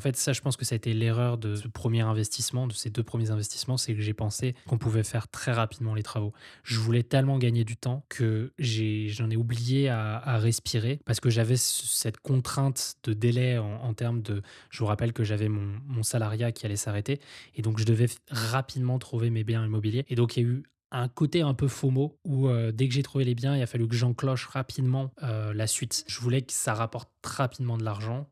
en 0.00 0.02
fait, 0.02 0.16
ça, 0.16 0.32
je 0.32 0.40
pense 0.40 0.56
que 0.56 0.64
ça 0.64 0.74
a 0.74 0.76
été 0.76 0.94
l'erreur 0.94 1.36
de 1.36 1.56
ce 1.56 1.68
premier 1.68 2.00
investissement, 2.00 2.66
de 2.66 2.72
ces 2.72 2.88
deux 2.88 3.02
premiers 3.02 3.30
investissements, 3.32 3.76
c'est 3.76 3.94
que 3.94 4.00
j'ai 4.00 4.14
pensé 4.14 4.54
qu'on 4.66 4.78
pouvait 4.78 5.04
faire 5.04 5.28
très 5.28 5.52
rapidement 5.52 5.94
les 5.94 6.02
travaux. 6.02 6.32
Je 6.62 6.78
voulais 6.78 7.02
tellement 7.02 7.36
gagner 7.36 7.64
du 7.64 7.76
temps 7.76 8.06
que 8.08 8.54
j'en 8.58 9.28
ai, 9.28 9.36
oublié 9.36 9.90
à, 9.90 10.38
respirer 10.38 11.00
parce 11.04 11.20
que 11.20 11.28
j'avais 11.28 11.56
cette 11.58 12.16
contrainte 12.16 12.94
de 13.04 13.12
délai 13.12 13.58
en, 13.58 13.92
termes 13.92 14.22
de. 14.22 14.40
Je 14.70 14.78
vous 14.78 14.86
rappelle 14.86 15.12
que 15.12 15.22
j'avais 15.22 15.50
mon, 15.50 16.02
salariat 16.02 16.50
qui 16.50 16.64
allait 16.64 16.76
s'arrêter 16.76 17.20
et 17.56 17.60
donc 17.60 17.78
je 17.78 17.84
devais 17.84 18.06
rapidement 18.30 18.98
trouver 18.98 19.28
mes 19.28 19.44
biens 19.44 19.66
immobiliers. 19.66 20.06
Et 20.08 20.14
donc, 20.14 20.38
il 20.38 20.42
y 20.42 20.46
a 20.46 20.48
eu 20.48 20.62
un 20.92 21.08
côté 21.08 21.42
un 21.42 21.52
peu 21.52 21.68
FOMO 21.68 22.18
où 22.24 22.48
euh, 22.48 22.72
dès 22.72 22.88
que 22.88 22.94
j'ai 22.94 23.02
trouvé 23.02 23.24
les 23.24 23.34
biens, 23.34 23.54
il 23.54 23.60
a 23.60 23.66
fallu 23.66 23.86
que 23.86 23.94
j'encloche 23.94 24.46
rapidement 24.46 25.12
euh, 25.22 25.52
la 25.52 25.66
suite. 25.66 26.04
Je 26.06 26.20
voulais 26.20 26.40
que 26.40 26.54
ça 26.54 26.72
rapporte 26.72 27.10
rapidement 27.22 27.76
de 27.76 27.84
l'argent. 27.84 28.26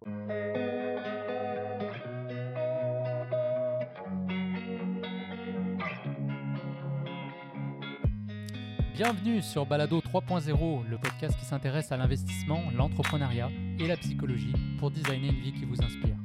Bienvenue 8.99 9.43
sur 9.43 9.65
Balado 9.65 10.01
3.0, 10.01 10.89
le 10.89 10.99
podcast 10.99 11.39
qui 11.39 11.45
s'intéresse 11.45 11.93
à 11.93 11.97
l'investissement, 11.97 12.65
l'entrepreneuriat 12.77 13.49
et 13.79 13.87
la 13.87 13.97
psychologie 13.97 14.53
pour 14.81 14.91
designer 14.91 15.31
une 15.31 15.39
vie 15.39 15.53
qui 15.53 15.65
vous 15.65 15.81
inspire. 15.81 16.17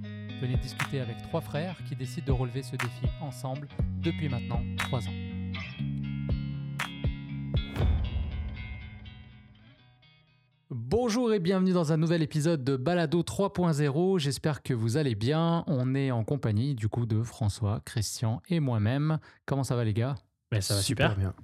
Venez 0.41 0.57
discuter 0.57 0.99
avec 0.99 1.21
trois 1.21 1.41
frères 1.41 1.77
qui 1.87 1.95
décident 1.95 2.25
de 2.25 2.31
relever 2.31 2.63
ce 2.63 2.75
défi 2.75 3.05
ensemble 3.21 3.67
depuis 4.01 4.27
maintenant 4.27 4.59
trois 4.79 5.01
ans. 5.01 5.13
Bonjour 10.71 11.31
et 11.31 11.39
bienvenue 11.39 11.73
dans 11.73 11.93
un 11.93 11.97
nouvel 11.97 12.23
épisode 12.23 12.63
de 12.63 12.75
Balado 12.75 13.21
3.0. 13.21 14.17
J'espère 14.17 14.63
que 14.63 14.73
vous 14.73 14.97
allez 14.97 15.13
bien. 15.13 15.63
On 15.67 15.93
est 15.93 16.09
en 16.09 16.23
compagnie 16.23 16.73
du 16.73 16.89
coup 16.89 17.05
de 17.05 17.21
François, 17.21 17.81
Christian 17.85 18.41
et 18.49 18.59
moi-même. 18.59 19.19
Comment 19.45 19.63
ça 19.63 19.75
va 19.75 19.83
les 19.83 19.93
gars? 19.93 20.15
Ben, 20.49 20.59
Ça 20.59 20.73
va 20.73 20.81
super. 20.81 21.15
bien. 21.15 21.35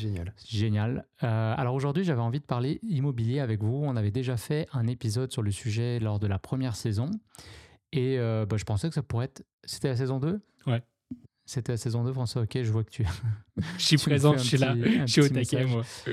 Génial. 0.00 0.34
Génial. 0.48 1.06
Euh, 1.22 1.54
alors 1.56 1.74
aujourd'hui, 1.74 2.04
j'avais 2.04 2.22
envie 2.22 2.40
de 2.40 2.44
parler 2.44 2.80
immobilier 2.82 3.40
avec 3.40 3.62
vous. 3.62 3.82
On 3.84 3.96
avait 3.96 4.10
déjà 4.10 4.36
fait 4.36 4.66
un 4.72 4.86
épisode 4.86 5.30
sur 5.30 5.42
le 5.42 5.50
sujet 5.50 6.00
lors 6.00 6.18
de 6.18 6.26
la 6.26 6.38
première 6.38 6.74
saison. 6.74 7.10
Et 7.92 8.18
euh, 8.18 8.46
bah, 8.46 8.56
je 8.56 8.64
pensais 8.64 8.88
que 8.88 8.94
ça 8.94 9.02
pourrait 9.02 9.26
être. 9.26 9.44
C'était 9.64 9.88
la 9.88 9.96
saison 9.96 10.18
2 10.18 10.40
Ouais. 10.66 10.82
C'était 11.50 11.72
la 11.72 11.78
saison 11.78 12.04
2, 12.04 12.12
François. 12.12 12.42
Ok, 12.42 12.62
je 12.62 12.70
vois 12.70 12.84
que 12.84 12.90
tu. 12.90 13.04
je 13.76 13.84
suis 13.84 13.96
présent, 13.96 14.36
je 14.36 14.44
suis 14.44 14.56
là. 14.56 14.72
Je 14.76 15.06
suis 15.06 15.20
au 15.20 15.28
taquet, 15.28 15.64
moi. 15.64 15.82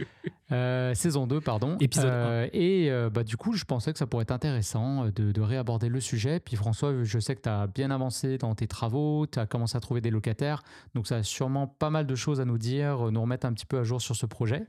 Euh, 0.54 0.94
saison 0.94 1.28
2, 1.28 1.42
pardon. 1.42 1.76
Épisode 1.82 2.06
1. 2.06 2.08
Euh, 2.10 2.48
et 2.54 2.90
euh, 2.90 3.10
bah, 3.10 3.26
du 3.26 3.36
coup, 3.36 3.52
je 3.52 3.66
pensais 3.66 3.92
que 3.92 4.00
ça 4.00 4.08
pourrait 4.08 4.22
être 4.22 4.32
intéressant 4.32 5.08
de, 5.08 5.34
de 5.34 5.42
réaborder 5.42 5.90
le 5.90 6.00
sujet. 6.00 6.40
Puis 6.40 6.56
François, 6.56 7.04
je 7.04 7.20
sais 7.20 7.36
que 7.36 7.42
tu 7.42 7.50
as 7.50 7.68
bien 7.68 7.92
avancé 7.92 8.38
dans 8.38 8.56
tes 8.56 8.66
travaux, 8.66 9.28
tu 9.28 9.40
as 9.40 9.46
commencé 9.46 9.76
à 9.76 9.82
trouver 9.82 10.00
des 10.00 10.10
locataires. 10.10 10.64
Donc 10.96 11.06
ça 11.06 11.18
a 11.18 11.24
sûrement 11.24 11.68
pas 11.68 11.90
mal 11.90 12.08
de 12.08 12.16
choses 12.16 12.40
à 12.40 12.46
nous 12.46 12.58
dire, 12.58 13.12
nous 13.12 13.22
remettre 13.22 13.46
un 13.46 13.52
petit 13.52 13.66
peu 13.66 13.78
à 13.78 13.84
jour 13.84 14.02
sur 14.02 14.16
ce 14.16 14.26
projet. 14.26 14.66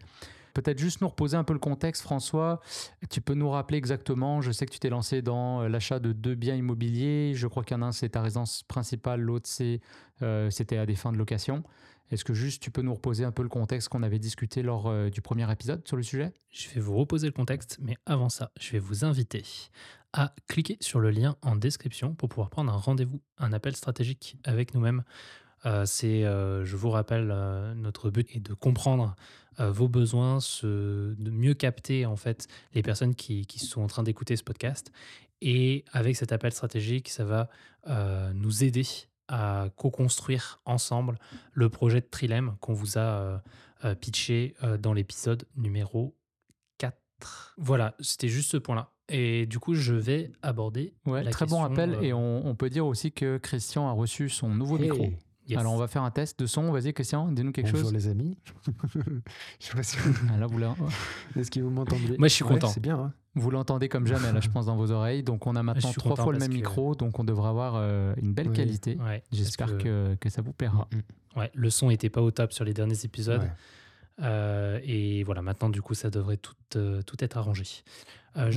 Peut-être 0.55 0.79
juste 0.79 1.01
nous 1.01 1.09
reposer 1.09 1.37
un 1.37 1.45
peu 1.45 1.53
le 1.53 1.59
contexte, 1.59 2.03
François. 2.03 2.61
Tu 3.11 3.21
peux 3.21 3.35
nous 3.35 3.51
rappeler 3.51 3.79
exactement, 3.79 4.41
je 4.41 4.51
sais 4.53 4.67
que 4.67 4.73
tu 4.73 4.79
t'es 4.79 4.91
lancé 4.91 5.23
dans 5.23 5.63
euh, 5.63 5.69
l'achat 5.69 5.99
de 5.99 6.13
deux 6.13 6.35
biens 6.35 6.55
immobiliers. 6.55 7.33
Je 7.35 7.47
crois 7.47 7.65
qu'il 7.65 7.77
y 7.77 7.81
en 7.81 7.83
a 7.83 7.87
un, 7.87 7.93
c'est 7.93 8.11
ta 8.11 8.23
résidence 8.23 8.63
principale, 8.65 9.21
l'autre, 9.21 9.49
euh, 10.23 10.51
c'était 10.51 10.79
à 10.79 10.87
des 10.87 10.95
fins 10.95 11.13
de 11.13 11.19
location. 11.19 11.63
Est-ce 12.11 12.25
que 12.25 12.33
juste 12.33 12.63
tu 12.63 12.71
peux 12.71 12.81
nous 12.81 12.95
reposer 12.95 13.25
un 13.25 13.33
peu 13.33 13.43
le 13.43 13.51
contexte 13.51 13.91
qu'on 13.91 14.03
avait 14.03 14.19
discuté 14.19 14.63
lors 14.63 14.87
euh, 14.87 15.11
du 15.11 15.21
premier 15.21 15.51
épisode 15.53 15.87
sur 15.87 15.97
le 15.97 16.03
sujet? 16.03 16.33
Je 16.51 16.69
vais 16.71 16.81
vous 16.81 16.97
reposer 16.97 17.27
le 17.27 17.33
contexte, 17.33 17.79
mais 17.83 17.97
avant 18.07 18.31
ça, 18.31 18.51
je 18.59 18.73
vais 18.73 18.79
vous 18.79 19.05
inviter 19.05 19.45
à 20.15 20.35
cliquer 20.49 20.79
sur 20.81 21.01
le 21.01 21.11
lien 21.11 21.37
en 21.43 21.55
description 21.55 22.15
pour 22.15 22.31
pouvoir 22.31 22.49
prendre 22.49 22.73
un 22.73 22.77
rendez-vous, 22.77 23.21
un 23.37 23.53
appel 23.53 23.77
stratégique 23.77 24.39
avec 24.45 24.75
nous-mêmes. 24.75 25.05
c'est, 25.85 26.23
je 26.23 26.77
vous 26.77 26.89
rappelle, 26.89 27.27
notre 27.77 28.09
but 28.09 28.27
est 28.35 28.41
de 28.41 28.55
comprendre 28.55 29.15
euh, 29.61 29.71
vos 29.71 29.89
besoins, 29.89 30.39
de 30.63 31.31
mieux 31.31 31.55
capter 31.55 32.07
en 32.07 32.17
fait 32.17 32.49
les 32.75 32.83
personnes 32.83 33.15
qui, 33.15 33.47
sont 33.59 33.83
en 33.83 33.87
train 33.87 34.03
d'écouter 34.03 34.37
ce 34.37 34.45
podcast. 34.45 34.93
Et 35.41 35.85
avec 35.93 36.17
cet 36.17 36.33
appel 36.33 36.53
stratégique, 36.53 37.09
ça 37.09 37.25
va 37.25 37.49
euh, 37.89 38.33
nous 38.35 38.65
aider 38.65 38.87
à 39.29 39.69
co-construire 39.77 40.61
ensemble 40.65 41.19
le 41.53 41.69
projet 41.69 42.01
de 42.01 42.07
Trilem 42.07 42.57
qu'on 42.61 42.73
vous 42.73 42.99
a 42.99 43.43
euh, 43.85 43.95
pitché 43.95 44.55
dans 44.81 44.93
l'épisode 44.93 45.45
numéro 45.57 46.17
4. 46.79 47.55
Voilà, 47.59 47.95
c'était 48.01 48.29
juste 48.29 48.51
ce 48.51 48.57
point-là. 48.57 48.93
Et 49.11 49.47
du 49.47 49.59
coup, 49.59 49.75
je 49.75 49.95
vais 49.95 50.31
aborder. 50.43 50.95
Ouais, 51.07 51.25
très 51.31 51.47
bon 51.47 51.61
rappel. 51.61 51.99
Et 52.03 52.13
on, 52.13 52.55
peut 52.55 52.69
dire 52.69 52.87
aussi 52.87 53.11
que 53.11 53.39
Christian 53.39 53.89
a 53.89 53.93
reçu 53.93 54.29
son 54.29 54.49
nouveau 54.51 54.79
micro. 54.79 55.11
Alors, 55.57 55.73
on 55.73 55.79
va 55.79 55.89
faire 55.89 56.03
un 56.03 56.11
test 56.11 56.39
de 56.39 56.47
son. 56.47 56.71
Vas-y, 56.73 56.93
Christian, 56.93 57.31
dis-nous 57.31 57.53
quelque 57.53 57.71
chose. 57.71 57.83
Bonjour 57.83 57.97
les 57.97 58.09
amis. 58.09 58.37
je 59.61 59.67
sais 59.67 59.83
si 59.83 59.97
ah, 60.31 60.47
Est-ce 61.39 61.51
que 61.51 61.61
vous 61.61 61.71
m'entendez? 61.71 62.17
Moi, 62.19 62.29
je 62.29 62.35
suis 62.35 62.45
content. 62.45 62.69
c'est 62.69 62.81
bien. 62.81 62.99
Hein. 62.99 63.13
vous 63.35 63.51
l'entendez 63.51 63.89
comme 63.89 64.07
jamais, 64.07 64.33
là, 64.33 64.41
je 64.41 64.49
pense, 64.49 64.67
dans 64.67 64.77
vos 64.77 64.91
oreilles. 64.91 65.23
Donc, 65.23 65.47
on 65.47 65.57
a 65.57 65.63
maintenant 65.63 65.93
trois 65.93 66.17
fois 66.17 66.33
le 66.33 66.39
même 66.39 66.53
micro. 66.53 66.95
Donc, 66.95 67.19
on 67.19 67.25
devra 67.25 67.51
avoir 67.51 67.75
euh, 67.77 68.15
une 68.23 68.33
belle 68.33 68.53
qualité. 68.53 68.99
J'espère 69.33 69.79
que... 69.79 70.17
Que, 70.21 70.29
ça 70.29 70.43
vous 70.43 70.53
plaira. 70.53 70.89
Mm, 70.93 70.97
mm. 70.97 71.39
Ouais, 71.39 71.51
le 71.55 71.71
son 71.71 71.89
n'était 71.89 72.11
pas 72.11 72.23
au 72.23 72.31
top 72.31 72.53
sur 72.53 72.65
les 72.65 72.75
derniers 72.75 73.05
épisodes. 73.05 73.49
Euh, 74.21 74.81
et 74.83 75.23
voilà, 75.25 75.43
maintenant, 75.43 75.69
du 75.69 75.83
coup, 75.83 75.95
ça 75.95 76.11
devrait 76.11 76.37
tout, 76.37 76.55
euh, 76.77 77.03
tout 77.03 77.17
être 77.21 77.37
arrangé. 77.37 77.65
Euh, 78.37 78.51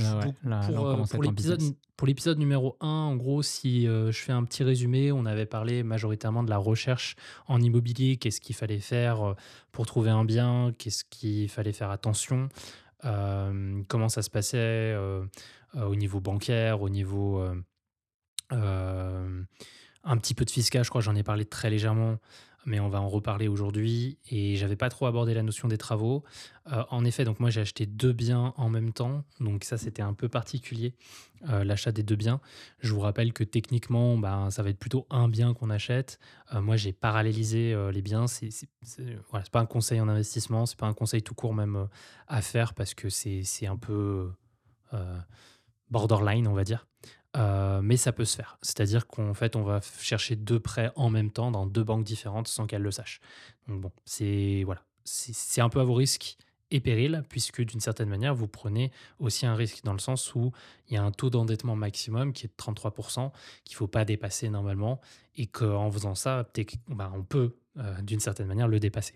pour, 1.96 2.06
l'épisode 2.06 2.38
numéro 2.38 2.76
1, 2.80 2.86
en 2.86 3.16
gros, 3.16 3.42
si 3.42 3.86
je 3.86 4.12
fais 4.12 4.32
un 4.32 4.44
petit 4.44 4.62
résumé, 4.64 5.12
on 5.12 5.26
avait 5.26 5.46
parlé 5.46 5.82
majoritairement 5.82 6.42
de 6.42 6.50
la 6.50 6.58
recherche 6.58 7.16
en 7.46 7.60
immobilier, 7.60 8.16
qu'est-ce 8.16 8.40
qu'il 8.40 8.54
fallait 8.54 8.80
faire 8.80 9.34
pour 9.72 9.86
trouver 9.86 10.10
un 10.10 10.24
bien, 10.24 10.72
qu'est-ce 10.78 11.04
qu'il 11.04 11.48
fallait 11.48 11.72
faire 11.72 11.90
attention, 11.90 12.48
comment 13.02 14.08
ça 14.08 14.22
se 14.22 14.30
passait 14.30 14.96
au 15.74 15.94
niveau 15.96 16.20
bancaire, 16.20 16.82
au 16.82 16.88
niveau... 16.88 17.42
un 18.50 20.16
petit 20.16 20.34
peu 20.34 20.44
de 20.44 20.50
fiscal, 20.50 20.84
je 20.84 20.90
crois, 20.90 21.00
j'en 21.00 21.14
ai 21.14 21.22
parlé 21.22 21.44
très 21.44 21.70
légèrement 21.70 22.18
mais 22.64 22.80
on 22.80 22.88
va 22.88 23.00
en 23.00 23.08
reparler 23.08 23.48
aujourd'hui. 23.48 24.18
Et 24.30 24.56
j'avais 24.56 24.76
pas 24.76 24.88
trop 24.88 25.06
abordé 25.06 25.34
la 25.34 25.42
notion 25.42 25.68
des 25.68 25.78
travaux. 25.78 26.22
Euh, 26.70 26.82
en 26.90 27.04
effet, 27.04 27.24
donc 27.24 27.40
moi 27.40 27.50
j'ai 27.50 27.60
acheté 27.60 27.86
deux 27.86 28.12
biens 28.12 28.54
en 28.56 28.68
même 28.68 28.92
temps, 28.92 29.24
donc 29.40 29.64
ça 29.64 29.78
c'était 29.78 30.02
un 30.02 30.14
peu 30.14 30.28
particulier, 30.28 30.94
euh, 31.48 31.64
l'achat 31.64 31.90
des 31.90 32.04
deux 32.04 32.14
biens. 32.14 32.40
Je 32.78 32.92
vous 32.92 33.00
rappelle 33.00 33.32
que 33.32 33.42
techniquement, 33.42 34.16
ben, 34.16 34.50
ça 34.50 34.62
va 34.62 34.70
être 34.70 34.78
plutôt 34.78 35.06
un 35.10 35.28
bien 35.28 35.54
qu'on 35.54 35.70
achète. 35.70 36.20
Euh, 36.54 36.60
moi 36.60 36.76
j'ai 36.76 36.92
parallélisé 36.92 37.74
les 37.92 38.02
biens. 38.02 38.26
C'est 38.28 38.68
pas 39.50 39.60
un 39.60 39.66
conseil 39.66 40.00
en 40.00 40.08
investissement, 40.08 40.66
c'est 40.66 40.78
pas 40.78 40.86
un 40.86 40.94
conseil 40.94 41.22
tout 41.22 41.34
court 41.34 41.54
même 41.54 41.88
à 42.28 42.42
faire 42.42 42.74
parce 42.74 42.94
que 42.94 43.08
c'est 43.08 43.66
un 43.66 43.76
peu 43.76 44.30
borderline, 45.90 46.46
on 46.46 46.54
va 46.54 46.64
dire. 46.64 46.86
Euh, 47.36 47.80
mais 47.82 47.96
ça 47.96 48.12
peut 48.12 48.24
se 48.24 48.36
faire. 48.36 48.58
C'est-à-dire 48.62 49.06
qu'en 49.06 49.34
fait, 49.34 49.56
on 49.56 49.62
va 49.62 49.80
chercher 50.00 50.36
deux 50.36 50.60
prêts 50.60 50.92
en 50.96 51.08
même 51.08 51.30
temps 51.30 51.50
dans 51.50 51.66
deux 51.66 51.84
banques 51.84 52.04
différentes 52.04 52.48
sans 52.48 52.66
qu'elles 52.66 52.82
le 52.82 52.90
sachent. 52.90 53.20
Donc 53.68 53.80
bon, 53.80 53.92
c'est 54.04 54.62
voilà, 54.64 54.82
c'est 55.04 55.60
un 55.60 55.68
peu 55.68 55.80
à 55.80 55.84
vos 55.84 55.94
risques 55.94 56.36
et 56.72 56.80
périls, 56.80 57.22
puisque 57.28 57.62
d'une 57.62 57.80
certaine 57.80 58.08
manière, 58.08 58.34
vous 58.34 58.48
prenez 58.48 58.90
aussi 59.20 59.46
un 59.46 59.54
risque 59.54 59.84
dans 59.84 59.92
le 59.92 59.98
sens 59.98 60.34
où 60.34 60.52
il 60.88 60.94
y 60.94 60.96
a 60.96 61.02
un 61.02 61.12
taux 61.12 61.30
d'endettement 61.30 61.76
maximum 61.76 62.32
qui 62.32 62.46
est 62.46 62.48
de 62.48 62.54
33%, 62.56 63.30
qu'il 63.64 63.74
ne 63.74 63.76
faut 63.76 63.86
pas 63.86 64.04
dépasser 64.04 64.48
normalement, 64.48 65.00
et 65.36 65.46
qu'en 65.46 65.90
faisant 65.90 66.14
ça, 66.14 66.48
bah, 66.88 67.12
on 67.14 67.22
peut 67.22 67.54
euh, 67.78 68.00
d'une 68.02 68.20
certaine 68.20 68.46
manière 68.46 68.68
le 68.68 68.80
dépasser. 68.80 69.14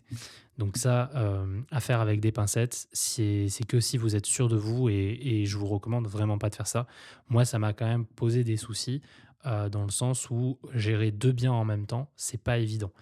Donc 0.59 0.77
ça, 0.77 1.11
euh, 1.15 1.61
à 1.71 1.81
faire 1.81 2.01
avec 2.01 2.21
des 2.21 2.31
pincettes, 2.31 2.89
c'est 2.93 3.49
que 3.67 3.81
si 3.81 3.97
vous 3.97 4.17
êtes 4.17 4.27
sûr 4.27 4.49
de 4.49 4.57
vous, 4.57 4.89
et, 4.91 5.19
et, 5.23 5.47
je 5.47 5.57
vous 5.57 5.67
recommande 5.67 6.07
vraiment 6.07 6.39
pas 6.39 6.51
de 6.51 6.55
faire 6.55 6.67
ça. 6.67 6.87
Moi, 7.29 7.45
ça 7.45 7.59
m'a 7.59 7.73
quand 7.73 7.87
même 7.87 8.05
posé 8.05 8.45
des 8.45 8.57
soucis, 8.57 9.01
euh, 9.47 9.69
dans 9.71 9.85
le 9.85 9.91
sens 9.91 10.29
où 10.31 10.59
gérer 10.75 11.11
deux 11.11 11.33
biens 11.33 11.53
en 11.53 11.65
même 11.65 11.87
temps, 11.87 12.11
c'est 12.17 12.43
pas 12.43 12.59
évident. 12.59 12.93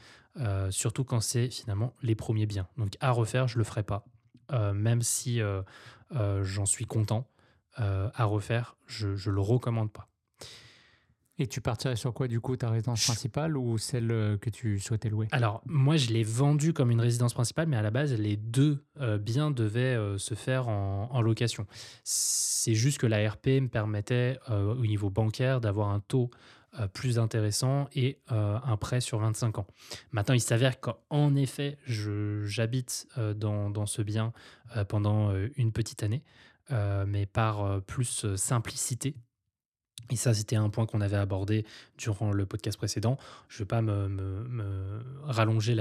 surtout 0.70 1.04
quand 1.04 1.20
c'est 1.20 1.48
finalement 1.50 1.94
les 2.02 2.14
premiers 2.16 2.46
biens. 2.46 2.66
Donc 2.76 2.96
à 3.00 3.12
refaire, 3.12 3.46
je 3.46 3.58
le 3.58 3.64
ferai 3.64 3.84
pas. 3.84 4.04
Euh, 4.52 4.72
même 4.72 5.02
si 5.02 5.40
euh, 5.40 5.62
euh, 6.14 6.44
j'en 6.44 6.66
suis 6.66 6.86
content 6.86 7.26
à 7.76 8.24
refaire, 8.24 8.76
je 8.86 9.08
ne 9.08 9.34
le 9.34 9.40
recommande 9.40 9.90
pas. 9.90 10.06
Et 11.38 11.48
tu 11.48 11.60
partirais 11.60 11.96
sur 11.96 12.14
quoi 12.14 12.28
du 12.28 12.40
coup 12.40 12.56
Ta 12.56 12.70
résidence 12.70 13.04
principale 13.04 13.56
ou 13.56 13.78
celle 13.78 14.38
que 14.40 14.48
tu 14.48 14.78
souhaitais 14.78 15.08
louer? 15.08 15.26
Alors 15.32 15.60
moi 15.66 15.96
je 15.96 16.12
l'ai 16.12 16.22
vendu 16.22 16.72
comme 16.72 16.92
une 16.92 17.00
résidence 17.00 17.34
principale, 17.34 17.66
mais 17.66 17.76
à 17.76 17.82
la 17.82 17.90
base 17.90 18.12
les 18.12 18.36
deux 18.36 18.84
biens 19.18 19.50
devaient 19.50 19.98
se 20.18 20.34
faire 20.34 20.68
en, 20.68 21.08
en 21.10 21.20
location. 21.20 21.66
C'est 22.04 22.74
juste 22.74 22.98
que 22.98 23.08
la 23.08 23.28
RP 23.28 23.48
me 23.48 23.66
permettait 23.66 24.38
au 24.48 24.86
niveau 24.86 25.10
bancaire 25.10 25.60
d'avoir 25.60 25.88
un 25.88 25.98
taux 25.98 26.30
plus 26.92 27.18
intéressant 27.18 27.88
et 27.94 28.18
euh, 28.32 28.58
un 28.62 28.76
prêt 28.76 29.00
sur 29.00 29.18
25 29.18 29.58
ans. 29.58 29.66
Maintenant, 30.12 30.34
il 30.34 30.40
s'avère 30.40 30.80
qu'en 30.80 31.34
effet, 31.34 31.78
j'habite 31.86 33.06
euh, 33.18 33.34
dans, 33.34 33.86
ce 33.86 34.02
bien 34.02 34.32
pendant 34.88 35.32
une 35.56 35.72
petite 35.72 36.02
année, 36.02 36.22
mais 36.70 37.26
par 37.26 37.82
plus 37.82 38.34
simplicité 38.36 39.14
Et 40.10 40.16
ça, 40.16 40.32
c'était 40.32 40.56
un 40.56 40.70
point 40.70 40.86
qu'on 40.86 41.00
avait 41.00 41.16
abordé 41.16 41.66
durant 41.98 42.32
le 42.32 42.46
podcast 42.46 42.78
précédent. 42.78 43.18
Je 43.48 43.56
ne 43.56 43.58
vais 43.60 43.66
pas 43.66 43.82
me, 43.82 45.02
rallonger 45.24 45.76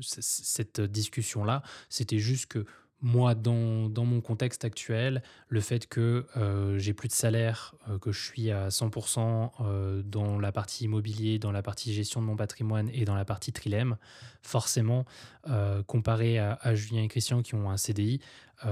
cette 0.00 0.80
discussion-là. 0.80 1.62
C'était 1.88 2.18
juste 2.18 2.46
que 2.46 2.64
moi, 3.02 3.34
dans, 3.34 3.88
dans 3.88 4.04
mon 4.04 4.20
contexte 4.20 4.64
actuel, 4.64 5.22
le 5.48 5.60
fait 5.60 5.86
que 5.86 6.26
euh, 6.36 6.78
j'ai 6.78 6.92
plus 6.92 7.08
de 7.08 7.14
salaire, 7.14 7.74
euh, 7.88 7.98
que 7.98 8.12
je 8.12 8.22
suis 8.22 8.50
à 8.50 8.68
100% 8.68 9.50
euh, 9.60 10.02
dans 10.04 10.38
la 10.38 10.52
partie 10.52 10.84
immobilier, 10.84 11.38
dans 11.38 11.52
la 11.52 11.62
partie 11.62 11.94
gestion 11.94 12.20
de 12.20 12.26
mon 12.26 12.36
patrimoine 12.36 12.90
et 12.92 13.06
dans 13.06 13.14
la 13.14 13.24
partie 13.24 13.52
Trilem, 13.52 13.96
forcément, 14.42 15.06
euh, 15.48 15.82
comparé 15.82 16.38
à, 16.38 16.74
Julien 16.74 17.02
et 17.02 17.08
Christian 17.08 17.42
qui 17.42 17.54
ont 17.54 17.70
un 17.70 17.76
CDI, 17.76 18.20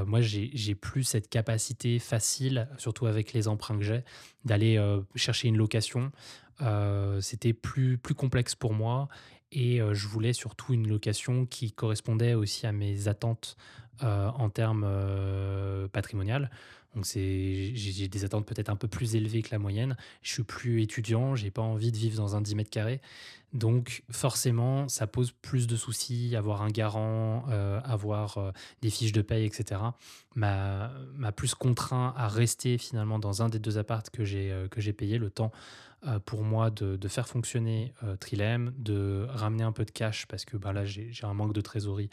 moi, 0.06 0.20
j'ai 0.20 0.74
plus 0.74 1.02
cette 1.02 1.30
capacité 1.30 1.98
facile, 1.98 2.68
surtout 2.76 3.06
avec 3.06 3.32
les 3.32 3.48
emprunts 3.48 3.78
que 3.78 3.82
j'ai, 3.82 4.04
d'aller 4.44 4.78
chercher 5.14 5.48
une 5.48 5.56
location. 5.56 6.12
C'était 7.20 7.54
plus, 7.54 7.96
plus 7.96 8.14
complexe 8.14 8.54
pour 8.54 8.74
moi 8.74 9.08
et 9.50 9.80
je 9.92 10.06
voulais 10.06 10.34
surtout 10.34 10.74
une 10.74 10.86
location 10.86 11.46
qui 11.46 11.72
correspondait 11.72 12.34
aussi 12.34 12.66
à 12.66 12.72
mes 12.72 13.08
attentes 13.08 13.56
euh, 14.02 14.28
en 14.28 14.50
termes 14.50 14.84
euh, 14.86 15.88
patrimonial. 15.88 16.50
Donc 16.94 17.06
c'est, 17.06 17.72
j'ai 17.74 18.08
des 18.08 18.24
attentes 18.24 18.46
peut-être 18.46 18.70
un 18.70 18.76
peu 18.76 18.88
plus 18.88 19.14
élevées 19.14 19.42
que 19.42 19.50
la 19.52 19.58
moyenne. 19.58 19.96
Je 20.22 20.32
suis 20.32 20.42
plus 20.42 20.82
étudiant, 20.82 21.36
j'ai 21.36 21.50
pas 21.50 21.62
envie 21.62 21.92
de 21.92 21.96
vivre 21.96 22.16
dans 22.16 22.34
un 22.34 22.40
10 22.40 22.54
mètres 22.54 22.70
carrés. 22.70 23.00
Donc 23.52 24.02
forcément, 24.10 24.88
ça 24.88 25.06
pose 25.06 25.32
plus 25.32 25.66
de 25.66 25.76
soucis, 25.76 26.34
avoir 26.34 26.62
un 26.62 26.68
garant, 26.68 27.44
euh, 27.50 27.80
avoir 27.84 28.38
euh, 28.38 28.50
des 28.82 28.90
fiches 28.90 29.12
de 29.12 29.22
paye, 29.22 29.44
etc. 29.44 29.80
M'a 30.34 30.90
m'a 31.14 31.32
plus 31.32 31.54
contraint 31.54 32.14
à 32.16 32.28
rester 32.28 32.78
finalement 32.78 33.18
dans 33.18 33.42
un 33.42 33.48
des 33.48 33.58
deux 33.58 33.78
appartes 33.78 34.10
que 34.10 34.24
j'ai 34.24 34.66
que 34.70 34.80
j'ai 34.80 34.92
payé 34.92 35.18
le 35.18 35.30
temps 35.30 35.52
pour 36.26 36.42
moi 36.42 36.70
de, 36.70 37.08
faire 37.08 37.26
fonctionner 37.26 37.92
Trilem, 38.20 38.72
de 38.78 39.26
ramener 39.30 39.64
un 39.64 39.72
peu 39.72 39.84
de 39.84 39.90
cash 39.90 40.26
parce 40.26 40.44
que 40.44 40.56
bah, 40.56 40.72
là 40.72 40.84
j'ai 40.84 41.10
un 41.22 41.34
manque 41.34 41.54
de 41.54 41.60
trésorerie 41.60 42.10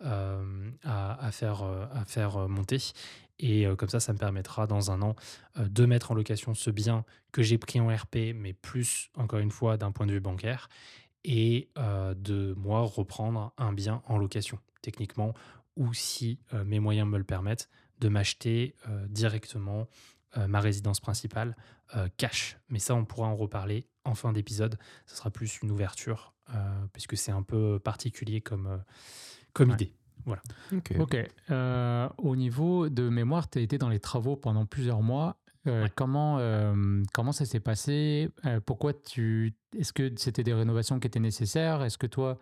à, 0.00 1.26
à 1.26 1.30
faire, 1.30 1.62
euh, 1.62 1.86
euh, 2.16 2.48
monter. 2.48 2.78
Et 3.38 3.66
euh, 3.66 3.76
comme 3.76 3.88
ça, 3.88 4.00
ça 4.00 4.12
me 4.12 4.18
permettra 4.18 4.66
dans 4.66 4.90
un 4.90 5.02
an 5.02 5.14
euh, 5.58 5.68
de 5.68 5.84
mettre 5.84 6.10
en 6.10 6.14
location 6.14 6.54
ce 6.54 6.70
bien 6.70 7.04
que 7.32 7.42
j'ai 7.42 7.58
pris 7.58 7.80
en 7.80 7.88
RP, 7.88 8.32
mais 8.34 8.52
plus, 8.52 9.10
encore 9.16 9.40
une 9.40 9.50
fois, 9.50 9.76
d'un 9.76 9.92
point 9.92 10.06
de 10.06 10.12
vue 10.12 10.20
bancaire, 10.20 10.68
et 11.24 11.68
euh, 11.76 12.14
de 12.14 12.54
moi 12.56 12.80
reprendre 12.82 13.52
un 13.58 13.72
bien 13.72 14.02
en 14.06 14.16
location, 14.16 14.58
techniquement, 14.80 15.34
ou 15.76 15.92
si 15.92 16.38
euh, 16.54 16.64
mes 16.64 16.80
moyens 16.80 17.08
me 17.08 17.18
le 17.18 17.24
permettent, 17.24 17.68
de 17.98 18.08
m'acheter 18.08 18.74
euh, 18.88 19.06
directement 19.08 19.88
euh, 20.36 20.46
ma 20.46 20.60
résidence 20.60 21.00
principale 21.00 21.56
euh, 21.94 22.08
cash. 22.16 22.58
Mais 22.68 22.78
ça, 22.78 22.94
on 22.94 23.04
pourra 23.04 23.26
en 23.28 23.36
reparler 23.36 23.86
en 24.04 24.14
fin 24.14 24.32
d'épisode. 24.32 24.78
Ce 25.06 25.16
sera 25.16 25.30
plus 25.30 25.60
une 25.62 25.70
ouverture, 25.70 26.34
euh, 26.54 26.86
puisque 26.92 27.16
c'est 27.16 27.32
un 27.32 27.42
peu 27.42 27.78
particulier 27.78 28.40
comme, 28.40 28.66
euh, 28.66 28.78
comme 29.56 29.68
Ouais. 29.70 29.74
idée. 29.74 29.92
Voilà. 30.24 30.42
Ok. 30.72 30.92
Ok. 30.98 31.16
Euh, 31.50 32.08
au 32.18 32.34
niveau 32.36 32.88
de 32.88 33.08
mémoire, 33.08 33.48
tu 33.48 33.58
as 33.58 33.62
été 33.62 33.78
dans 33.78 33.88
les 33.88 34.00
travaux 34.00 34.36
pendant 34.36 34.66
plusieurs 34.66 35.00
mois. 35.02 35.36
Euh, 35.66 35.84
Ouais. 35.84 35.92
comment, 35.94 36.38
euh, 36.38 37.02
comment 37.12 37.32
ça 37.32 37.44
s'est 37.44 37.60
passé? 37.60 38.30
Euh, 38.44 38.60
Pourquoi 38.64 38.92
tu. 38.92 39.54
Est-ce 39.76 39.92
que 39.92 40.12
c'était 40.16 40.42
des 40.44 40.54
rénovations 40.54 40.98
qui 41.00 41.06
étaient 41.06 41.20
nécessaires? 41.20 41.82
Est-ce 41.82 41.98
que 41.98 42.06
toi, 42.06 42.38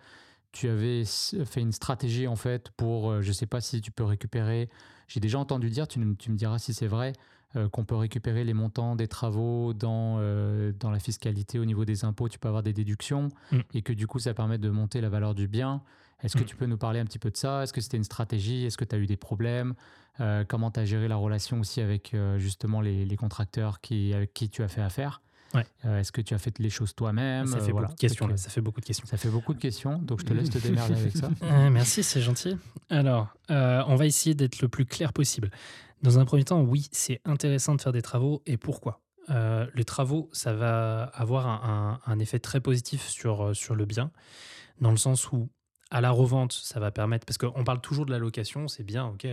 tu 0.52 0.69
avais 0.69 1.05
fait 1.05 1.61
une 1.61 1.72
stratégie 1.72 2.26
en 2.26 2.37
fait 2.37 2.70
pour. 2.76 3.11
euh, 3.11 3.22
je 3.22 3.28
ne 3.28 3.32
sais 3.34 3.46
pas 3.46 3.61
si 3.61 3.81
tu 3.81 3.90
peux 3.90 4.05
récupérer. 4.05 4.69
J'ai 5.08 5.20
déjà 5.20 5.38
entendu 5.38 5.69
dire, 5.70 5.87
tu, 5.88 5.99
me- 6.00 6.14
tu 6.16 6.31
me 6.31 6.37
diras 6.37 6.58
si 6.58 6.72
c'est 6.75 6.87
vrai, 6.87 7.12
euh, 7.56 7.69
qu'on 7.69 7.84
peut 7.84 7.94
récupérer 7.96 8.44
les 8.44 8.55
montants 8.55 8.96
des 8.96 9.08
travaux 9.08 9.72
dans, 9.75 10.16
euh, 10.19 10.72
dans 10.81 10.90
la 10.90 10.99
fiscalité 10.99 11.58
au 11.58 11.64
niveau 11.66 11.84
des 11.84 12.05
impôts. 12.05 12.28
Tu 12.28 12.38
peux 12.38 12.49
avoir 12.49 12.62
des 12.62 12.72
déductions 12.72 13.28
Mm. 13.52 13.58
et 13.75 13.82
que 13.82 13.93
du 13.93 14.06
coup, 14.06 14.19
ça 14.19 14.32
permet 14.34 14.58
de 14.58 14.70
monter 14.70 15.00
la 15.02 15.08
valeur 15.11 15.34
du 15.34 15.49
bien. 15.49 15.82
Est-ce 16.22 16.37
que 16.37 16.43
Mm. 16.43 16.46
tu 16.46 16.56
peux 16.56 16.66
nous 16.66 16.78
parler 16.78 17.00
un 17.00 17.05
petit 17.05 17.19
peu 17.19 17.31
de 17.31 17.37
ça? 17.37 17.62
Est-ce 17.62 17.72
que 17.72 17.81
c'était 17.81 17.96
une 17.96 18.05
stratégie? 18.05 18.64
Est-ce 18.64 18.76
que 18.78 18.84
tu 18.84 18.94
as 18.94 18.99
eu 18.99 19.06
des 19.06 19.16
problèmes? 19.16 19.75
Euh, 20.20 20.44
Comment 20.49 20.70
tu 20.70 20.81
as 20.81 20.84
géré 20.84 21.08
la 21.08 21.16
relation 21.16 21.61
aussi 21.61 21.81
avec 21.81 22.14
euh, 22.14 22.38
justement 22.38 22.81
les, 22.81 23.05
les 23.05 23.16
contracteurs 23.16 23.81
qui, 23.81 24.14
avec 24.14 24.32
qui 24.32 24.49
tu 24.49 24.62
as 24.62 24.69
fait 24.69 24.81
affaire? 24.82 25.20
Ouais. 25.55 25.66
Euh, 25.84 26.00
Est-ce 26.00 26.11
que 26.12 26.20
tu 26.20 26.34
as 26.34 26.38
fait 26.38 26.58
les 26.58 26.70
choses 26.70 26.94
toi-même? 26.94 27.46
Ça 27.46 27.61
fait 27.61 27.70
voilà. 27.72 27.87
beaucoup 27.88 27.96
de 27.96 28.00
questions. 28.00 28.26
Là. 28.26 28.37
Ça 28.37 28.50
fait 28.50 28.61
beaucoup 28.61 28.81
de 28.81 28.87
questions. 28.87 29.06
Ça 29.06 29.16
fait 29.16 29.28
beaucoup 29.28 29.55
de 29.55 29.61
questions, 29.61 29.99
donc 29.99 30.20
je 30.20 30.25
te 30.25 30.32
laisse 30.32 30.50
te 30.50 30.58
démerder 30.58 30.94
avec 30.94 31.16
ça. 31.16 31.31
Merci, 31.70 32.02
c'est 32.02 32.20
gentil. 32.20 32.56
Alors, 32.90 33.28
on 33.50 33.94
va 33.96 34.06
essayer 34.06 34.34
d'être 34.34 34.61
le 34.62 34.69
plus 34.69 34.84
clair 34.87 35.12
possible. 35.12 35.50
Dans 36.02 36.19
un 36.19 36.25
premier 36.25 36.44
temps, 36.44 36.61
oui, 36.61 36.88
c'est 36.93 37.20
intéressant 37.25 37.75
de 37.75 37.81
faire 37.81 37.93
des 37.93 38.02
travaux. 38.02 38.43
Et 38.46 38.56
pourquoi? 38.56 39.00
Euh, 39.31 39.66
Les 39.75 39.84
travaux, 39.84 40.28
ça 40.32 40.52
va 40.52 41.05
avoir 41.14 41.46
un, 41.46 42.00
un- 42.06 42.12
un 42.12 42.19
effet 42.19 42.38
très 42.40 42.61
positif 42.61 43.08
sur, 43.08 43.55
sur 43.56 43.75
le 43.75 43.84
bien, 43.87 44.11
dans 44.81 44.90
le 44.90 44.96
sens 44.99 45.31
où, 45.32 45.49
à 45.90 46.00
la 46.00 46.10
revente, 46.10 46.52
ça 46.52 46.81
va 46.81 46.90
permettre. 46.90 47.26
Parce 47.26 47.38
qu'on 47.38 47.64
parle 47.64 47.81
toujours 47.81 48.06
de 48.06 48.10
la 48.10 48.19
location, 48.19 48.69
c'est 48.69 48.82
bien, 48.82 49.06
ok. 49.06 49.26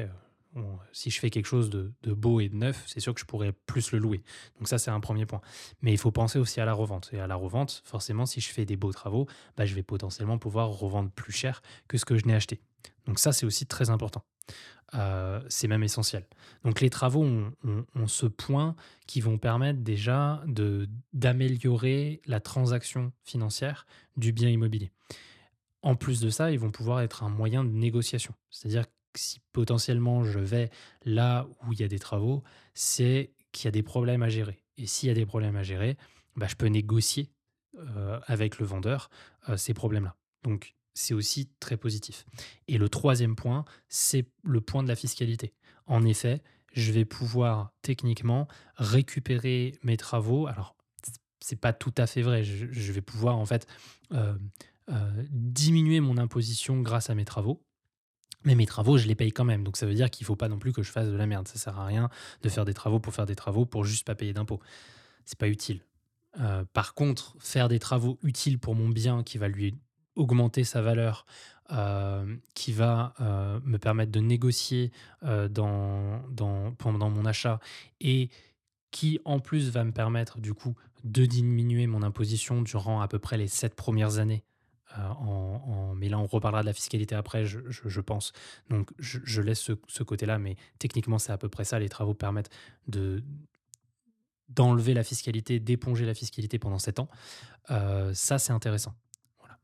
si 0.91 1.09
je 1.09 1.19
fais 1.19 1.29
quelque 1.29 1.45
chose 1.45 1.69
de, 1.69 1.93
beau 2.13 2.39
et 2.39 2.49
de 2.49 2.55
neuf, 2.55 2.83
c'est 2.87 2.99
sûr 2.99 3.13
que 3.13 3.19
je 3.19 3.25
pourrais 3.25 3.51
plus 3.51 3.91
le 3.91 3.99
louer. 3.99 4.23
Donc, 4.59 4.67
ça, 4.67 4.77
c'est 4.77 4.91
un 4.91 4.99
premier 4.99 5.25
point. 5.25 5.41
Mais 5.81 5.91
il 5.91 5.97
faut 5.97 6.11
penser 6.11 6.39
aussi 6.39 6.59
à 6.61 6.65
la 6.65 6.73
revente. 6.73 7.09
Et 7.13 7.19
à 7.19 7.27
la 7.27 7.35
revente, 7.35 7.81
forcément, 7.85 8.25
si 8.25 8.41
je 8.41 8.49
fais 8.49 8.65
des 8.65 8.75
beaux 8.75 8.91
travaux, 8.91 9.27
bah, 9.57 9.65
je 9.65 9.75
vais 9.75 9.83
potentiellement 9.83 10.37
pouvoir 10.37 10.69
revendre 10.69 11.09
plus 11.09 11.33
cher 11.33 11.61
que 11.87 11.97
ce 11.97 12.05
que 12.05 12.17
je 12.17 12.25
n'ai 12.25 12.35
acheté. 12.35 12.59
Donc 13.05 13.19
ça, 13.19 13.31
c'est 13.31 13.45
aussi 13.45 13.65
très 13.65 13.89
important. 13.89 14.23
Euh, 14.93 15.41
c'est 15.47 15.67
même 15.67 15.83
essentiel. 15.83 16.25
Donc 16.65 16.81
les 16.81 16.89
travaux 16.89 17.23
ont, 17.23 18.07
ce 18.07 18.25
point 18.25 18.75
qui 19.07 19.21
vont 19.21 19.37
permettre 19.37 19.79
déjà 19.79 20.43
d'améliorer 21.13 22.21
la 22.25 22.41
transaction 22.41 23.13
financière 23.23 23.85
du 24.17 24.33
bien 24.33 24.49
immobilier. 24.49 24.91
En 25.81 25.95
plus 25.95 26.19
de 26.19 26.29
ça, 26.29 26.51
ils 26.51 26.59
vont 26.59 26.71
pouvoir 26.71 27.01
être 27.01 27.23
un 27.23 27.29
moyen 27.29 27.63
de 27.63 27.69
négociation. 27.69 28.33
C'est-à-dire 28.49 28.85
que 28.85 29.19
si 29.19 29.39
potentiellement 29.51 30.23
je 30.23 30.39
vais 30.39 30.69
là 31.03 31.47
où 31.65 31.73
il 31.73 31.79
y 31.79 31.83
a 31.83 31.87
des 31.87 31.99
travaux, 31.99 32.43
c'est 32.73 33.33
qu'il 33.51 33.65
y 33.65 33.67
a 33.67 33.71
des 33.71 33.83
problèmes 33.83 34.23
à 34.23 34.29
gérer. 34.29 34.63
Et 34.77 34.85
s'il 34.85 35.07
y 35.09 35.11
a 35.11 35.15
des 35.15 35.25
problèmes 35.25 35.55
à 35.55 35.63
gérer, 35.63 35.97
bah, 36.35 36.47
je 36.47 36.55
peux 36.55 36.67
négocier 36.67 37.31
euh, 37.77 38.19
avec 38.25 38.59
le 38.59 38.65
vendeur 38.65 39.09
euh, 39.49 39.57
ces 39.57 39.73
problèmes-là. 39.73 40.15
Donc 40.43 40.75
c'est 40.93 41.13
aussi 41.13 41.49
très 41.59 41.77
positif. 41.77 42.25
Et 42.67 42.77
le 42.77 42.89
troisième 42.89 43.35
point, 43.35 43.65
c'est 43.89 44.25
le 44.43 44.61
point 44.61 44.83
de 44.83 44.87
la 44.87 44.95
fiscalité. 44.95 45.53
En 45.85 46.05
effet, 46.05 46.41
je 46.73 46.91
vais 46.91 47.05
pouvoir 47.05 47.73
techniquement 47.81 48.47
récupérer 48.75 49.77
mes 49.83 49.97
travaux. 49.97 50.47
Alors, 50.47 50.75
c'est 51.39 51.59
pas 51.59 51.73
tout 51.73 51.93
à 51.97 52.07
fait 52.07 52.21
vrai. 52.21 52.43
Je, 52.43 52.91
vais 52.91 53.01
pouvoir 53.01 53.37
en 53.37 53.45
fait 53.45 53.67
euh, 54.13 54.35
euh, 54.89 55.23
diminuer 55.31 55.99
mon 55.99 56.17
imposition 56.17 56.81
grâce 56.81 57.09
à 57.09 57.15
mes 57.15 57.25
travaux. 57.25 57.63
Mais 58.43 58.55
mes 58.55 58.65
travaux, 58.65 58.97
je 58.97 59.07
les 59.07 59.15
paye 59.15 59.31
quand 59.31 59.45
même. 59.45 59.63
Donc 59.63 59.77
ça 59.77 59.85
veut 59.85 59.93
dire 59.93 60.09
qu'il 60.09 60.23
ne 60.25 60.27
faut 60.27 60.35
pas 60.35 60.49
non 60.49 60.57
plus 60.57 60.73
que 60.73 60.81
je 60.81 60.91
fasse 60.91 61.07
de 61.07 61.15
la 61.15 61.27
merde. 61.27 61.47
Ça 61.47 61.57
sert 61.59 61.79
à 61.79 61.85
rien 61.85 62.09
de 62.41 62.49
faire 62.49 62.65
des 62.65 62.73
travaux 62.73 62.99
pour 62.99 63.13
faire 63.13 63.27
des 63.27 63.35
travaux 63.35 63.65
pour 63.65 63.85
juste 63.85 64.05
pas 64.05 64.15
payer 64.15 64.33
d'impôts. 64.33 64.59
C'est 65.25 65.37
pas 65.37 65.47
utile. 65.47 65.85
Euh, 66.39 66.65
par 66.73 66.95
contre, 66.95 67.35
faire 67.39 67.67
des 67.67 67.77
travaux 67.77 68.17
utiles 68.23 68.57
pour 68.57 68.73
mon 68.73 68.89
bien 68.89 69.21
qui 69.21 69.37
va 69.37 69.47
lui 69.47 69.75
augmenter 70.15 70.63
sa 70.63 70.81
valeur, 70.81 71.25
euh, 71.71 72.35
qui 72.55 72.73
va 72.73 73.13
me 73.63 73.77
permettre 73.77 74.11
de 74.11 74.19
négocier 74.19 74.91
dans, 75.21 76.21
dans, 76.29 76.73
pendant 76.73 77.09
mon 77.09 77.25
achat 77.25 77.59
et 77.99 78.29
qui 78.91 79.19
en 79.23 79.39
plus 79.39 79.69
va 79.69 79.83
me 79.83 79.91
permettre 79.91 80.39
du 80.39 80.53
coup 80.53 80.75
de 81.03 81.25
diminuer 81.25 81.87
mon 81.87 82.03
imposition 82.03 82.61
durant 82.61 83.01
à 83.01 83.07
peu 83.07 83.19
près 83.19 83.37
les 83.37 83.47
sept 83.47 83.75
premières 83.75 84.17
années. 84.19 84.43
Euh, 84.97 85.93
mais 85.95 86.09
là, 86.09 86.19
on 86.19 86.25
reparlera 86.25 86.61
de 86.61 86.67
la 86.67 86.73
fiscalité 86.73 87.15
après, 87.15 87.45
je, 87.45 88.01
pense. 88.01 88.33
Donc, 88.69 88.91
je, 88.99 89.41
laisse 89.41 89.71
ce, 89.87 90.03
côté-là, 90.03 90.37
mais 90.37 90.55
techniquement, 90.79 91.19
c'est 91.19 91.31
à 91.31 91.37
peu 91.37 91.49
près 91.49 91.63
ça. 91.63 91.79
Les 91.79 91.89
travaux 91.89 92.13
permettent 92.13 92.49
de 92.87 93.23
d'enlever 94.49 94.93
la 94.93 95.03
fiscalité, 95.03 95.61
d'éponger 95.61 96.05
la 96.05 96.13
fiscalité 96.13 96.59
pendant 96.59 96.77
7 96.77 96.99
ans. 96.99 97.07
Euh, 97.69 98.13
ça, 98.13 98.37
c'est 98.37 98.51
intéressant. 98.51 98.93
Voilà. 99.39 99.59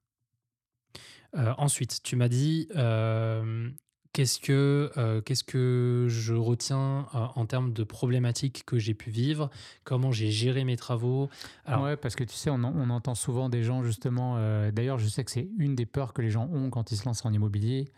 Euh, 1.36 1.54
ensuite, 1.58 2.02
tu 2.04 2.16
m'as 2.16 2.30
dit 2.30 2.70
qu'est-ce 4.18 4.40
que 4.40 4.92
euh, 4.98 5.22
qu'est-ce 5.22 5.44
que 5.44 6.08
je 6.10 6.34
retiens 6.34 7.06
euh, 7.14 7.20
en 7.36 7.46
termes 7.46 7.72
de 7.72 7.84
problématiques 7.84 8.64
que 8.66 8.80
j'ai 8.80 8.96
pu 8.96 9.12
vivre, 9.12 9.52
comment 9.84 10.12
j'ai 10.12 10.32
géré 10.32 10.64
mes 10.64 10.76
travaux? 10.76 11.30
Alors, 11.68 11.96
parce 11.98 12.16
que 12.16 12.24
tu 12.24 12.34
sais, 12.34 12.50
on 12.50 12.64
entend 12.90 13.14
souvent 13.14 13.48
des 13.48 13.62
gens 13.62 13.84
justement. 13.84 14.38
euh, 14.40 14.72
D'ailleurs, 14.72 14.98
je 14.98 15.08
sais 15.08 15.24
que 15.24 15.30
c'est 15.30 15.48
une 15.60 15.76
des 15.76 15.86
peurs 15.86 16.14
que 16.14 16.24
les 16.24 16.32
gens 16.32 16.50
ont 16.52 16.72
quand 16.72 16.92
ils 16.92 16.98
se 16.98 17.06
lancent 17.06 17.26
en 17.26 17.32
immobilier. 17.32 17.90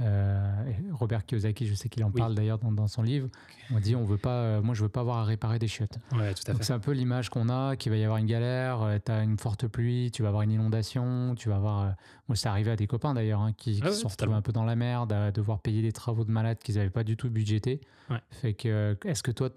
Euh, 0.00 0.62
Robert 0.92 1.24
Kiyosaki, 1.24 1.66
je 1.66 1.74
sais 1.74 1.88
qu'il 1.88 2.04
en 2.04 2.08
Oui. 2.08 2.20
parle 2.20 2.34
d'ailleurs 2.34 2.58
dans, 2.58 2.70
dans 2.70 2.86
son 2.86 3.02
livre. 3.02 3.28
On 3.72 3.80
dit, 3.80 3.96
on 3.96 4.04
veut 4.04 4.18
pas, 4.18 4.30
euh, 4.42 4.62
moi, 4.62 4.74
je 4.74 4.82
veux 4.82 4.90
pas 4.90 5.00
avoir 5.00 5.18
à 5.18 5.24
réparer 5.24 5.58
des 5.58 5.68
chiottes. 5.68 5.98
ouais, 6.12 6.34
tout 6.34 6.42
à 6.46 6.52
Donc 6.52 6.58
fait. 6.58 6.64
c'est 6.64 6.72
un 6.74 6.78
peu 6.78 6.92
l'image 6.92 7.30
qu'on 7.30 7.48
a, 7.48 7.76
qu'il 7.76 7.90
va 7.92 7.96
y 7.98 8.04
avoir 8.04 8.18
une 8.18 8.26
galère, 8.26 8.86
tu 9.04 9.10
as 9.10 9.22
une 9.22 9.38
forte 9.38 9.66
pluie, 9.66 10.10
tu 10.12 10.22
vas 10.22 10.28
avoir 10.28 10.42
une 10.42 10.50
inondation, 10.52 11.34
tu 11.34 11.48
vas 11.48 11.56
avoir... 11.56 11.82
euh, 11.82 11.90
moi, 12.28 12.36
c'est 12.36 12.48
arrivé 12.48 12.70
à 12.72 12.76
des 12.76 12.86
copains 12.86 13.14
d'ailleurs, 13.14 13.40
hein, 13.40 13.52
qui, 13.56 13.76
qui 13.76 13.80
Ah 13.82 13.86
ouais, 13.86 13.92
se 13.92 14.00
sont 14.00 14.08
retrouvés 14.08 14.34
un 14.34 14.42
peu 14.42 14.52
dans 14.52 14.64
la 14.64 14.76
merde, 14.76 15.12
à 15.12 15.30
devoir 15.32 15.60
payer 15.60 15.80
des 15.80 15.92
travaux 15.92 16.24
de 16.24 16.30
malades 16.30 16.58
qu'ils 16.58 16.74
n'avaient 16.76 16.90
pas 16.90 17.04
du 17.04 17.16
tout 17.16 17.30
budgétés. 17.30 17.80
Ouais. 18.10 18.20
Fait 18.30 18.52
que, 18.54 18.68
euh, 18.68 18.94
est-ce 19.04 19.22
que 19.22 19.30
toi, 19.30 19.48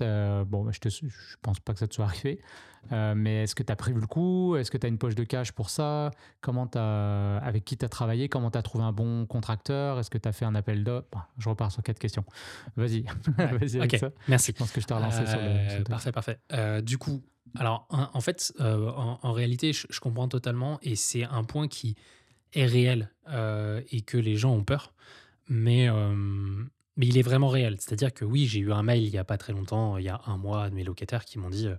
bon, 0.45 0.71
je, 0.71 0.79
te, 0.79 0.87
je 0.89 1.05
pense 1.41 1.59
pas 1.59 1.73
que 1.73 1.79
ça 1.79 1.87
te 1.87 1.93
soit 1.95 2.05
arrivé, 2.05 2.39
Euh, 2.91 3.13
mais 3.15 3.43
est-ce 3.43 3.55
que 3.55 3.63
tu 3.63 3.71
as 3.71 3.75
prévu 3.75 3.99
le 3.99 4.07
coup? 4.07 4.55
Est-ce 4.55 4.71
que 4.71 4.77
tu 4.77 4.85
as 4.85 4.89
une 4.89 4.97
poche 4.97 5.15
de 5.15 5.23
cash 5.23 5.51
pour 5.51 5.69
ça? 5.69 6.11
Comment 6.41 6.69
as, 6.75 7.37
Avec 7.43 7.65
qui 7.65 7.77
tu 7.77 7.85
as 7.85 7.89
travaillé? 7.89 8.29
Comment 8.29 8.51
tu 8.51 8.57
as 8.57 8.61
trouvé 8.61 8.83
un 8.83 8.91
bon 8.91 9.25
contracteur? 9.25 9.99
Est-ce 9.99 10.09
que 10.09 10.17
tu 10.17 10.27
as 10.27 10.31
fait 10.31 10.45
un 10.45 10.55
appel 10.55 10.83
d'offres? 10.83 11.27
Je 11.37 11.49
repars 11.49 11.71
sur 11.71 11.83
quatre 11.83 11.99
questions. 11.99 12.25
Vas-y. 12.75 13.03
Vas 13.37 13.83
ok, 13.83 14.11
merci. 14.27 14.51
Je 14.51 14.57
pense 14.57 14.71
que 14.71 14.81
je 14.81 14.87
t'ai 14.87 14.93
relancé 14.93 15.25
sur 15.25 15.39
le. 15.39 15.83
parfait, 15.83 16.11
parfait. 16.11 16.39
Euh, 16.53 16.81
du 16.81 16.97
coup, 16.97 17.23
alors 17.55 17.87
en, 17.89 18.21
fait, 18.21 18.53
euh, 18.59 18.89
en, 18.89 19.31
réalité, 19.33 19.73
je, 19.73 19.87
je, 19.89 19.99
comprends 19.99 20.27
totalement 20.27 20.79
et 20.81 20.95
c'est 20.95 21.23
un 21.23 21.43
point 21.43 21.67
qui 21.67 21.95
est 22.53 22.65
réel 22.65 23.11
et 23.91 24.01
que 24.01 24.17
les 24.17 24.35
gens 24.35 24.51
ont 24.51 24.63
peur. 24.63 24.93
Mais 25.47 25.87
mais 26.97 27.07
il 27.07 27.17
est 27.17 27.21
vraiment 27.21 27.47
réel. 27.47 27.77
C'est-à-dire 27.79 28.13
que 28.13 28.25
oui, 28.25 28.45
j'ai 28.45 28.59
eu 28.59 28.73
un 28.73 28.83
mail 28.83 29.01
il 29.03 29.11
n'y 29.11 29.17
a 29.17 29.23
pas 29.23 29.37
très 29.37 29.53
longtemps, 29.53 29.97
il 29.97 30.03
y 30.03 30.09
a 30.09 30.19
un 30.25 30.37
mois, 30.37 30.69
de 30.69 30.75
mes 30.75 30.83
locataires 30.83 31.23
qui 31.23 31.39
m'ont 31.39 31.49
dit 31.49 31.69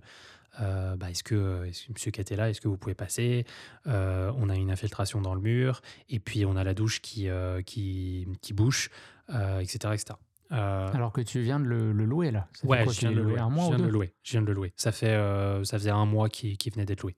euh, 0.59 0.91
euh, 0.91 0.95
bah, 0.95 1.09
Est-ce 1.09 1.23
que, 1.23 1.35
euh, 1.35 1.65
est 1.65 1.93
que 1.93 2.07
M. 2.07 2.11
Catella, 2.11 2.49
est-ce 2.49 2.61
que 2.61 2.67
vous 2.67 2.77
pouvez 2.77 2.95
passer? 2.95 3.45
On 3.85 4.49
a 4.49 4.55
une 4.55 4.71
infiltration 4.71 5.21
dans 5.21 5.33
le 5.33 5.41
mur, 5.41 5.81
et 6.09 6.19
puis 6.19 6.45
on 6.45 6.55
a 6.55 6.63
la 6.63 6.73
douche 6.73 7.01
qui, 7.01 7.27
qui, 7.65 8.27
qui 8.41 8.53
bouche, 8.53 8.89
etc. 9.29 9.93
etc. 9.93 10.05
Alors 10.49 11.13
que 11.13 11.21
tu 11.21 11.41
viens 11.41 11.59
de 11.59 11.65
le, 11.65 11.91
louer 11.93 12.31
là 12.31 12.47
Ouais, 12.63 12.85
je 12.89 12.99
viens, 12.99 13.11
de 13.11 13.17
le 13.17 13.23
louer. 13.23 13.39
Un 13.39 13.49
mois 13.49 13.65
je 13.65 13.69
viens 13.69 13.79
de 13.79 13.85
le 13.85 13.91
louer. 13.91 14.13
Je 14.23 14.31
viens 14.31 14.41
de 14.41 14.47
le 14.47 14.53
louer. 14.53 14.73
Ça, 14.75 14.91
fait, 14.91 15.15
ça 15.63 15.77
faisait 15.77 15.91
un 15.91 16.05
mois 16.05 16.29
qui, 16.29 16.57
qui 16.57 16.69
venait 16.69 16.85
d'être 16.85 17.01
loué. 17.01 17.15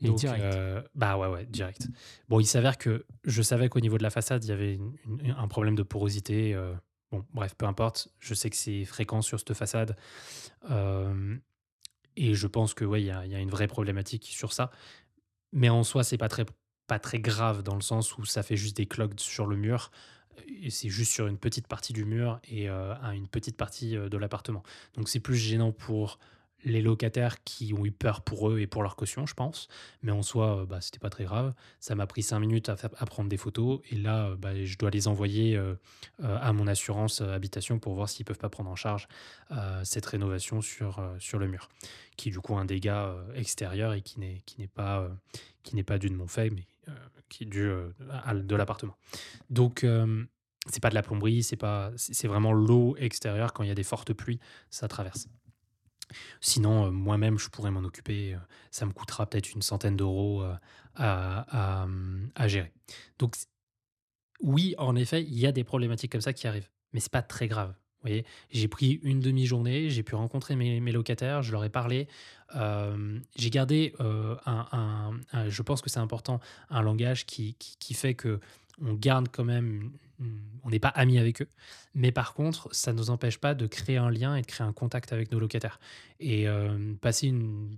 Et 0.00 0.10
direct. 0.10 0.44
bah 0.94 1.16
ouais, 1.16 1.28
ouais, 1.28 1.46
direct. 1.46 1.88
Bon, 2.28 2.40
il 2.40 2.46
s'avère 2.46 2.76
que 2.76 3.06
je 3.24 3.42
savais 3.42 3.68
qu'au 3.68 3.80
niveau 3.80 3.98
de 3.98 4.02
la 4.02 4.10
façade, 4.10 4.44
il 4.44 4.48
y 4.48 4.52
avait 4.52 4.78
un 5.36 5.48
problème 5.48 5.74
de 5.74 5.82
porosité. 5.82 6.56
Bon, 7.12 7.24
bref, 7.32 7.54
peu 7.56 7.66
importe. 7.66 8.08
Je 8.18 8.34
sais 8.34 8.50
que 8.50 8.56
c'est 8.56 8.84
fréquent 8.84 9.22
sur 9.22 9.38
cette 9.38 9.54
façade. 9.54 9.96
Et 12.16 12.34
je 12.34 12.46
pense 12.46 12.74
que 12.74 12.84
ouais, 12.84 13.02
il 13.02 13.06
y 13.06 13.10
a, 13.10 13.38
une 13.38 13.50
vraie 13.50 13.68
problématique 13.68 14.26
sur 14.30 14.52
ça. 14.52 14.70
Mais 15.52 15.68
en 15.68 15.84
soi, 15.84 16.04
c'est 16.04 16.18
pas 16.18 16.28
très, 16.28 16.46
pas 16.86 16.98
très 16.98 17.20
grave 17.20 17.62
dans 17.62 17.74
le 17.74 17.80
sens 17.80 18.16
où 18.18 18.24
ça 18.24 18.42
fait 18.42 18.56
juste 18.56 18.76
des 18.76 18.86
clogs 18.86 19.18
sur 19.18 19.46
le 19.46 19.56
mur. 19.56 19.90
C'est 20.68 20.90
juste 20.90 21.12
sur 21.12 21.26
une 21.26 21.38
petite 21.38 21.66
partie 21.66 21.92
du 21.92 22.04
mur 22.04 22.40
et 22.48 22.68
à 22.68 23.12
une 23.14 23.26
petite 23.26 23.56
partie 23.56 23.92
de 23.96 24.18
l'appartement. 24.18 24.62
Donc 24.94 25.08
c'est 25.08 25.20
plus 25.20 25.36
gênant 25.36 25.72
pour 25.72 26.18
les 26.66 26.82
locataires 26.82 27.42
qui 27.44 27.72
ont 27.72 27.86
eu 27.86 27.92
peur 27.92 28.22
pour 28.22 28.50
eux 28.50 28.58
et 28.58 28.66
pour 28.66 28.82
leur 28.82 28.96
caution, 28.96 29.24
je 29.24 29.34
pense. 29.34 29.68
Mais 30.02 30.10
en 30.10 30.22
soi, 30.22 30.62
euh, 30.62 30.66
bah, 30.66 30.80
c'était 30.80 30.98
pas 30.98 31.10
très 31.10 31.24
grave. 31.24 31.54
Ça 31.78 31.94
m'a 31.94 32.06
pris 32.06 32.22
cinq 32.22 32.40
minutes 32.40 32.68
à, 32.68 32.76
prendre 33.06 33.28
des 33.28 33.36
photos. 33.36 33.80
Et 33.90 33.94
là, 33.94 34.26
euh, 34.26 34.36
bah, 34.36 34.64
je 34.64 34.76
dois 34.76 34.90
les 34.90 35.06
envoyer 35.06 35.56
euh, 35.56 35.76
à 36.18 36.52
mon 36.52 36.66
assurance 36.66 37.20
habitation 37.20 37.78
pour 37.78 37.94
voir 37.94 38.08
s'ils 38.08 38.24
peuvent 38.24 38.38
pas 38.38 38.48
prendre 38.48 38.68
en 38.68 38.76
charge 38.76 39.06
cette 39.84 40.04
rénovation 40.06 40.60
sur, 40.60 41.00
sur 41.20 41.38
le 41.38 41.46
mur. 41.46 41.68
Qui, 42.16 42.30
du 42.30 42.40
coup, 42.40 42.56
un 42.56 42.64
dégât 42.64 43.14
extérieur 43.36 43.92
et 43.92 44.02
qui 44.02 44.18
n'est, 44.18 44.66
pas, 44.66 45.08
pas 45.86 45.98
dû 45.98 46.08
de 46.08 46.14
mon 46.14 46.26
fait, 46.26 46.50
mais 46.50 46.66
qui 47.28 47.44
est 47.44 47.46
dû 47.46 47.68
de 47.68 48.56
l'appartement. 48.56 48.96
Donc, 49.50 49.86
c'est 50.68 50.82
pas 50.82 50.90
de 50.90 50.94
la 50.94 51.02
plomberie, 51.02 51.44
c'est, 51.44 51.56
pas, 51.56 51.92
c'est 51.96 52.26
vraiment 52.26 52.52
l'eau 52.52 52.96
extérieure. 52.98 53.52
Quand 53.52 53.62
il 53.62 53.68
y 53.68 53.72
a 53.72 53.76
des 53.76 53.84
fortes 53.84 54.12
pluies, 54.12 54.40
ça 54.70 54.88
traverse. 54.88 55.28
Sinon, 56.40 56.86
euh, 56.86 56.90
moi-même, 56.90 57.38
je 57.38 57.48
pourrais 57.48 57.70
m'en 57.70 57.80
occuper. 57.80 58.34
Euh, 58.34 58.38
ça 58.70 58.86
me 58.86 58.92
coûtera 58.92 59.26
peut-être 59.26 59.52
une 59.52 59.62
centaine 59.62 59.96
d'euros 59.96 60.42
euh, 60.42 60.54
à, 60.96 62.48
gérer. 62.48 62.72
Donc, 63.18 63.36
oui, 64.40 64.74
en 64.78 64.96
effet, 64.96 65.22
il 65.22 65.38
y 65.38 65.46
a 65.46 65.52
des 65.52 65.64
problématiques 65.64 66.12
comme 66.12 66.20
ça 66.20 66.32
qui 66.32 66.46
arrivent, 66.46 66.70
mais 66.92 67.00
c'est 67.00 67.12
pas 67.12 67.22
très 67.22 67.48
grave. 67.48 67.70
Vous 67.70 68.10
voyez, 68.10 68.24
j'ai 68.50 68.68
pris 68.68 69.00
une 69.02 69.20
demi-journée, 69.20 69.88
j'ai 69.90 70.02
pu 70.02 70.14
rencontrer 70.14 70.54
mes, 70.54 70.92
locataires, 70.92 71.42
je 71.42 71.50
leur 71.50 71.64
ai 71.64 71.70
parlé. 71.70 72.06
j'ai 72.54 73.50
gardé 73.50 73.94
un, 73.98 75.12
je 75.48 75.62
pense 75.62 75.80
que 75.80 75.88
c'est 75.90 75.98
important, 75.98 76.38
un 76.68 76.82
langage 76.82 77.24
qui, 77.24 77.54
qui, 77.54 77.76
qui 77.78 77.94
fait 77.94 78.14
que 78.14 78.38
on 78.80 78.92
garde 78.92 79.28
quand 79.32 79.44
même 79.44 79.90
on 80.64 80.70
n'est 80.70 80.78
pas 80.78 80.88
amis 80.88 81.18
avec 81.18 81.42
eux. 81.42 81.48
Mais 81.94 82.12
par 82.12 82.34
contre, 82.34 82.68
ça 82.72 82.92
ne 82.92 82.98
nous 82.98 83.10
empêche 83.10 83.38
pas 83.38 83.54
de 83.54 83.66
créer 83.66 83.96
un 83.96 84.10
lien 84.10 84.36
et 84.36 84.42
de 84.42 84.46
créer 84.46 84.66
un 84.66 84.72
contact 84.72 85.12
avec 85.12 85.30
nos 85.32 85.38
locataires. 85.38 85.78
Et 86.20 86.48
euh, 86.48 86.94
passer 87.00 87.32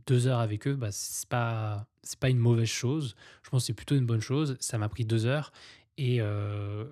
deux 0.07 0.27
heures 0.27 0.41
avec 0.41 0.67
eux, 0.67 0.75
bah, 0.75 0.93
ce 0.93 1.23
n'est 1.23 1.29
pas, 1.29 1.87
pas 2.21 2.29
une 2.29 2.39
mauvaise 2.39 2.69
chose. 2.69 3.15
Je 3.43 3.51
pense 3.51 3.63
que 3.63 3.67
c'est 3.67 3.75
plutôt 3.75 3.97
une 3.97 4.07
bonne 4.07 4.21
chose. 4.21 4.57
Ça 4.61 4.79
m'a 4.79 4.89
pris 4.89 5.05
deux 5.05 5.27
heures. 5.27 5.53
Et, 5.97 6.19
euh, 6.21 6.85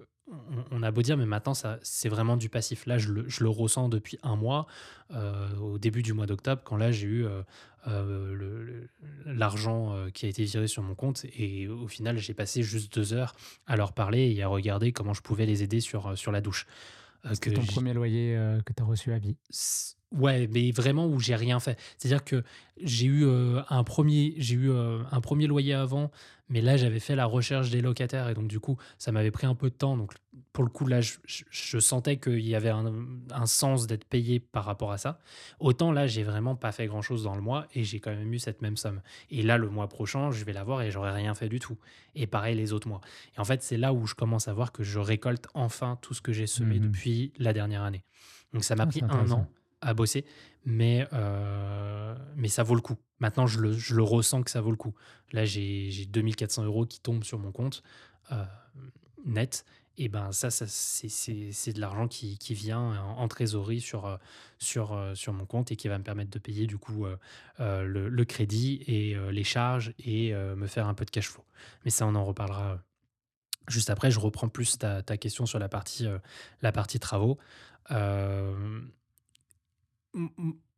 on, 0.73 0.83
a 0.83 0.91
beau 0.91 1.03
dire, 1.03 1.17
mais 1.17 1.27
maintenant, 1.27 1.55
ça, 1.55 1.79
c'est 1.83 2.09
vraiment 2.09 2.37
du 2.37 2.49
passif. 2.49 2.87
Là, 2.87 2.99
je 2.99 3.13
le, 3.13 3.49
ressens 3.49 3.89
depuis 3.89 4.19
un 4.23 4.37
mois, 4.37 4.67
euh, 5.13 5.55
au 5.57 5.79
début 5.79 6.03
du 6.03 6.13
mois 6.13 6.27
d'octobre, 6.27 6.63
quand 6.65 6.77
là, 6.77 6.91
j'ai 6.91 7.07
eu 7.07 7.27
euh, 7.27 7.43
euh, 7.87 8.87
l'argent 9.25 9.95
qui 10.13 10.27
a 10.27 10.29
été 10.29 10.45
viré 10.45 10.67
sur 10.67 10.83
mon 10.83 10.95
compte. 10.95 11.25
Et 11.37 11.69
au 11.69 11.89
final, 11.89 12.19
j'ai 12.19 12.35
passé 12.35 12.63
juste 12.63 12.95
deux 12.95 13.13
heures 13.13 13.35
à 13.67 13.77
leur 13.77 13.93
parler 13.93 14.33
et 14.33 14.43
à 14.43 14.49
regarder 14.49 14.93
comment 14.93 15.15
je 15.15 15.23
pouvais 15.23 15.47
les 15.47 15.63
aider 15.63 15.81
sur, 15.81 16.19
sur 16.19 16.33
la 16.33 16.41
douche. 16.41 16.67
C'est 17.33 17.53
ton 17.53 17.65
premier 17.65 17.93
loyer 17.93 18.37
que 18.65 18.73
tu 18.73 18.83
as 18.83 18.87
reçu 18.87 19.13
à 19.13 19.19
vie? 19.19 19.37
Ouais, 20.13 20.49
mais 20.53 20.71
vraiment 20.71 21.07
où 21.07 21.19
j'ai 21.19 21.35
rien 21.35 21.59
fait. 21.59 21.79
C'est-à-dire 21.99 22.25
que 22.25 22.45
j'ai 22.81 23.07
eu 23.07 23.27
un 23.69 23.85
premier, 23.85 24.35
j'ai 24.39 24.55
eu 24.55 24.71
un 24.73 25.21
premier 25.21 25.47
loyer 25.47 25.75
avant, 25.75 26.11
mais 26.49 26.61
là 26.61 26.77
j'avais 26.77 27.01
fait 27.01 27.17
la 27.17 27.27
recherche 27.27 27.71
des 27.71 27.81
locataires 27.81 28.29
et 28.29 28.35
donc 28.35 28.47
du 28.47 28.61
coup 28.61 28.77
ça 28.99 29.11
m'avait 29.11 29.31
pris 29.31 29.47
un 29.47 29.55
peu 29.55 29.69
de 29.69 29.75
temps. 29.75 29.97
Donc 29.97 30.13
pour 30.53 30.63
le 30.63 30.71
coup 30.71 30.87
là, 30.87 31.01
je, 31.01 31.79
sentais 31.79 32.19
qu'il 32.19 32.47
y 32.47 32.55
avait 32.55 32.71
un, 32.71 33.47
sens 33.47 33.87
d'être 33.87 34.05
payé 34.05 34.39
par 34.39 34.65
rapport 34.65 34.93
à 34.93 34.99
ça. 34.99 35.19
Autant 35.59 35.91
là 35.91 36.07
j'ai 36.07 36.23
vraiment 36.23 36.55
pas 36.55 36.73
fait 36.73 36.87
grand-chose 36.87 37.25
dans 37.25 37.35
le 37.35 37.41
mois 37.43 37.67
et 37.75 37.83
j'ai 37.83 37.99
quand 37.99 38.15
même 38.15 38.33
eu 38.33 38.39
cette 38.39 38.63
même 38.63 38.77
somme. 38.77 39.03
Et 39.31 39.43
là 39.43 39.59
le 39.59 39.69
mois 39.69 39.89
prochain 39.89 40.31
je 40.31 40.45
vais 40.45 40.53
l'avoir 40.53 40.83
et 40.83 40.91
j'aurai 40.91 41.11
rien 41.11 41.35
fait 41.35 41.49
du 41.49 41.59
tout. 41.59 41.79
Et 42.15 42.27
pareil 42.27 42.55
les 42.55 42.73
autres 42.73 42.89
mois. 42.89 43.01
Et 43.37 43.41
en 43.41 43.45
fait 43.45 43.63
c'est 43.63 43.77
là 43.77 43.93
où 43.93 44.07
je 44.07 44.15
commence 44.15 44.47
à 44.47 44.55
voir 44.55 44.71
que 44.71 44.85
je 44.85 45.01
récolte 45.01 45.49
enfin 45.55 45.99
tout 46.01 46.15
ce 46.15 46.23
que 46.23 46.33
j'ai 46.33 46.47
semé 46.47 46.79
mmh 46.79 46.87
depuis 46.87 47.33
la 47.39 47.53
dernière 47.53 47.83
année. 47.83 48.05
Donc 48.53 48.63
ça 48.63 48.77
m'a 48.77 48.85
ah, 48.85 48.87
pris 48.87 49.03
un 49.03 49.31
an 49.33 49.49
à 49.81 49.95
bosser, 49.95 50.25
mais, 50.65 51.07
euh, 51.13 52.15
mais 52.35 52.49
ça 52.49 52.63
vaut 52.63 52.75
le 52.75 52.81
coup. 52.81 52.97
Maintenant, 53.21 53.47
je 53.47 53.61
le, 53.61 53.73
je 53.73 53.95
le, 53.95 54.03
ressens 54.03 54.43
que 54.43 54.51
ça 54.51 54.61
vaut 54.61 54.71
le 54.71 54.77
coup. 54.77 54.95
Là, 55.33 55.45
j'ai 55.45 56.07
2400 56.07 56.65
euros 56.65 56.87
qui 56.87 57.01
tombent 57.01 57.25
sur 57.25 57.39
mon 57.39 57.53
compte 57.53 57.83
euh, 58.33 58.45
net. 59.25 59.65
Et 59.99 60.11
ben 60.11 60.31
ça, 60.31 60.51
ça 60.51 60.67
c'est 60.69 61.73
de 61.73 61.81
l'argent 61.81 62.07
qui, 62.07 62.37
qui, 62.37 62.53
vient 62.53 63.01
en, 63.17 63.29
trésorerie 63.29 63.81
sur, 63.81 64.05
euh, 64.05 64.19
sur, 64.59 64.95
sur 65.15 65.33
mon 65.33 65.47
compte 65.47 65.73
et 65.73 65.77
qui 65.77 65.89
va 65.89 65.97
me 65.97 66.05
permettre 66.05 66.29
de 66.29 66.39
payer 66.39 66.67
du 66.67 66.77
coup 66.77 67.07
le, 67.59 68.09
le, 68.09 68.25
crédit 68.27 68.83
et 68.87 69.17
les 69.31 69.45
charges 69.45 69.95
et 69.99 70.35
me 70.35 70.67
faire 70.67 70.87
un 70.87 70.93
peu 70.93 71.07
de 71.07 71.11
cash 71.11 71.31
flow. 71.31 71.45
Mais 71.87 71.91
ça, 71.91 72.07
on 72.07 72.15
en 72.15 72.27
reparlera 72.27 72.79
juste 73.69 73.89
après. 73.89 74.11
Je 74.11 74.21
reprends 74.21 74.51
plus 74.51 74.77
ta, 74.77 75.01
ta 75.01 75.17
question 75.17 75.47
sur 75.47 75.59
la 75.59 75.71
partie, 75.71 76.07
la 76.61 76.73
partie 76.73 77.01
travaux. 77.01 77.39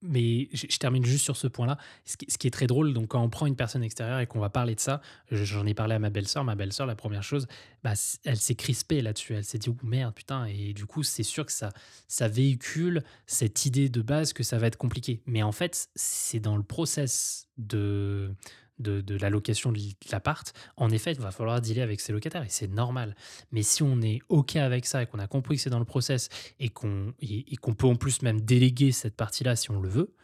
Mais 0.01 0.49
je, 0.53 0.79
termine 0.79 1.05
juste 1.05 1.25
sur 1.25 1.37
ce 1.37 1.49
point-là. 1.49 1.77
Ce, 2.05 2.17
qui 2.17 2.47
est 2.47 2.51
très 2.53 2.69
drôle, 2.69 2.93
donc 2.93 3.09
quand 3.09 3.23
on 3.23 3.29
prend 3.29 3.47
une 3.47 3.57
personne 3.57 3.83
extérieure 3.83 4.21
et 4.21 4.29
qu'on 4.29 4.39
va 4.39 4.49
parler 4.49 4.77
de 4.77 4.81
ça, 4.81 5.01
j'en 5.33 5.67
ai 5.67 5.75
parlé 5.75 5.97
à 5.97 5.99
ma 5.99 6.09
belle-sœur. 6.09 6.45
Ma 6.45 6.55
belle-sœur, 6.55 6.87
la 6.87 6.95
première 6.95 7.25
chose, 7.25 7.49
bah, 7.83 7.95
elle 8.25 8.37
s'est 8.37 8.55
crispée 8.55 9.01
là-dessus. 9.01 9.35
Elle 9.35 9.45
s'est 9.45 9.59
dit, 9.59 9.71
oh 9.71 9.77
merde, 9.83 10.15
putain. 10.15 10.45
Et 10.47 10.73
du 10.73 10.87
coup, 10.87 11.03
c'est 11.03 11.25
sûr 11.25 11.45
que 11.45 11.53
ça, 11.53 11.71
ça 12.07 12.29
véhicule 12.29 13.03
cette 13.27 13.67
idée 13.67 13.89
de 13.89 14.01
base 14.01 14.33
que 14.33 14.45
ça 14.45 14.59
va 14.59 14.69
être 14.69 14.77
compliqué. 14.77 15.21
Mais 15.27 15.43
en 15.43 15.53
fait, 15.53 15.89
c'est 15.97 16.41
dans 16.41 16.57
le 16.57 16.63
process 16.63 17.49
de, 17.57 18.33
de, 18.79 19.17
la 19.17 19.31
location 19.31 19.73
de 19.73 19.81
l'appart, 20.13 20.53
en 20.77 20.91
effet, 20.91 21.13
il 21.13 21.21
va 21.21 21.31
falloir 21.31 21.61
dealer 21.61 21.83
avec 21.83 22.01
ses 22.01 22.13
locataires 22.13 22.43
et 22.43 22.49
c'est 22.49 22.69
normal. 22.69 23.17
Mais 23.53 23.63
si 23.63 23.83
on 23.83 24.01
est 24.01 24.21
OK 24.29 24.57
avec 24.57 24.87
ça 24.87 25.03
et 25.03 25.07
qu'on 25.07 25.19
a 25.19 25.27
compris 25.27 25.57
que 25.57 25.63
c'est 25.63 25.71
dans 25.71 25.79
le 25.79 25.85
process 25.85 26.29
et 26.61 26.69
qu'on 26.69 27.13
qu'on 27.61 27.75
peut 27.75 27.87
en 27.87 27.97
plus 27.97 28.23
même 28.23 28.41
déléguer 28.41 28.93
cette 28.93 29.17
partie-là 29.17 29.57
si 29.57 29.71
on 29.71 29.81
le 29.81 29.89
veut, 29.89 30.15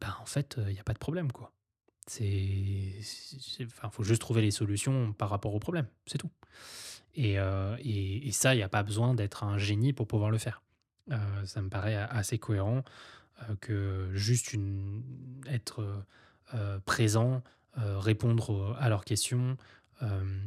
ben 0.00 0.14
en 0.20 0.26
fait, 0.26 0.56
il 0.66 0.72
n'y 0.72 0.80
a 0.80 0.84
pas 0.84 0.94
de 0.94 0.98
problème. 0.98 1.32
quoi. 1.32 1.52
C'est, 2.06 2.96
enfin, 3.66 3.88
faut 3.90 4.02
juste 4.02 4.20
trouver 4.20 4.42
les 4.42 4.50
solutions 4.50 5.12
par 5.12 5.30
rapport 5.30 5.54
au 5.54 5.60
problème, 5.60 5.86
c'est 6.06 6.18
tout. 6.18 6.30
Et, 7.14 7.38
euh, 7.38 7.76
et, 7.80 8.30
ça, 8.32 8.54
il 8.54 8.58
n'y 8.58 8.62
a 8.62 8.68
pas 8.68 8.82
besoin 8.82 9.14
d'être 9.14 9.44
un 9.44 9.58
génie 9.58 9.92
pour 9.92 10.06
pouvoir 10.06 10.30
le 10.30 10.38
faire. 10.38 10.62
Euh, 11.10 11.44
ça 11.44 11.60
me 11.62 11.68
paraît 11.68 11.96
assez 11.96 12.38
cohérent 12.38 12.84
euh, 13.42 13.54
que 13.60 14.10
juste 14.12 14.56
être 15.46 15.82
euh, 15.82 16.04
présent, 16.84 17.42
euh, 17.78 17.98
répondre 17.98 18.76
à 18.80 18.88
leurs 18.88 19.04
questions, 19.04 19.56
euh, 20.02 20.40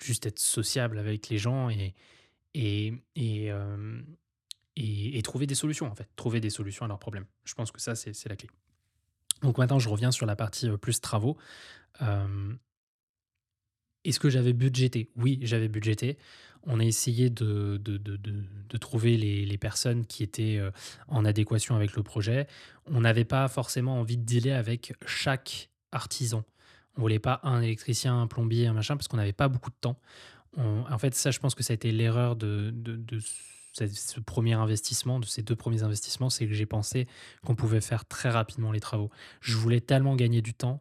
juste 0.00 0.26
être 0.26 0.38
sociable 0.38 0.98
avec 0.98 1.28
les 1.28 1.38
gens 1.38 1.70
et, 1.70 1.94
et, 2.52 2.92
et, 3.16 3.50
et, 4.76 5.22
trouver 5.22 5.46
des 5.46 5.54
solutions, 5.54 5.86
en 5.86 5.94
fait, 5.94 6.08
trouver 6.16 6.40
des 6.40 6.50
solutions 6.50 6.84
à 6.84 6.88
leurs 6.88 6.98
problèmes. 6.98 7.26
Je 7.44 7.54
pense 7.54 7.72
que 7.72 7.80
ça, 7.80 7.94
c'est 7.94 8.28
la 8.28 8.36
clé. 8.36 8.50
Donc 9.42 9.58
maintenant, 9.58 9.78
je 9.78 9.88
reviens 9.88 10.10
sur 10.10 10.26
la 10.26 10.36
partie 10.36 10.68
plus 10.76 11.00
travaux. 11.00 11.36
Est-ce 14.04 14.20
que 14.20 14.30
j'avais 14.30 14.52
budgété? 14.52 15.08
Oui, 15.16 15.38
j'avais 15.42 15.68
budgété. 15.68 16.18
On 16.66 16.80
a 16.80 16.84
essayé 16.84 17.28
de, 17.28 17.78
de, 17.82 17.98
de, 17.98 18.16
de 18.16 18.76
trouver 18.78 19.16
les, 19.16 19.44
les, 19.44 19.58
personnes 19.58 20.06
qui 20.06 20.22
étaient 20.22 20.56
euh, 20.58 20.70
en 21.08 21.24
adéquation 21.24 21.76
avec 21.76 21.94
le 21.94 22.02
projet. 22.02 22.46
On 22.86 23.02
n'avait 23.02 23.24
pas 23.26 23.48
forcément 23.48 24.00
envie 24.00 24.16
de 24.16 24.22
dealer 24.22 24.52
avec 24.52 24.94
chaque 25.04 25.68
artisan. 25.92 26.44
On 26.96 27.02
voulait 27.02 27.18
pas 27.18 27.40
un 27.42 27.60
électricien, 27.60 28.18
un 28.18 28.26
plombier, 28.26 28.66
un 28.66 28.72
machin, 28.72 28.96
parce 28.96 29.08
qu'on 29.08 29.18
n'avait 29.18 29.32
pas 29.32 29.48
beaucoup 29.48 29.70
de 29.70 29.76
temps. 29.80 29.98
en 30.56 30.98
fait, 30.98 31.14
ça, 31.14 31.30
je 31.30 31.38
pense 31.38 31.54
que 31.54 31.62
ça 31.62 31.72
a 31.72 31.74
été 31.74 31.90
l'erreur 31.90 32.36
de, 32.36 32.70
de, 32.72 32.96
de 32.96 33.18
ce 33.82 34.20
premier 34.20 34.54
investissement, 34.54 35.18
de 35.18 35.26
ces 35.26 35.42
deux 35.42 35.56
premiers 35.56 35.82
investissements, 35.82 36.30
c'est 36.30 36.46
que 36.46 36.54
j'ai 36.54 36.66
pensé 36.66 37.08
qu'on 37.44 37.56
pouvait 37.56 37.80
faire 37.80 38.04
très 38.04 38.30
rapidement 38.30 38.72
les 38.72 38.80
travaux. 38.80 39.10
Je 39.40 39.56
voulais 39.56 39.80
tellement 39.80 40.14
gagner 40.14 40.42
du 40.42 40.54
temps 40.54 40.80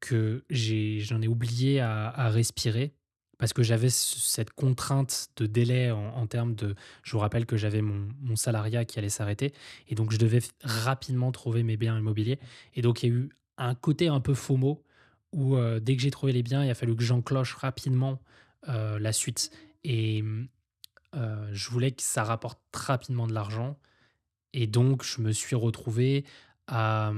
que 0.00 0.44
j'en 0.50 1.22
ai, 1.22 1.28
oublié 1.28 1.80
à, 1.80 2.08
à 2.08 2.28
respirer 2.28 2.92
parce 3.38 3.52
que 3.52 3.62
j'avais 3.62 3.88
cette 3.88 4.50
contrainte 4.50 5.28
de 5.36 5.46
délai 5.46 5.92
en, 5.92 6.26
termes 6.26 6.54
de... 6.56 6.74
Je 7.04 7.12
vous 7.12 7.20
rappelle 7.20 7.46
que 7.46 7.56
j'avais 7.56 7.82
mon, 7.82 8.08
mon, 8.20 8.34
salariat 8.34 8.84
qui 8.84 8.98
allait 8.98 9.08
s'arrêter, 9.08 9.54
et 9.86 9.94
donc 9.94 10.10
je 10.10 10.18
devais 10.18 10.40
rapidement 10.62 11.30
trouver 11.30 11.62
mes 11.62 11.76
biens 11.76 11.96
immobiliers. 11.96 12.40
Et 12.74 12.82
donc 12.82 13.02
il 13.02 13.08
y 13.08 13.12
a 13.12 13.14
eu 13.14 13.28
un 13.56 13.76
côté 13.76 14.08
un 14.08 14.20
peu 14.20 14.34
FOMO, 14.34 14.82
où 15.32 15.56
euh, 15.56 15.78
dès 15.78 15.94
que 15.94 16.02
j'ai 16.02 16.10
trouvé 16.10 16.32
les 16.32 16.42
biens, 16.42 16.64
il 16.64 16.70
a 16.70 16.74
fallu 16.74 16.96
que 16.96 17.02
j'encloche 17.04 17.54
rapidement 17.54 18.20
euh, 18.68 18.98
la 18.98 19.12
suite. 19.12 19.52
Et 19.84 20.24
euh, 21.14 21.48
je 21.52 21.70
voulais 21.70 21.92
que 21.92 22.02
ça 22.02 22.24
rapporte 22.24 22.60
rapidement 22.74 23.28
de 23.28 23.34
l'argent. 23.34 23.78
Et 24.52 24.66
donc 24.66 25.04
je 25.04 25.20
me 25.20 25.30
suis 25.30 25.54
retrouvé 25.54 26.24
à, 26.68 27.12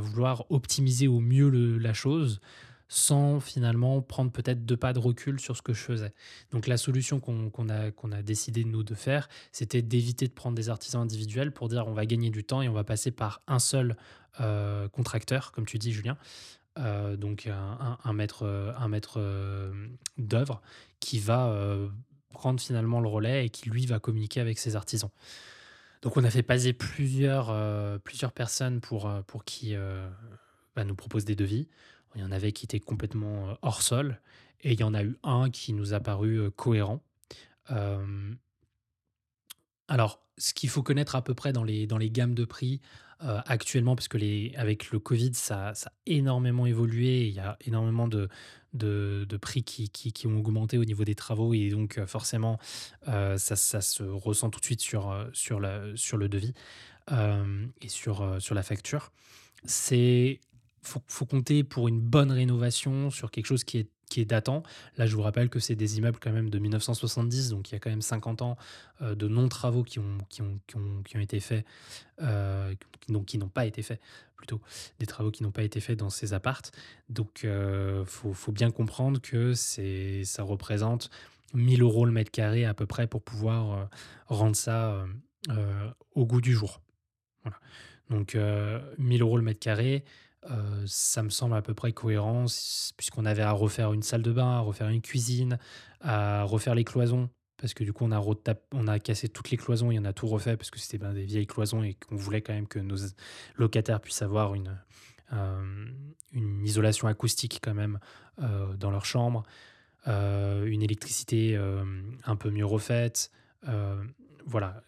vouloir 0.00 0.44
optimiser 0.50 1.08
au 1.08 1.20
mieux 1.20 1.48
la 1.78 1.94
chose 1.94 2.40
sans 2.88 3.38
finalement 3.38 4.00
prendre 4.00 4.32
peut-être 4.32 4.64
deux 4.64 4.76
pas 4.76 4.94
de 4.94 4.98
recul 4.98 5.38
sur 5.38 5.56
ce 5.56 5.62
que 5.62 5.74
je 5.74 5.80
faisais. 5.80 6.12
Donc 6.52 6.66
la 6.66 6.78
solution 6.78 7.20
qu'on 7.20 7.68
a, 7.68 8.22
décidé 8.22 8.64
nous 8.64 8.82
de 8.82 8.94
faire, 8.94 9.28
c'était 9.52 9.82
d'éviter 9.82 10.26
de 10.26 10.32
prendre 10.32 10.56
des 10.56 10.70
artisans 10.70 11.02
individuels 11.02 11.52
pour 11.52 11.68
dire 11.68 11.86
on 11.86 11.92
va 11.92 12.06
gagner 12.06 12.30
du 12.30 12.44
temps 12.44 12.62
et 12.62 12.68
on 12.68 12.72
va 12.72 12.84
passer 12.84 13.10
par 13.10 13.42
un 13.46 13.58
seul 13.58 13.96
euh, 14.40 14.88
contracteur, 14.88 15.52
comme 15.52 15.66
tu 15.66 15.78
dis 15.78 15.92
Julien, 15.92 16.16
euh, 16.78 17.16
donc 17.16 17.46
un, 17.46 17.98
un, 18.02 18.12
maître, 18.14 18.46
un 18.78 18.88
maître 18.88 19.18
euh, 19.18 19.88
d'œuvre 20.16 20.62
qui 20.98 21.18
va 21.18 21.54
prendre 22.30 22.60
finalement 22.60 23.00
le 23.00 23.08
relais 23.08 23.46
et 23.46 23.50
qui 23.50 23.68
lui 23.68 23.84
va 23.84 23.98
communiquer 23.98 24.40
avec 24.40 24.58
ses 24.58 24.76
artisans. 24.76 25.10
Donc 26.02 26.16
on 26.16 26.24
a 26.24 26.30
fait 26.30 26.42
passer 26.42 26.72
plusieurs, 26.72 27.52
plusieurs 28.02 28.32
personnes 28.32 28.80
pour, 28.80 29.10
pour 29.26 29.44
qui 29.44 29.74
bah, 30.76 30.84
nous 30.84 30.94
propose 30.94 31.24
des 31.24 31.34
devis. 31.34 31.66
Il 32.14 32.20
y 32.20 32.24
en 32.24 32.32
avait 32.32 32.52
qui 32.52 32.64
étaient 32.66 32.80
complètement 32.80 33.50
euh, 33.50 33.54
hors 33.62 33.82
sol 33.82 34.20
et 34.60 34.72
il 34.72 34.80
y 34.80 34.84
en 34.84 34.94
a 34.94 35.02
eu 35.02 35.16
un 35.22 35.50
qui 35.50 35.72
nous 35.72 35.94
a 35.94 36.00
paru 36.00 36.36
euh, 36.36 36.50
cohérent. 36.50 37.02
Alors, 39.88 40.20
ce 40.36 40.54
qu'il 40.54 40.68
faut 40.68 40.82
connaître 40.82 41.16
à 41.16 41.22
peu 41.22 41.34
près 41.34 41.52
dans 41.52 41.64
les, 41.64 41.86
dans 41.86 41.98
les 41.98 42.10
gammes 42.10 42.34
de 42.34 42.44
prix 42.44 42.80
euh, 43.24 43.40
actuellement, 43.46 43.96
parce 43.96 44.08
que 44.08 44.18
les, 44.18 44.54
avec 44.56 44.90
le 44.90 45.00
Covid, 45.00 45.34
ça, 45.34 45.74
ça 45.74 45.90
a 45.90 45.92
énormément 46.06 46.66
évolué. 46.66 47.26
Il 47.26 47.34
y 47.34 47.40
a 47.40 47.56
énormément 47.64 48.06
de, 48.06 48.28
de, 48.74 49.26
de 49.28 49.36
prix 49.36 49.64
qui, 49.64 49.88
qui, 49.88 50.12
qui, 50.12 50.26
ont 50.26 50.38
augmenté 50.38 50.78
au 50.78 50.84
niveau 50.84 51.04
des 51.04 51.16
travaux 51.16 51.54
et 51.54 51.70
donc 51.70 51.98
forcément, 52.06 52.58
ça, 53.06 53.38
ça, 53.38 53.80
se 53.80 54.04
ressent 54.04 54.50
tout 54.50 54.60
de 54.60 54.64
suite 54.64 54.80
sur, 54.80 55.28
sur, 55.32 55.60
sur 55.96 56.16
le 56.16 56.28
devis 56.28 56.54
et 57.10 57.88
sur, 57.88 58.36
sur 58.40 58.54
la 58.54 58.62
facture. 58.62 59.10
C'est 59.64 60.40
faut, 60.82 61.02
faut 61.08 61.26
compter 61.26 61.64
pour 61.64 61.88
une 61.88 62.00
bonne 62.00 62.30
rénovation 62.30 63.10
sur 63.10 63.30
quelque 63.30 63.46
chose 63.46 63.64
qui 63.64 63.78
est 63.78 63.88
qui 64.08 64.20
est 64.20 64.24
datant. 64.24 64.62
Là, 64.96 65.06
je 65.06 65.14
vous 65.14 65.22
rappelle 65.22 65.48
que 65.48 65.60
c'est 65.60 65.74
des 65.74 65.98
immeubles 65.98 66.18
quand 66.20 66.32
même 66.32 66.50
de 66.50 66.58
1970, 66.58 67.50
donc 67.50 67.70
il 67.70 67.74
y 67.74 67.76
a 67.76 67.78
quand 67.78 67.90
même 67.90 68.02
50 68.02 68.42
ans 68.42 68.56
euh, 69.02 69.14
de 69.14 69.28
non-travaux 69.28 69.82
qui 69.82 69.98
ont, 69.98 70.18
qui, 70.28 70.42
ont, 70.42 70.58
qui, 70.66 71.16
ont, 71.16 71.20
été 71.20 71.40
faits, 71.40 71.64
euh, 72.22 72.74
donc 73.08 73.26
qui 73.26 73.38
n'ont 73.38 73.48
pas 73.48 73.66
été 73.66 73.82
faits, 73.82 74.00
plutôt, 74.36 74.60
des 74.98 75.06
travaux 75.06 75.30
qui 75.30 75.42
n'ont 75.42 75.50
pas 75.50 75.62
été 75.62 75.80
faits 75.80 75.98
dans 75.98 76.10
ces 76.10 76.32
appartes. 76.32 76.72
Donc, 77.08 77.40
il 77.42 77.48
euh, 77.48 78.04
faut, 78.04 78.32
faut, 78.32 78.52
bien 78.52 78.70
comprendre 78.70 79.20
que 79.20 79.54
ça 79.54 80.42
représente 80.42 81.10
1000 81.54 81.82
euros 81.82 82.04
le 82.04 82.12
mètre 82.12 82.30
carré 82.30 82.64
à 82.64 82.74
peu 82.74 82.86
près 82.86 83.06
pour 83.06 83.22
pouvoir 83.22 83.88
rendre 84.26 84.56
ça 84.56 85.06
au 86.14 86.26
goût 86.26 86.40
du 86.40 86.52
jour. 86.52 86.82
Voilà. 87.42 87.58
Donc, 88.10 88.36
1000 88.98 89.22
euros 89.22 89.38
le 89.38 89.42
mètre 89.42 89.60
carré, 89.60 90.04
euh, 90.50 90.84
ça 90.86 91.22
me 91.22 91.30
semble 91.30 91.54
à 91.54 91.62
peu 91.62 91.74
près 91.74 91.92
cohérent, 91.92 92.46
puisqu'on 92.96 93.26
avait 93.26 93.42
à 93.42 93.52
refaire 93.52 93.92
une 93.92 94.02
salle 94.02 94.22
de 94.22 94.32
bain, 94.32 94.56
à 94.56 94.60
refaire 94.60 94.88
une 94.88 95.02
cuisine, 95.02 95.58
à 96.00 96.44
refaire 96.44 96.74
les 96.74 96.84
cloisons, 96.84 97.28
parce 97.56 97.74
que 97.74 97.84
du 97.84 97.92
coup, 97.92 98.04
on 98.04 98.12
a, 98.12 98.22
on 98.72 98.86
a 98.86 98.98
cassé 98.98 99.28
toutes 99.28 99.50
les 99.50 99.56
cloisons 99.56 99.90
et 99.90 99.98
on 99.98 100.04
a 100.04 100.12
tout 100.12 100.26
refait, 100.28 100.56
parce 100.56 100.70
que 100.70 100.78
c'était 100.78 100.98
ben, 100.98 101.12
des 101.12 101.24
vieilles 101.24 101.46
cloisons 101.46 101.82
et 101.82 101.94
qu'on 101.94 102.16
voulait 102.16 102.40
quand 102.40 102.52
même 102.52 102.68
que 102.68 102.78
nos 102.78 102.96
locataires 103.56 104.00
puissent 104.00 104.22
avoir 104.22 104.54
une, 104.54 104.78
euh, 105.32 105.86
une 106.32 106.64
isolation 106.64 107.08
acoustique 107.08 107.60
quand 107.62 107.74
même 107.74 107.98
euh, 108.40 108.74
dans 108.76 108.90
leur 108.90 109.04
chambre, 109.04 109.42
une 110.06 110.82
électricité 110.82 111.54
un 112.24 112.36
peu 112.36 112.50
mieux 112.50 112.64
refaite. 112.64 113.30
voilà, 114.46 114.82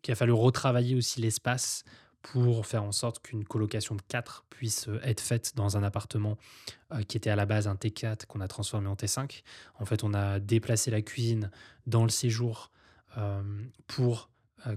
qu'il 0.00 0.12
a 0.12 0.14
fallu 0.14 0.30
retravailler 0.30 0.94
aussi 0.94 1.20
l'espace 1.20 1.82
pour 2.22 2.66
faire 2.66 2.82
en 2.82 2.92
sorte 2.92 3.20
qu'une 3.20 3.44
colocation 3.44 3.94
de 3.94 4.02
4 4.02 4.44
puisse 4.50 4.88
euh, 4.88 5.00
être 5.02 5.20
faite 5.20 5.52
dans 5.56 5.76
un 5.76 5.82
appartement 5.82 6.36
euh, 6.92 7.02
qui 7.02 7.16
était 7.16 7.30
à 7.30 7.36
la 7.36 7.46
base 7.46 7.66
un 7.66 7.74
T4 7.74 8.26
qu'on 8.26 8.40
a 8.40 8.48
transformé 8.48 8.88
en 8.88 8.94
T5. 8.94 9.42
En 9.78 9.84
fait, 9.84 10.04
on 10.04 10.14
a 10.14 10.38
déplacé 10.38 10.90
la 10.90 11.02
cuisine 11.02 11.50
dans 11.86 12.02
le 12.02 12.10
séjour 12.10 12.70
euh, 13.16 13.42
pour 13.86 14.28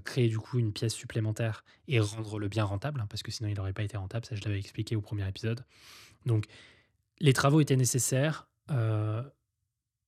créer 0.05 0.29
du 0.29 0.39
coup 0.39 0.59
une 0.59 0.71
pièce 0.71 0.93
supplémentaire 0.93 1.65
et 1.89 1.99
rendre 1.99 2.39
le 2.39 2.47
bien 2.47 2.63
rentable, 2.63 3.01
hein, 3.01 3.07
parce 3.09 3.21
que 3.21 3.31
sinon 3.31 3.49
il 3.49 3.57
n'aurait 3.57 3.73
pas 3.73 3.83
été 3.83 3.97
rentable, 3.97 4.25
ça 4.25 4.33
je 4.33 4.41
l'avais 4.45 4.57
expliqué 4.57 4.95
au 4.95 5.01
premier 5.01 5.27
épisode. 5.27 5.65
Donc 6.25 6.45
les 7.19 7.33
travaux 7.33 7.59
étaient 7.59 7.75
nécessaires. 7.75 8.47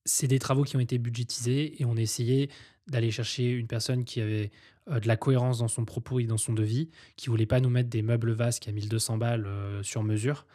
C'est 0.05 0.27
des 0.27 0.39
travaux 0.39 0.63
qui 0.63 0.77
ont 0.77 0.79
été 0.79 0.97
budgétisés 0.97 1.81
et 1.81 1.85
on 1.85 1.97
a 1.97 2.01
essayé 2.01 2.49
d'aller 2.87 3.11
chercher 3.11 3.49
une 3.49 3.67
personne 3.67 4.05
qui 4.05 4.21
avait 4.21 4.51
euh, 4.89 4.99
de 4.99 5.07
la 5.07 5.17
cohérence 5.17 5.59
dans 5.59 5.67
son 5.67 5.83
propos 5.83 6.19
et 6.19 6.25
dans 6.25 6.37
son 6.37 6.53
devis, 6.53 6.89
qui 7.15 7.29
voulait 7.29 7.47
pas 7.47 7.59
nous 7.59 7.69
mettre 7.69 7.89
des 7.89 8.03
meubles 8.03 8.31
vasques 8.31 8.67
à 8.67 8.71
1200 8.71 9.17
balles 9.17 9.45
euh, 9.47 9.81
sur 9.81 10.03
mesure, 10.03 10.45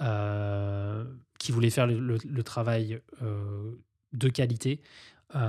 euh, 0.00 1.04
qui 1.38 1.52
voulait 1.52 1.70
faire 1.70 1.86
le, 1.86 2.42
travail 2.42 3.00
de 4.12 4.28
qualité, 4.28 4.80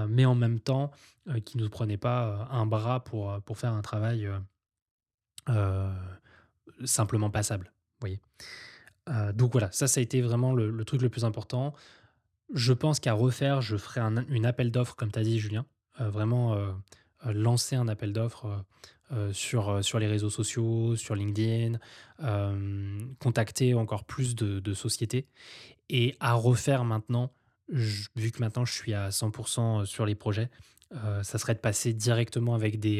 mais 0.09 0.25
en 0.25 0.35
même 0.35 0.59
temps 0.59 0.91
qui 1.45 1.57
ne 1.57 1.63
nous 1.63 1.69
prenait 1.69 1.97
pas 1.97 2.47
un 2.51 2.65
bras 2.65 3.03
pour, 3.03 3.39
pour 3.43 3.57
faire 3.57 3.71
un 3.71 3.81
travail 3.81 4.27
simplement 6.83 7.29
passable. 7.29 7.71
Voyez. 8.01 8.19
donc 9.33 9.53
voilà, 9.53 9.71
ça, 9.71 9.87
ça 9.87 9.99
a 9.99 10.03
été 10.03 10.21
vraiment 10.21 10.53
le, 10.53 10.83
truc 10.83 11.01
le 11.01 11.09
plus 11.09 11.23
important. 11.23 11.73
Je 12.53 12.73
pense 12.73 12.99
qu'à 12.99 13.13
refaire, 13.13 13.61
je 13.61 13.77
ferai 13.77 14.01
un, 14.01 14.27
une 14.27 14.45
appel 14.45 14.71
d'offres, 14.71 14.95
comme 14.95 15.11
tu 15.11 15.19
as 15.19 15.23
dit, 15.23 15.39
Julien. 15.39 15.65
vraiment 15.97 16.55
euh, 17.25 17.33
lancer 17.33 17.75
un 17.75 17.87
appel 17.87 18.13
d'offres 18.13 18.45
euh, 18.45 18.57
euh, 19.11 19.33
sur, 19.33 19.83
sur 19.83 19.99
les 19.99 20.07
réseaux 20.07 20.29
sociaux, 20.29 20.95
sur 20.95 21.15
LinkedIn, 21.15 21.77
contacter 23.19 23.73
encore 23.73 24.05
plus 24.05 24.35
de, 24.35 24.73
sociétés 24.73 25.27
et 25.89 26.15
à 26.19 26.33
refaire 26.33 26.85
maintenant, 26.85 27.31
vu 27.69 28.31
que 28.31 28.39
maintenant 28.39 28.65
je 28.65 28.73
suis 28.73 28.93
à 28.93 29.09
100% 29.09 29.85
sur 29.85 30.05
les 30.05 30.15
projets, 30.15 30.49
ça 31.23 31.37
serait 31.37 31.53
de 31.53 31.59
passer 31.59 31.93
directement 31.93 32.55
avec 32.55 32.79
des... 32.79 32.99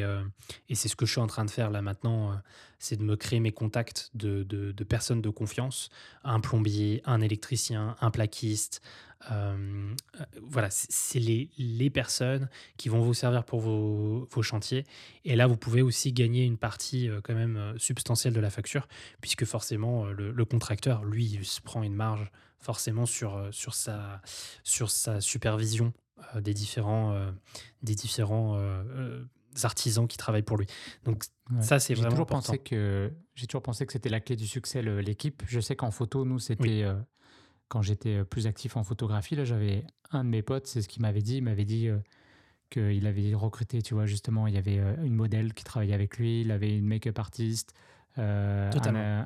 et 0.70 0.76
c'est 0.76 0.90
ce 0.90 0.96
que 0.96 1.06
je 1.06 1.14
suis 1.14 1.22
en 1.22 1.28
train 1.28 1.46
de 1.46 1.50
faire 1.50 1.72
là 1.72 1.82
maintenant, 1.82 2.40
c'est 2.78 2.98
de 2.98 3.04
me 3.04 3.16
créer 3.16 3.40
mes 3.40 3.52
contacts 3.52 4.12
de, 4.14 4.44
de, 4.44 4.72
de, 4.72 4.84
personnes 4.84 5.22
de 5.22 5.30
confiance, 5.30 5.90
un 6.24 6.40
plombier, 6.40 7.02
un 7.06 7.22
électricien, 7.22 7.96
un 8.02 8.12
plaquiste, 8.12 8.82
euh, 9.32 9.96
voilà, 10.42 10.70
c'est 10.70 11.20
les, 11.20 11.50
les, 11.58 11.90
personnes 11.90 12.50
qui 12.78 12.90
vont 12.90 13.02
vous 13.02 13.14
servir 13.14 13.44
pour 13.44 13.60
vos, 13.60 14.28
vos, 14.30 14.44
chantiers. 14.44 14.86
Et 15.24 15.36
là, 15.36 15.48
vous 15.48 15.58
pouvez 15.58 15.82
aussi 15.82 16.14
gagner 16.14 16.44
une 16.44 16.58
partie 16.58 17.10
euh, 17.10 17.22
quand 17.24 17.34
même 17.34 17.58
euh, 17.58 17.78
substantielle 17.78 18.34
de 18.34 18.40
la 18.40 18.50
facture, 18.50 18.88
puisque 19.22 19.46
forcément, 19.46 20.06
le, 20.06 20.46
contracteur, 20.46 21.04
lui, 21.04 21.26
il 21.26 21.46
se 21.46 21.62
prend 21.62 21.84
une 21.84 21.96
marge 21.96 22.32
forcément 22.60 23.06
sur, 23.06 23.50
sur, 23.52 23.74
sa, 23.74 24.22
sur 24.64 24.90
sa 24.90 25.22
supervision 25.22 25.94
des 26.36 26.54
différents, 26.54 27.16
des 27.84 27.94
différents 27.94 28.58
artisans 29.64 30.08
qui 30.08 30.18
travaillent 30.18 30.44
pour 30.44 30.58
lui. 30.58 30.66
Donc 31.04 31.24
ça, 31.62 31.80
c'est 31.80 31.94
vraiment 31.94 32.12
toujours 32.12 32.24
important. 32.24 32.54
Pensé 32.54 32.60
que, 32.60 33.12
j'ai 33.36 33.48
toujours 33.48 33.62
pensé 33.62 33.86
que 33.86 33.94
c'était 33.94 34.10
la 34.10 34.20
clé 34.20 34.36
du 34.36 34.48
succès, 34.48 34.82
l'équipe. 34.82 35.44
Je 35.48 35.60
sais 35.60 35.76
qu'en 35.76 35.92
photo, 35.92 36.26
nous, 36.26 36.40
c'était 36.40 36.86
quand 37.68 37.82
j'étais 37.82 38.18
euh, 38.18 38.24
plus 38.24 38.48
actif 38.48 38.78
en 38.78 38.84
photographie, 38.84 39.36
là, 39.36 39.46
j'avais 39.46 39.86
un 40.12 40.24
de 40.24 40.30
mes 40.30 40.42
potes, 40.42 40.68
c'est 40.68 40.82
ce 40.82 40.88
qu'il 40.88 41.02
m'avait 41.02 41.22
dit. 41.22 41.38
Il 41.38 41.44
m'avait 41.44 41.66
dit 41.66 41.88
euh, 41.88 41.98
qu'il 42.70 43.06
avait 43.08 43.34
recruté, 43.34 43.82
tu 43.82 43.94
vois, 43.94 44.06
justement, 44.06 44.48
il 44.48 44.54
y 44.56 44.58
avait 44.58 44.80
euh, 44.80 44.96
une 45.04 45.16
modèle 45.16 45.54
qui 45.54 45.64
travaillait 45.64 45.94
avec 45.94 46.18
lui, 46.18 46.42
il 46.42 46.52
avait 46.52 46.78
une 46.78 46.88
make-up 46.88 47.18
artiste, 47.20 47.74
un, 48.18 48.72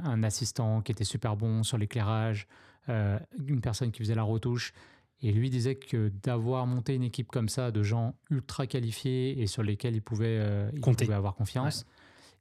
un, 0.03 0.23
assistant 0.23 0.81
qui 0.81 0.91
était 0.91 1.03
super 1.03 1.35
bon 1.35 1.61
sur 1.61 1.77
l'éclairage, 1.77 2.47
une 2.87 3.61
personne 3.61 3.91
qui 3.91 3.99
faisait 3.99 4.15
la 4.15 4.23
retouche. 4.23 4.73
Et 5.21 5.31
lui 5.31 5.49
disait 5.49 5.75
que 5.75 6.11
d'avoir 6.23 6.65
monté 6.65 6.95
une 6.95 7.03
équipe 7.03 7.27
comme 7.27 7.49
ça 7.49 7.71
de 7.71 7.83
gens 7.83 8.15
ultra 8.29 8.67
qualifiés 8.67 9.41
et 9.41 9.47
sur 9.47 9.63
lesquels 9.63 9.95
il 9.95 10.01
pouvait, 10.01 10.37
euh, 10.39 10.69
il 10.73 10.79
pouvait 10.79 11.13
avoir 11.13 11.35
confiance, 11.35 11.85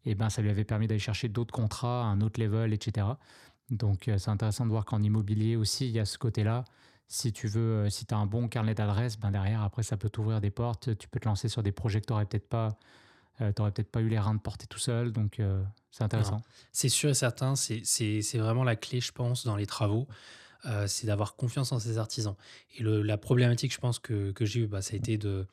et 0.04 0.14
ben 0.14 0.30
ça 0.30 0.42
lui 0.42 0.50
avait 0.50 0.64
permis 0.64 0.86
d'aller 0.86 1.00
chercher 1.00 1.28
d'autres 1.28 1.52
contrats, 1.52 2.04
un 2.04 2.20
autre 2.20 2.40
level, 2.40 2.72
etc. 2.72 3.06
Donc 3.70 4.08
euh, 4.08 4.18
c'est 4.18 4.30
intéressant 4.30 4.64
de 4.64 4.70
voir 4.70 4.84
qu'en 4.84 5.02
immobilier 5.02 5.56
aussi, 5.56 5.86
il 5.86 5.92
y 5.92 5.98
a 5.98 6.04
ce 6.04 6.18
côté-là. 6.18 6.64
Si 7.06 7.32
tu 7.32 7.48
veux, 7.48 7.60
euh, 7.86 7.90
si 7.90 8.06
tu 8.06 8.14
as 8.14 8.18
un 8.18 8.26
bon 8.26 8.48
carnet 8.48 8.74
d'adresses, 8.74 9.18
ben 9.18 9.30
derrière, 9.30 9.62
après, 9.62 9.82
ça 9.82 9.96
peut 9.96 10.10
t'ouvrir 10.10 10.40
des 10.40 10.50
portes. 10.50 10.96
Tu 10.98 11.08
peux 11.08 11.20
te 11.20 11.26
lancer 11.26 11.48
sur 11.48 11.62
des 11.62 11.72
projets 11.72 12.00
que 12.00 12.06
tu 12.06 12.12
n'aurais 12.12 12.26
peut-être 12.26 12.48
pas, 12.48 12.78
euh, 13.40 13.52
peut-être 13.52 13.90
pas 13.90 14.00
eu 14.00 14.08
les 14.08 14.18
reins 14.18 14.34
de 14.34 14.40
porter 14.40 14.66
tout 14.66 14.78
seul. 14.78 15.12
Donc 15.12 15.40
c'est 15.90 16.04
intéressant. 16.04 16.42
C'est 16.72 16.88
sûr 16.88 17.10
et 17.10 17.14
certain, 17.14 17.56
c'est 17.56 18.38
vraiment 18.38 18.64
la 18.64 18.76
clé, 18.76 19.00
je 19.00 19.12
pense, 19.12 19.44
dans 19.44 19.56
les 19.56 19.66
travaux, 19.66 20.06
c'est 20.86 21.06
d'avoir 21.06 21.36
confiance 21.36 21.72
en 21.72 21.78
ses 21.78 21.98
artisans. 21.98 22.34
Et 22.76 22.82
la 22.82 23.16
problématique, 23.16 23.72
je 23.72 23.78
pense, 23.78 23.98
que, 23.98 24.32
que 24.32 24.44
j'ai 24.44 24.60
eue, 24.60 24.66
bah, 24.66 24.82
ça 24.82 24.94
a 24.94 24.96
été 24.96 25.16
de 25.18 25.46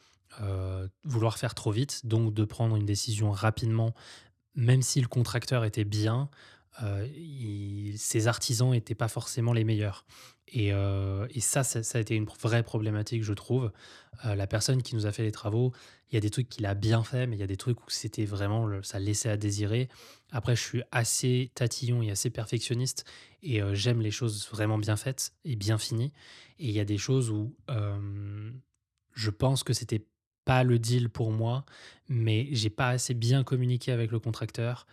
vouloir 1.04 1.38
faire 1.38 1.56
trop 1.56 1.72
vite, 1.72 2.06
donc 2.06 2.34
de 2.34 2.44
prendre 2.44 2.76
une 2.76 2.86
décision 2.86 3.32
rapidement, 3.32 3.94
même 4.56 4.82
si 4.82 5.00
le 5.00 5.08
contracteur 5.08 5.64
était 5.64 5.86
bien, 5.86 6.30
euh, 6.84 7.08
ses 7.96 8.28
artisans 8.28 8.72
n'étaient 8.72 8.96
pas 8.96 9.08
forcément 9.08 9.54
les 9.54 9.64
meilleurs. 9.64 10.06
Et, 10.48 10.74
euh, 10.74 11.28
et 11.32 11.40
ça, 11.40 11.64
ça, 11.64 11.98
a 11.98 12.02
été 12.02 12.16
une 12.16 12.26
vraie 12.26 12.64
problématique, 12.64 13.24
je 13.24 13.34
trouve. 13.34 13.72
Euh, 14.26 14.36
la 14.36 14.48
personne 14.48 14.84
qui 14.84 14.96
nous 14.96 15.06
a 15.06 15.12
fait 15.12 15.24
les 15.24 15.32
travaux, 15.32 15.74
il 16.10 16.16
y 16.16 16.18
a 16.18 16.22
des 16.22 16.30
trucs 16.30 16.50
qu'il 16.50 16.66
a 16.66 16.76
bien 16.76 17.04
fait, 17.04 17.26
mais 17.28 17.36
il 17.36 17.40
y 17.40 17.44
a 17.44 17.48
des 17.48 17.58
trucs 17.58 17.82
où 17.82 17.90
c'était 17.90 18.26
vraiment, 18.26 18.70
ça 18.84 19.00
laissait 19.00 19.30
à 19.30 19.38
désirer. 19.38 19.90
Après, 20.32 20.56
je 20.56 20.62
suis 20.62 20.84
assez 20.92 21.52
tatillon 21.56 22.04
et 22.04 22.12
assez 22.12 22.30
perfectionniste 22.30 23.06
et 23.42 23.62
euh, 23.62 23.74
j'aime 23.74 24.02
les 24.02 24.12
choses 24.12 24.48
vraiment 24.50 24.78
bien 24.78 24.96
faites 24.96 25.34
et 25.46 25.56
bien 25.56 25.78
finies. 25.78 26.14
Et 26.60 26.68
il 26.68 26.72
y 26.72 26.80
a 26.80 26.86
des 26.86 26.98
choses 26.98 27.32
où 27.32 27.56
je 29.14 29.30
pense 29.30 29.64
que 29.64 29.74
c'était 29.74 30.06
pas 30.46 30.64
le 30.64 30.78
deal 30.78 31.10
pour 31.10 31.32
moi, 31.32 31.66
mais 32.08 32.48
j'ai 32.52 32.70
pas 32.70 32.90
assez 32.90 33.14
bien 33.14 33.44
communiqué 33.44 33.92
avec 33.92 34.12
le 34.12 34.20
contracteur 34.20 34.86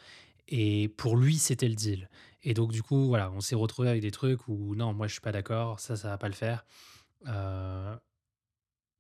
et 0.49 0.89
pour 0.89 1.17
lui, 1.17 1.39
c'était 1.39 1.69
le 1.69 1.75
deal. 1.75 2.09
Et 2.43 2.55
donc, 2.55 2.73
du 2.73 2.83
coup, 2.83 3.07
voilà, 3.07 3.31
on 3.33 3.41
s'est 3.41 3.55
retrouvé 3.55 3.89
avec 3.89 4.03
des 4.03 4.11
trucs 4.11 4.49
où 4.49 4.75
non, 4.75 4.93
moi, 4.93 5.07
je 5.07 5.13
suis 5.13 5.21
pas 5.21 5.33
d'accord, 5.33 5.81
ça, 5.81 5.97
ça 5.97 6.09
va 6.09 6.19
pas 6.19 6.29
le 6.29 6.35
faire. 6.35 6.65
Euh, 7.27 7.97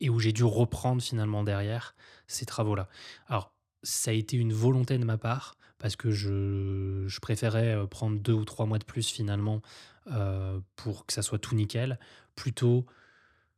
et 0.00 0.10
où 0.10 0.18
j'ai 0.18 0.32
dû 0.32 0.44
reprendre 0.44 1.02
finalement 1.02 1.44
derrière 1.44 1.94
ces 2.26 2.46
travaux-là. 2.46 2.88
Alors, 3.26 3.52
ça 3.82 4.10
a 4.10 4.14
été 4.14 4.36
une 4.36 4.52
volonté 4.52 4.98
de 4.98 5.04
ma 5.04 5.18
part, 5.18 5.56
parce 5.78 5.96
que 5.96 6.10
je, 6.10 7.04
je 7.06 7.20
préférais 7.20 7.74
euh, 7.74 7.86
prendre 7.86 8.18
deux 8.18 8.32
ou 8.32 8.44
trois 8.44 8.66
mois 8.66 8.78
de 8.78 8.84
plus 8.84 9.08
finalement 9.08 9.60
euh, 10.08 10.60
pour 10.76 11.06
que 11.06 11.12
ça 11.12 11.22
soit 11.22 11.38
tout 11.38 11.54
nickel, 11.54 11.98
plutôt 12.36 12.86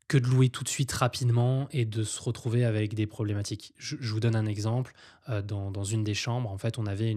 que 0.08 0.18
de 0.18 0.26
louer 0.26 0.50
tout 0.50 0.64
de 0.64 0.68
suite 0.68 0.92
rapidement 0.92 1.68
et 1.70 1.84
de 1.84 2.02
se 2.02 2.22
retrouver 2.22 2.64
avec 2.64 2.94
des 2.94 3.06
problématiques. 3.06 3.72
Je, 3.78 3.96
vous 3.96 4.20
donne 4.20 4.36
un 4.36 4.46
exemple. 4.46 4.94
euh, 5.28 5.40
dans, 5.42 5.84
une 5.84 6.04
des 6.04 6.14
chambres, 6.14 6.50
en 6.50 6.58
fait, 6.58 6.78
on 6.78 6.86
avait 6.86 7.16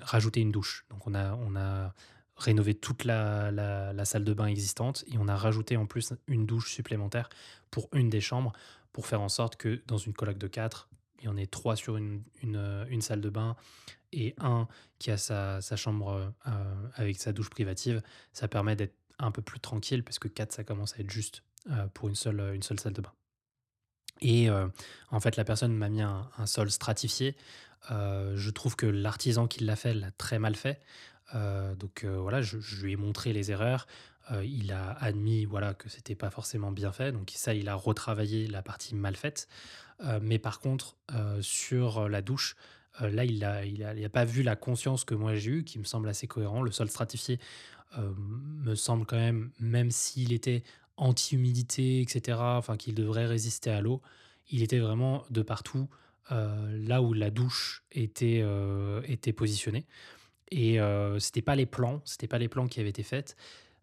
rajouté 0.00 0.40
une 0.40 0.50
douche. 0.50 0.86
Donc, 0.90 1.06
on 1.06 1.14
a, 1.14 1.34
on 1.34 1.56
a 1.56 1.94
rénové 2.36 2.74
toute 2.74 3.04
la, 3.04 3.50
la- 3.50 4.04
salle 4.04 4.24
de 4.24 4.32
bain 4.32 4.46
existante 4.46 5.04
et 5.08 5.18
on 5.18 5.28
a 5.28 5.36
rajouté 5.36 5.76
en 5.76 5.86
plus 5.86 6.12
une 6.26 6.46
douche 6.46 6.72
supplémentaire 6.72 7.28
pour 7.70 7.88
une 7.92 8.10
des 8.10 8.20
chambres 8.20 8.52
pour 8.92 9.06
faire 9.06 9.20
en 9.20 9.28
sorte 9.28 9.56
que 9.56 9.82
dans 9.86 9.98
une 9.98 10.12
coloc 10.12 10.38
de 10.38 10.46
quatre, 10.46 10.88
il 11.20 11.26
y 11.26 11.28
en 11.28 11.36
ait 11.36 11.46
trois 11.46 11.76
sur 11.76 11.96
une, 11.96 12.22
une, 12.42 13.00
salle 13.00 13.20
de 13.20 13.30
bain 13.30 13.56
et 14.12 14.34
un 14.38 14.68
qui 14.98 15.10
a 15.10 15.16
sa, 15.16 15.60
sa 15.60 15.76
chambre 15.76 16.32
euh, 16.46 16.88
avec 16.94 17.18
sa 17.18 17.32
douche 17.32 17.50
privative. 17.50 18.02
Ça 18.32 18.46
permet 18.46 18.76
d'être 18.76 18.94
un 19.18 19.30
peu 19.30 19.42
plus 19.42 19.60
tranquille 19.60 20.02
parce 20.04 20.18
que 20.18 20.28
4, 20.28 20.52
ça 20.52 20.64
commence 20.64 20.94
à 20.94 21.00
être 21.00 21.10
juste 21.10 21.42
pour 21.94 22.08
une 22.08 22.14
seule, 22.14 22.54
une 22.54 22.62
seule 22.62 22.80
salle 22.80 22.92
de 22.92 23.00
bain. 23.00 23.12
Et 24.20 24.48
euh, 24.48 24.68
en 25.10 25.20
fait, 25.20 25.36
la 25.36 25.44
personne 25.44 25.74
m'a 25.74 25.88
mis 25.88 26.02
un, 26.02 26.28
sol 26.46 26.70
stratifié. 26.70 27.36
Euh, 27.90 28.34
je 28.36 28.50
trouve 28.50 28.76
que 28.76 28.86
l'artisan 28.86 29.46
qui 29.46 29.64
l'a 29.64 29.76
fait 29.76 29.94
l'a 29.94 30.10
très 30.12 30.38
mal 30.38 30.54
fait. 30.54 30.80
Euh, 31.34 31.74
donc 31.74 32.04
euh, 32.04 32.18
voilà, 32.18 32.42
je, 32.42 32.58
lui 32.82 32.92
ai 32.92 32.96
montré 32.96 33.32
les 33.32 33.50
erreurs. 33.50 33.86
Euh, 34.30 34.44
il 34.44 34.72
a 34.72 34.92
admis 34.92 35.44
voilà 35.44 35.74
que 35.74 35.90
c'était 35.90 36.14
pas 36.14 36.30
forcément 36.30 36.72
bien 36.72 36.92
fait. 36.92 37.12
Donc 37.12 37.30
ça, 37.34 37.54
il 37.54 37.68
a 37.68 37.74
retravaillé 37.74 38.46
la 38.46 38.62
partie 38.62 38.94
mal 38.94 39.16
faite. 39.16 39.48
Euh, 40.02 40.18
mais 40.22 40.38
par 40.38 40.60
contre, 40.60 40.96
euh, 41.14 41.40
sur 41.42 42.08
la 42.08 42.22
douche, 42.22 42.56
euh, 43.02 43.10
là, 43.10 43.24
il 43.24 43.40
n'a 43.40 43.64
il 43.64 43.84
a, 43.84 43.94
il 43.94 44.04
a 44.04 44.08
pas 44.08 44.24
vu 44.24 44.42
la 44.42 44.56
conscience 44.56 45.04
que 45.04 45.14
moi 45.14 45.34
j'ai 45.34 45.50
eue, 45.50 45.64
qui 45.64 45.78
me 45.78 45.84
semble 45.84 46.08
assez 46.08 46.26
cohérent. 46.26 46.62
Le 46.62 46.70
sol 46.70 46.88
stratifié 46.88 47.38
euh, 47.98 48.12
me 48.16 48.74
semble 48.74 49.06
quand 49.06 49.16
même, 49.16 49.50
même 49.60 49.90
s'il 49.90 50.32
était 50.32 50.62
anti-humidité, 50.96 52.00
etc., 52.00 52.38
enfin 52.40 52.76
qu'il 52.76 52.94
devrait 52.94 53.26
résister 53.26 53.70
à 53.70 53.80
l'eau, 53.80 54.00
il 54.50 54.62
était 54.62 54.78
vraiment 54.78 55.24
de 55.30 55.42
partout 55.42 55.88
euh, 56.32 56.86
là 56.86 57.02
où 57.02 57.12
la 57.12 57.30
douche 57.30 57.84
était, 57.92 58.40
euh, 58.42 59.02
était 59.06 59.32
positionnée. 59.32 59.86
Et 60.50 60.80
euh, 60.80 61.18
c'était 61.18 61.42
pas 61.42 61.56
les 61.56 61.66
plans, 61.66 62.00
c'était 62.04 62.28
pas 62.28 62.38
les 62.38 62.48
plans 62.48 62.66
qui 62.66 62.80
avaient 62.80 62.90
été 62.90 63.02
faits, 63.02 63.36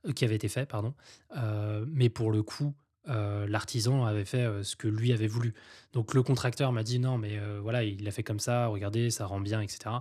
euh, 0.07 0.13
qui 0.13 0.25
avaient 0.25 0.35
été 0.35 0.47
faits, 0.47 0.69
pardon. 0.69 0.93
Mais 1.87 2.09
pour 2.09 2.31
le 2.31 2.43
coup, 2.43 2.73
l'artisan 3.05 4.05
avait 4.05 4.25
fait 4.25 4.63
ce 4.63 4.75
que 4.75 4.87
lui 4.87 5.11
avait 5.11 5.27
voulu. 5.27 5.53
Donc 5.93 6.13
le 6.13 6.23
contracteur 6.23 6.71
m'a 6.71 6.83
dit 6.83 6.99
non, 6.99 7.17
mais 7.17 7.39
voilà, 7.61 7.83
il 7.83 8.07
a 8.07 8.11
fait 8.11 8.23
comme 8.23 8.39
ça, 8.39 8.67
regardez, 8.67 9.09
ça 9.09 9.25
rend 9.25 9.41
bien, 9.41 9.61
etc. 9.61 9.95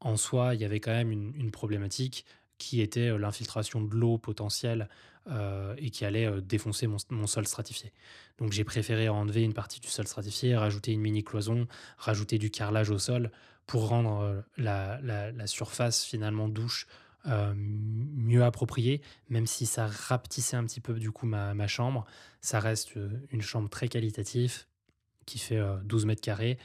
En 0.00 0.16
soi, 0.16 0.54
il 0.54 0.60
y 0.60 0.64
avait 0.64 0.80
quand 0.80 0.92
même 0.92 1.10
une, 1.10 1.50
problématique 1.50 2.24
qui 2.58 2.80
était 2.80 3.16
l'infiltration 3.18 3.82
de 3.82 3.94
l'eau 3.94 4.18
potentielle 4.18 4.88
euh, 5.30 5.74
et 5.76 5.90
qui 5.90 6.06
allait 6.06 6.24
euh, 6.24 6.40
défoncer 6.40 6.86
mon, 6.86 7.26
sol 7.26 7.46
stratifié. 7.46 7.92
Donc 8.38 8.52
j'ai 8.52 8.64
préféré 8.64 9.10
enlever 9.10 9.42
une 9.42 9.52
partie 9.52 9.78
du 9.78 9.88
sol 9.88 10.06
stratifié, 10.06 10.56
rajouter 10.56 10.92
une 10.92 11.02
mini 11.02 11.22
cloison, 11.22 11.66
rajouter 11.98 12.38
du 12.38 12.50
carrelage 12.50 12.88
au 12.88 12.98
sol 12.98 13.30
pour 13.66 13.88
rendre 13.88 14.22
euh, 14.22 14.40
la, 14.56 15.46
surface 15.46 16.04
finalement 16.04 16.48
douche 16.48 16.86
mieux 17.26 18.42
appropriée, 18.42 19.02
même 19.28 19.46
si 19.46 19.66
ça 19.66 19.86
rapetissait 19.86 20.56
un 20.56 20.64
petit 20.64 20.80
peu 20.80 20.94
du 20.94 21.10
coup 21.10 21.26
ma, 21.26 21.66
chambre. 21.66 22.06
Ça 22.40 22.58
reste 22.58 22.94
une 23.30 23.42
chambre 23.42 23.68
très 23.68 23.88
qualitative 23.88 24.64
qui 25.26 25.38
fait 25.38 25.58
euh, 25.58 25.76
12 25.84 26.06
mètres 26.06 26.22
carrés. 26.22 26.58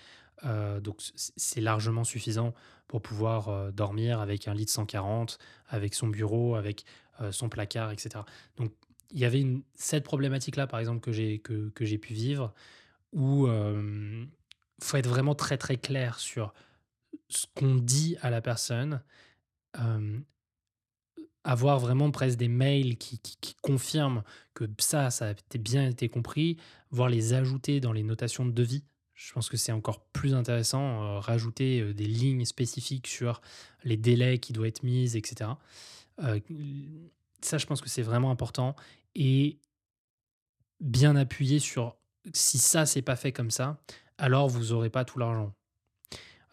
Donc 0.81 1.01
c'est 1.15 1.61
largement 1.61 2.03
suffisant 2.03 2.53
pour 2.87 3.01
pouvoir 3.01 3.71
dormir 3.71 4.19
avec 4.19 4.49
un 4.49 4.53
lit 4.53 4.65
de 4.65 4.69
140, 4.69 5.37
avec 5.69 5.93
son 5.93 6.07
bureau, 6.07 6.55
avec 6.55 6.83
son 7.31 7.49
placard, 7.49 7.91
etc. 7.91 8.23
Donc 8.57 8.71
il 9.11 9.19
y 9.19 9.25
avait 9.25 9.45
cette 9.75 10.03
problématique-là, 10.03 10.67
par 10.67 10.79
exemple, 10.79 10.99
que 10.99 11.11
j'ai 11.11 11.39
que, 11.39 11.69
que 11.69 11.95
pu 11.97 12.13
vivre, 12.13 12.53
où 13.11 13.47
il 13.47 14.27
faut 14.81 14.97
être 14.97 15.09
vraiment 15.09 15.35
très 15.35 15.57
très 15.57 15.77
clair 15.77 16.19
sur 16.19 16.53
ce 17.29 17.45
qu'on 17.55 17.75
dit 17.75 18.17
à 18.21 18.29
la 18.29 18.41
personne, 18.41 19.01
euh, 19.79 20.19
avoir 21.43 21.79
vraiment 21.79 22.11
presque 22.11 22.37
des 22.37 22.47
mails 22.47 22.97
qui, 22.97 23.19
qui, 23.19 23.55
confirment 23.61 24.23
que 24.53 24.65
ça, 24.79 25.09
ça 25.09 25.29
a 25.29 25.57
bien 25.57 25.89
été 25.89 26.09
compris, 26.09 26.57
voire 26.91 27.09
les 27.09 27.33
ajouter 27.33 27.79
dans 27.79 27.91
les 27.91 28.03
notations 28.03 28.45
de 28.45 28.51
devis. 28.51 28.83
Je 29.13 29.33
pense 29.33 29.49
que 29.49 29.57
c'est 29.57 29.71
encore 29.71 30.05
plus 30.05 30.33
intéressant, 30.33 31.03
euh, 31.03 31.19
rajouter 31.19 31.81
euh, 31.81 31.93
des 31.93 32.05
lignes 32.05 32.45
spécifiques 32.45 33.07
sur 33.07 33.41
les 33.83 33.97
délais 33.97 34.37
qui 34.37 34.53
doivent 34.53 34.67
être 34.67 34.83
mis, 34.83 35.15
etc. 35.17 35.51
Euh, 36.21 36.39
ça, 37.41 37.57
je 37.57 37.65
pense 37.65 37.81
que 37.81 37.89
c'est 37.89 38.01
vraiment 38.01 38.31
important. 38.31 38.75
Et 39.15 39.57
bien 40.79 41.15
appuyer 41.15 41.59
sur 41.59 41.95
si 42.33 42.57
ça, 42.57 42.85
c'est 42.85 43.01
pas 43.01 43.15
fait 43.15 43.31
comme 43.31 43.51
ça, 43.51 43.81
alors 44.17 44.47
vous 44.47 44.67
n'aurez 44.67 44.89
pas 44.89 45.05
tout 45.05 45.19
l'argent. 45.19 45.53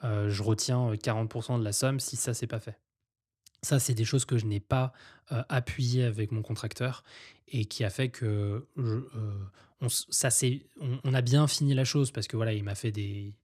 Euh, 0.02 0.30
je 0.30 0.42
retiens 0.42 0.90
euh, 0.90 0.96
40% 0.96 1.58
de 1.58 1.64
la 1.64 1.72
somme 1.72 2.00
si 2.00 2.16
ça, 2.16 2.34
c'est 2.34 2.46
pas 2.46 2.60
fait. 2.60 2.78
Ça, 3.62 3.78
c'est 3.78 3.94
des 3.94 4.04
choses 4.04 4.24
que 4.24 4.38
je 4.38 4.46
n'ai 4.46 4.60
pas 4.60 4.92
euh, 5.32 5.42
appuyées 5.48 6.04
avec 6.04 6.32
mon 6.32 6.42
contracteur 6.42 7.04
et 7.48 7.66
qui 7.66 7.84
a 7.84 7.90
fait 7.90 8.08
que 8.08 8.66
euh, 8.78 9.48
on, 9.80 9.88
ça 9.88 10.28
on 11.04 11.14
a 11.14 11.20
bien 11.20 11.46
fini 11.46 11.74
la 11.74 11.84
chose 11.84 12.10
parce 12.10 12.26
que 12.26 12.36
voilà, 12.36 12.54
il 12.54 12.64
m'a 12.64 12.74
fait 12.74 12.92
des, 12.92 13.34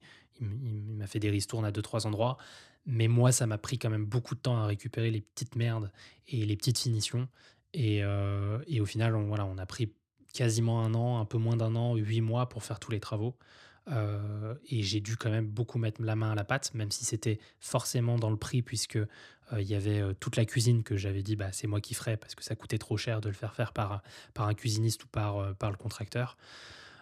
il, 0.41 0.95
m'a 0.95 1.07
fait 1.07 1.19
des 1.19 1.29
ristournes 1.29 1.65
à 1.65 1.71
deux 1.71 1.81
trois 1.81 2.07
endroits, 2.07 2.37
mais 2.85 3.07
moi, 3.07 3.31
ça 3.31 3.47
m'a 3.47 3.57
pris 3.57 3.77
quand 3.77 3.89
même 3.89 4.05
beaucoup 4.05 4.35
de 4.35 4.39
temps 4.39 4.57
à 4.57 4.65
récupérer 4.65 5.11
les 5.11 5.21
petites 5.21 5.55
merdes 5.55 5.91
et 6.27 6.45
les 6.45 6.55
petites 6.55 6.79
finitions 6.79 7.27
et, 7.73 8.03
euh, 8.03 8.59
au 8.79 8.85
final, 8.85 9.15
on, 9.15 9.27
voilà, 9.27 9.45
on 9.45 9.57
a 9.57 9.65
pris 9.65 9.93
quasiment 10.33 10.83
un 10.83 10.93
an, 10.93 11.19
un 11.19 11.25
peu 11.25 11.37
moins 11.37 11.55
d'un 11.55 11.75
an, 11.75 11.95
huit 11.95 12.21
mois 12.21 12.49
pour 12.49 12.63
faire 12.63 12.79
tous 12.79 12.91
les 12.91 12.99
travaux. 12.99 13.37
Euh, 13.89 14.55
et 14.67 14.83
j'ai 14.83 14.99
dû 14.99 15.15
quand 15.15 15.29
même 15.29 15.47
beaucoup 15.47 15.79
mettre 15.79 16.01
la 16.01 16.15
main 16.15 16.31
à 16.31 16.35
la 16.35 16.43
pâte, 16.43 16.73
même 16.73 16.91
si 16.91 17.05
c'était 17.05 17.39
forcément 17.59 18.17
dans 18.17 18.29
le 18.29 18.35
prix, 18.35 18.61
puisque 18.61 18.97
euh, 18.97 19.07
il 19.59 19.67
y 19.67 19.75
avait 19.75 20.01
toute 20.15 20.35
la 20.35 20.45
cuisine 20.45 20.83
que 20.83 20.97
j'avais 20.97 21.23
dit, 21.23 21.35
bah, 21.35 21.51
c'est 21.51 21.67
moi 21.67 21.79
qui 21.79 21.93
ferais, 21.93 22.17
parce 22.17 22.35
que 22.35 22.43
ça 22.43 22.55
coûtait 22.55 22.77
trop 22.77 22.97
cher 22.97 23.21
de 23.21 23.29
le 23.29 23.35
faire 23.35 23.55
faire 23.55 23.73
par, 23.73 24.01
par 24.33 24.47
un 24.47 24.53
cuisiniste 24.53 25.03
ou 25.05 25.07
par, 25.07 25.55
par 25.55 25.71
le 25.71 25.77
contracteur. 25.77 26.37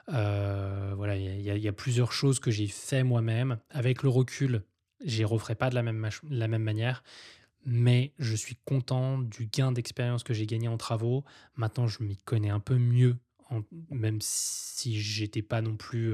Euh, 0.09 0.93
voilà, 0.95 1.17
il 1.17 1.41
y, 1.41 1.67
a- 1.67 1.73
plusieurs 1.73 2.11
choses 2.11 2.39
que 2.39 2.51
j'ai 2.51 2.67
fait 2.67 3.03
moi-même. 3.03 3.59
Avec 3.69 4.03
le 4.03 4.09
recul, 4.09 4.63
j'y 5.03 5.23
referai 5.23 5.55
pas 5.55 5.69
de 5.69 5.75
la 5.75 5.83
même, 5.83 6.63
manière, 6.63 7.03
mais 7.65 8.13
je 8.19 8.35
suis 8.35 8.57
content 8.65 9.17
du 9.17 9.47
gain 9.47 9.71
d'expérience 9.71 10.23
que 10.23 10.33
j'ai 10.33 10.45
gagné 10.45 10.67
en 10.67 10.77
travaux. 10.77 11.23
Maintenant, 11.55 11.87
je 11.87 12.03
m'y 12.03 12.17
connais 12.17 12.49
un 12.49 12.59
peu 12.59 12.77
mieux 12.77 13.17
même 13.91 14.19
si 14.21 14.99
j'étais 14.99 15.41
pas 15.41 15.61
non 15.61 15.77
plus 15.77 16.13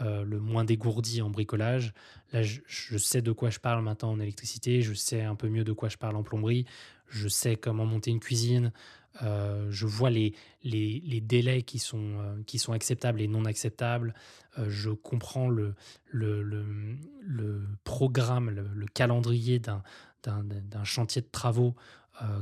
le 0.00 0.40
moins 0.40 0.64
dégourdi 0.64 1.22
en 1.22 1.30
bricolage. 1.30 1.92
Là, 2.32 2.42
je, 2.42 2.98
sais 2.98 3.22
de 3.22 3.32
quoi 3.32 3.50
je 3.50 3.58
parle 3.58 3.82
maintenant 3.82 4.10
en 4.10 4.20
électricité, 4.20 4.82
je 4.82 4.94
sais 4.94 5.22
un 5.22 5.36
peu 5.36 5.48
mieux 5.48 5.64
de 5.64 5.72
quoi 5.72 5.88
je 5.88 5.96
parle 5.96 6.16
en 6.16 6.22
plomberie, 6.22 6.66
je 7.08 7.28
sais 7.28 7.56
comment 7.56 7.86
monter 7.86 8.10
une 8.10 8.20
cuisine, 8.20 8.72
euh, 9.22 9.66
je 9.70 9.86
vois 9.86 10.10
les, 10.10 10.34
délais 10.62 11.62
qui 11.62 11.78
sont, 11.78 12.18
euh, 12.18 12.42
qui 12.46 12.58
sont 12.58 12.72
acceptables 12.72 13.20
et 13.20 13.28
non 13.28 13.44
acceptables. 13.44 14.14
Euh, 14.58 14.66
je 14.68 14.90
comprends 14.90 15.48
le, 15.48 15.74
programme, 17.84 18.50
le, 18.50 18.86
calendrier 18.86 19.58
d'un, 19.58 19.82
chantier 20.84 21.22
de 21.22 21.28
travaux, 21.30 21.74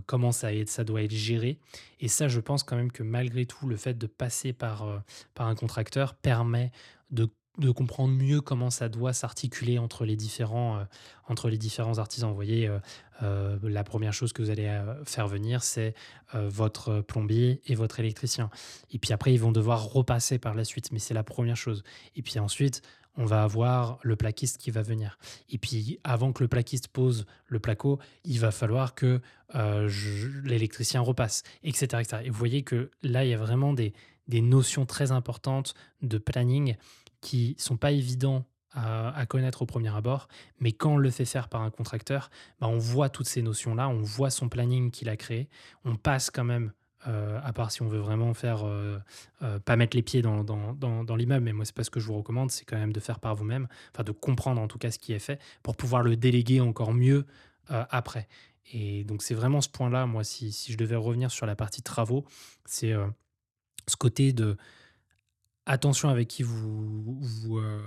comment 0.07 0.33
ça, 0.33 0.49
ça 0.67 0.85
doit 0.85 1.03
être 1.03 1.15
géré. 1.15 1.59
Et 2.01 2.09
ça, 2.09 2.29
je 2.29 2.41
pense 2.41 2.63
quand 2.63 2.77
même 2.77 2.93
que 2.93 3.03
malgré 3.03 3.47
tout, 3.47 3.67
le 3.67 3.77
fait 3.77 3.95
de 3.95 4.07
passer 4.07 4.53
par, 4.53 5.03
par 5.35 5.49
un 5.49 5.55
contracteur 5.55 6.15
permet 6.15 6.71
de 7.11 7.29
de 7.59 7.71
comprendre 7.71 8.13
mieux 8.13 8.41
comment 8.41 8.71
ça 8.71 8.89
doit 8.89 9.13
s'articuler 9.13 9.79
entre 9.79 10.05
les 10.05 10.17
différents 10.17 10.79
euh, 10.79 10.85
entre 11.29 11.49
les 11.49 11.57
différents 11.57 11.99
artisans. 11.99 12.29
Vous 12.29 12.35
voyez, 12.35 12.67
euh, 12.67 12.79
euh, 13.23 13.59
la 13.63 13.85
première 13.85 14.13
chose 14.13 14.33
que 14.33 14.43
vous 14.43 14.51
allez 14.51 14.83
faire 15.05 15.29
venir, 15.29 15.63
c'est 15.63 15.95
votre 16.35 17.01
plombier 17.01 17.63
et 17.67 17.75
votre 17.77 18.01
électricien. 18.01 18.51
Et 18.91 18.99
puis 18.99 19.13
après, 19.13 19.33
ils 19.33 19.41
vont 19.41 19.53
devoir 19.53 19.85
repasser 19.85 20.39
par 20.39 20.55
la 20.55 20.65
suite, 20.65 20.91
mais 20.91 20.99
c'est 20.99 21.15
la 21.15 21.23
première 21.23 21.57
chose. 21.57 21.85
Et 22.17 22.23
puis 22.23 22.39
ensuite, 22.41 22.83
on 23.17 23.25
va 23.25 23.45
avoir 23.45 23.99
le 24.03 24.17
plaquiste 24.17 24.59
qui 24.59 24.73
va 24.73 24.83
venir. 24.83 25.19
Et 25.49 25.59
puis, 25.59 26.01
avant 26.03 26.33
que 26.33 26.43
le 26.43 26.49
plaquiste 26.49 26.89
pose 26.89 27.25
le 27.47 27.61
placo, 27.61 28.01
il 28.25 28.41
va 28.41 28.51
falloir 28.51 28.95
que 28.95 29.21
l'électricien 30.45 31.01
repasse, 31.01 31.45
etc., 31.63 32.03
etc. 32.03 32.23
Et 32.25 32.31
vous 32.31 32.39
voyez 32.39 32.63
que 32.63 32.91
là, 33.03 33.25
il 33.25 33.31
y 33.31 33.35
a 33.35 33.39
vraiment 33.39 33.73
des, 33.73 33.95
des 34.29 34.41
notions 34.41 34.87
très 34.87 35.13
importantes 35.13 35.75
de 36.03 36.19
planning 36.19 36.77
qui 37.25 37.57
sont 37.59 37.79
pas 37.79 37.91
évidents 37.91 38.45
à, 38.77 39.25
connaître 39.27 39.63
au 39.63 39.67
premier 39.67 39.95
abord, 39.95 40.29
mais 40.59 40.73
quand 40.73 40.95
on 40.95 40.97
le 40.97 41.11
fait 41.11 41.25
faire 41.25 41.49
par 41.49 41.63
un 41.63 41.71
contracteur, 41.71 42.29
bah 42.61 42.67
on 42.67 42.79
voit 42.79 43.09
toutes 43.09 43.29
ces 43.29 43.41
notions-là, 43.41 43.89
on 43.89 44.03
voit 44.03 44.31
son 44.31 44.49
planning 44.49 44.91
qu'il 44.91 45.09
a 45.09 45.17
créé, 45.17 45.49
on 45.85 45.95
passe 45.95 46.29
quand 46.29 46.43
même, 46.43 46.73
euh, 47.07 47.39
à 47.45 47.53
part 47.53 47.71
si 47.71 47.83
on 47.83 47.89
veut 47.89 48.01
vraiment 48.01 48.35
faire, 48.35 48.67
euh, 48.67 48.99
euh, 49.43 49.61
pas 49.61 49.77
mettre 49.77 49.97
les 49.97 50.03
pieds 50.03 50.23
dans, 50.23 50.43
dans, 50.43 50.75
dans, 50.75 51.17
l'immeuble, 51.17 51.45
mais 51.45 51.53
moi 51.53 51.65
c'est 51.65 51.75
pas 51.75 51.85
ce 51.85 51.91
que 51.91 52.01
je 52.01 52.07
vous 52.09 52.17
recommande, 52.17 52.51
c'est 52.51 52.65
quand 52.65 52.77
même 52.77 52.93
de 52.93 52.99
faire 52.99 53.21
par 53.21 53.37
vous-même, 53.37 53.69
enfin 53.93 54.03
de 54.03 54.11
comprendre 54.11 54.61
en 54.61 54.67
tout 54.67 54.79
cas 54.79 54.91
ce 54.91 54.99
qui 54.99 55.13
est 55.13 55.21
fait, 55.21 55.41
pour 55.63 55.77
pouvoir 55.77 56.03
le 56.03 56.17
déléguer 56.17 56.61
encore 56.61 56.93
mieux 56.93 57.27
après. 57.69 58.27
Et 58.73 59.05
donc 59.05 59.23
c'est 59.23 59.35
vraiment 59.35 59.61
ce 59.61 59.69
point-là, 59.69 60.07
moi 60.07 60.25
si, 60.25 60.51
si, 60.51 60.73
je 60.73 60.77
devais 60.77 60.97
revenir 60.97 61.31
sur 61.31 61.47
la 61.47 61.55
partie 61.55 61.83
travaux, 61.83 62.25
c'est 62.65 62.93
ce 63.87 63.97
côté 63.97 64.33
de 64.33 64.57
attention 65.67 66.09
avec 66.09 66.29
qui 66.29 66.43
vous 66.43 67.19
vous, 67.21 67.59
euh, 67.59 67.81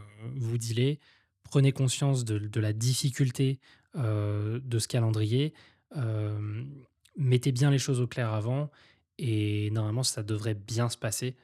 prenez 1.44 1.72
conscience 1.72 2.26
de, 2.26 2.60
la 2.60 2.74
difficulté 2.74 3.60
euh, 3.96 4.60
de 4.64 4.80
ce 4.80 4.88
calendrier, 4.88 5.54
euh, 5.96 6.64
mettez 7.16 7.52
bien 7.52 7.72
les 7.72 7.80
choses 7.80 8.02
au 8.02 8.08
clair 8.08 8.34
avant, 8.34 8.70
et 9.18 9.72
normalement 9.72 10.04
ça 10.04 10.24
devrait 10.24 10.56
bien 10.56 10.90
se 10.90 10.98
passer, 10.98 11.36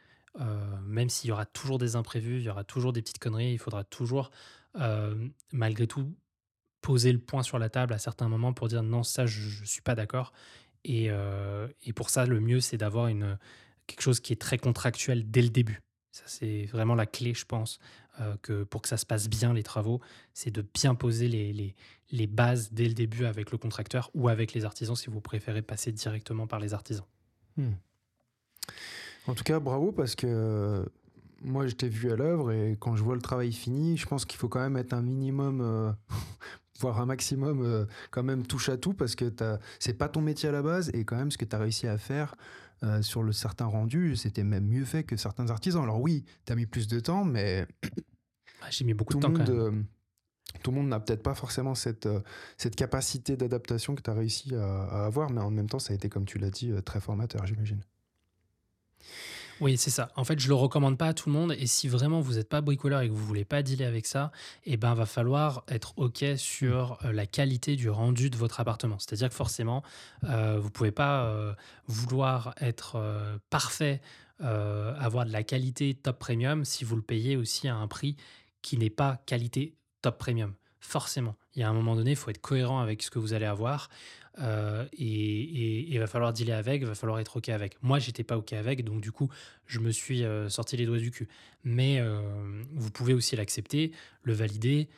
même 0.88 1.10
s'il 1.10 1.30
y 1.30 1.32
aura 1.32 1.46
toujours 1.46 1.78
des 1.78 1.96
imprévus, 1.96 2.38
il 2.38 2.44
y 2.44 2.50
aura 2.50 2.64
toujours 2.64 2.92
des 2.92 3.02
petites 3.02 3.20
conneries, 3.20 3.54
il 3.54 3.60
faudra 3.60 3.84
toujours, 3.84 4.32
malgré 5.52 5.88
tout, 5.88 6.12
poser 6.82 7.14
le 7.14 7.20
point 7.20 7.44
sur 7.44 7.60
la 7.60 7.70
table 7.70 7.94
à 7.94 8.00
certains 8.00 8.28
moments 8.28 8.52
pour 8.52 8.68
dire 8.68 8.84
non, 8.84 9.04
ça 9.04 9.26
je 9.26 9.62
ne 9.62 9.66
suis 9.66 9.82
pas 9.82 9.96
d'accord. 9.96 10.34
Et, 10.84 11.10
et, 11.84 11.94
pour 11.94 12.10
ça, 12.10 12.26
le 12.26 12.40
mieux, 12.40 12.60
c'est 12.62 12.78
d'avoir 12.78 13.10
quelque 13.88 14.02
chose 14.02 14.20
qui 14.20 14.34
est 14.34 14.42
très 14.42 14.58
contractuel 14.58 15.30
dès 15.30 15.44
le 15.44 15.50
début. 15.50 15.82
Ça, 16.14 16.22
c'est 16.28 16.66
vraiment 16.66 16.94
la 16.94 17.08
clé, 17.08 17.34
je 17.34 17.44
pense, 17.44 17.80
euh, 18.22 18.36
que 18.44 18.64
pour 18.66 18.84
que 18.84 18.88
ça 18.88 18.98
se 18.98 19.06
passe 19.06 19.28
bien, 19.28 19.52
les 19.52 19.64
travaux, 19.64 20.00
c'est 20.36 20.52
de 20.52 20.62
bien 20.62 20.94
poser 20.94 21.28
les, 21.28 21.76
les, 22.12 22.28
bases 22.28 22.72
dès 22.72 22.88
le 22.88 22.94
début 22.94 23.26
avec 23.26 23.50
le 23.50 23.58
contracteur 23.58 24.12
ou 24.14 24.30
avec 24.30 24.54
les 24.54 24.64
artisans, 24.64 24.96
si 24.96 25.10
vous 25.10 25.22
préférez 25.22 25.64
passer 25.64 25.92
directement 25.92 26.46
par 26.46 26.60
les 26.60 26.76
artisans. 26.76 27.08
Hmm. 27.58 27.72
En 29.26 29.34
tout 29.34 29.44
cas, 29.44 29.60
bravo, 29.60 29.92
parce 29.92 30.14
que 30.14 30.28
euh, 30.30 30.86
moi, 31.42 31.66
je 31.66 31.74
t'ai 31.74 31.90
vu 31.90 32.12
à 32.12 32.16
l'œuvre 32.16 32.52
et 32.52 32.78
quand 32.80 32.96
je 32.96 33.04
vois 33.04 33.16
le 33.16 33.22
travail 33.22 33.52
fini, 33.52 33.98
je 33.98 34.06
pense 34.06 34.26
qu'il 34.26 34.38
faut 34.38 34.50
quand 34.50 34.62
même 34.62 34.78
être 34.78 34.94
un 34.94 35.02
minimum, 35.02 35.62
euh, 35.62 35.92
voire 36.80 37.02
un 37.02 37.08
maximum, 37.08 37.88
quand 38.12 38.22
même 38.22 38.46
touche 38.46 38.70
à 38.70 38.78
tout, 38.78 38.94
parce 38.94 39.16
que 39.16 39.34
c'est 39.80 39.98
pas 39.98 40.10
ton 40.10 40.22
métier 40.22 40.50
à 40.50 40.52
la 40.52 40.62
base 40.62 40.92
et 40.94 41.06
quand 41.06 41.16
même 41.16 41.32
ce 41.32 41.40
que 41.40 41.46
tu 41.46 41.56
as 41.56 41.60
réussi 41.60 41.88
à 41.88 41.98
faire 41.98 42.36
euh, 42.84 43.02
sur 43.02 43.24
le 43.24 43.32
certain 43.32 43.66
rendu, 43.66 44.16
c'était 44.16 44.44
même 44.44 44.66
mieux 44.66 44.86
fait 44.86 45.04
que 45.04 45.16
certains 45.16 45.50
artisans. 45.50 45.84
Alors 45.84 46.02
oui, 46.02 46.26
tu 46.46 46.54
as 46.54 46.56
mis 46.56 46.66
plus 46.66 46.88
de 46.88 47.00
temps, 47.00 47.24
mais... 47.24 47.66
J'ai 48.70 48.86
mis 48.86 48.94
beaucoup 48.94 49.16
de 49.16 49.20
temps 49.20 49.34
quand 49.34 49.48
même. 49.48 49.50
Euh, 49.50 49.72
tout 50.62 50.72
le 50.72 50.78
monde 50.78 50.88
n'a 50.88 51.00
peut-être 51.00 51.24
pas 51.24 51.36
forcément 51.36 51.76
cette, 51.76 52.06
euh, 52.06 52.22
cette 52.58 52.76
capacité 52.76 53.36
d'adaptation 53.36 53.96
que 53.96 54.02
tu 54.02 54.10
as 54.10 54.14
réussi 54.14 54.56
à, 54.56 54.84
à, 54.84 55.06
avoir, 55.06 55.30
mais 55.32 55.42
en 55.42 55.50
même 55.50 55.68
temps, 55.68 55.80
ça 55.80 55.92
a 55.92 55.96
été, 55.96 56.10
comme 56.10 56.26
tu 56.26 56.38
l'as 56.38 56.50
dit, 56.50 56.72
très 56.86 57.02
formateur, 57.02 57.46
j'imagine. 57.46 57.82
Oui, 59.64 59.78
c'est 59.78 59.92
ça. 59.92 60.10
En 60.18 60.26
fait, 60.26 60.42
je 60.42 60.50
le 60.50 60.56
recommande 60.56 60.98
pas 60.98 61.08
à 61.08 61.14
tout 61.14 61.30
le 61.30 61.34
monde. 61.34 61.54
Et 61.58 61.68
si 61.68 61.88
vraiment 61.88 62.20
vous 62.20 62.34
n'êtes 62.34 62.50
pas 62.50 62.60
bricoleur 62.60 63.00
et 63.00 63.08
que 63.08 63.14
vous 63.14 63.26
voulez 63.26 63.46
pas 63.46 63.64
dealer 63.64 63.86
avec 63.86 64.06
ça, 64.06 64.34
eh 64.66 64.76
ben, 64.76 64.94
va 64.94 65.06
falloir 65.06 65.64
être 65.70 65.94
OK 65.96 66.26
sur 66.36 67.00
euh, 67.06 67.14
la 67.14 67.26
qualité 67.26 67.78
du 67.78 67.90
rendu 67.90 68.30
de 68.30 68.36
votre 68.36 68.60
appartement. 68.60 69.00
C'est-à-dire 69.00 69.30
que 69.30 69.36
forcément, 69.36 69.82
euh, 70.26 70.60
vous 70.60 70.70
pouvez 70.70 70.92
pas 70.92 71.24
euh, 71.28 71.54
vouloir 71.88 72.54
être 72.60 73.02
parfait, 73.50 74.02
avoir 74.40 75.26
de 75.26 75.32
la 75.32 75.44
qualité 75.44 75.94
top 75.94 76.20
premium 76.20 76.66
si 76.66 76.84
vous 76.84 76.98
le 76.98 77.02
payez 77.02 77.38
aussi 77.38 77.70
à 77.70 77.76
un 77.78 77.88
prix 77.88 78.18
qui 78.62 78.78
n'est 78.78 78.90
pas 78.90 79.22
qualité 79.26 79.78
top 80.02 80.18
premium. 80.18 80.56
Forcément, 80.82 81.38
il 81.56 81.62
y 81.62 81.64
a 81.64 81.70
un 81.70 81.74
moment 81.74 81.96
donné, 81.96 82.12
il 82.12 82.18
faut 82.18 82.30
être 82.30 82.42
cohérent 82.42 82.82
avec 82.82 83.02
ce 83.02 83.10
que 83.10 83.18
vous 83.18 83.32
allez 83.32 83.46
avoir. 83.46 83.88
Euh, 84.40 84.86
et 84.94 85.94
il 85.94 86.00
va 86.00 86.08
falloir 86.08 86.34
dealer 86.34 86.54
avec, 86.58 86.82
il 86.82 86.88
va 86.88 86.96
falloir 86.96 87.20
être 87.20 87.38
OK 87.38 87.50
avec. 87.50 87.82
Moi, 87.84 88.00
j'étais 88.00 88.24
pas 88.24 88.38
OK 88.38 88.54
avec, 88.54 88.84
donc 88.84 89.02
du 89.02 89.12
coup, 89.12 89.30
je 89.68 89.80
me 89.80 89.92
suis 89.92 90.24
euh, 90.24 90.50
sorti 90.50 90.78
les 90.78 90.86
doigts 90.86 90.98
du 90.98 91.12
cul. 91.12 91.28
Mais 91.64 92.00
euh, 92.00 92.22
vous 92.74 92.92
pouvez 92.92 93.14
aussi 93.14 93.36
l'accepter, 93.36 93.92
le 94.24 94.34
valider, 94.34 94.90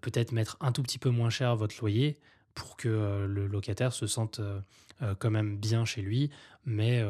peut-être 0.00 0.32
mettre 0.32 0.56
un 0.60 0.72
tout 0.72 0.82
petit 0.82 0.98
peu 0.98 1.10
moins 1.10 1.30
cher 1.30 1.54
votre 1.54 1.76
loyer 1.80 2.16
pour 2.52 2.76
que 2.76 2.88
le 3.28 3.46
locataire 3.46 3.92
se 3.92 4.08
sente 4.08 4.40
quand 5.20 5.30
même 5.30 5.56
bien 5.56 5.84
chez 5.84 6.02
lui, 6.02 6.30
mais 6.64 7.00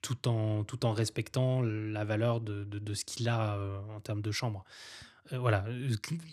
tout, 0.00 0.26
en, 0.26 0.64
tout 0.64 0.86
en 0.86 0.92
respectant 0.92 1.60
la 1.60 2.06
valeur 2.06 2.40
de, 2.40 2.64
de, 2.64 2.94
ce 2.94 3.04
qu'il 3.04 3.28
a 3.28 3.58
en 3.94 4.00
termes 4.00 4.22
de 4.22 4.30
chambre 4.30 4.64
voilà, 5.30 5.64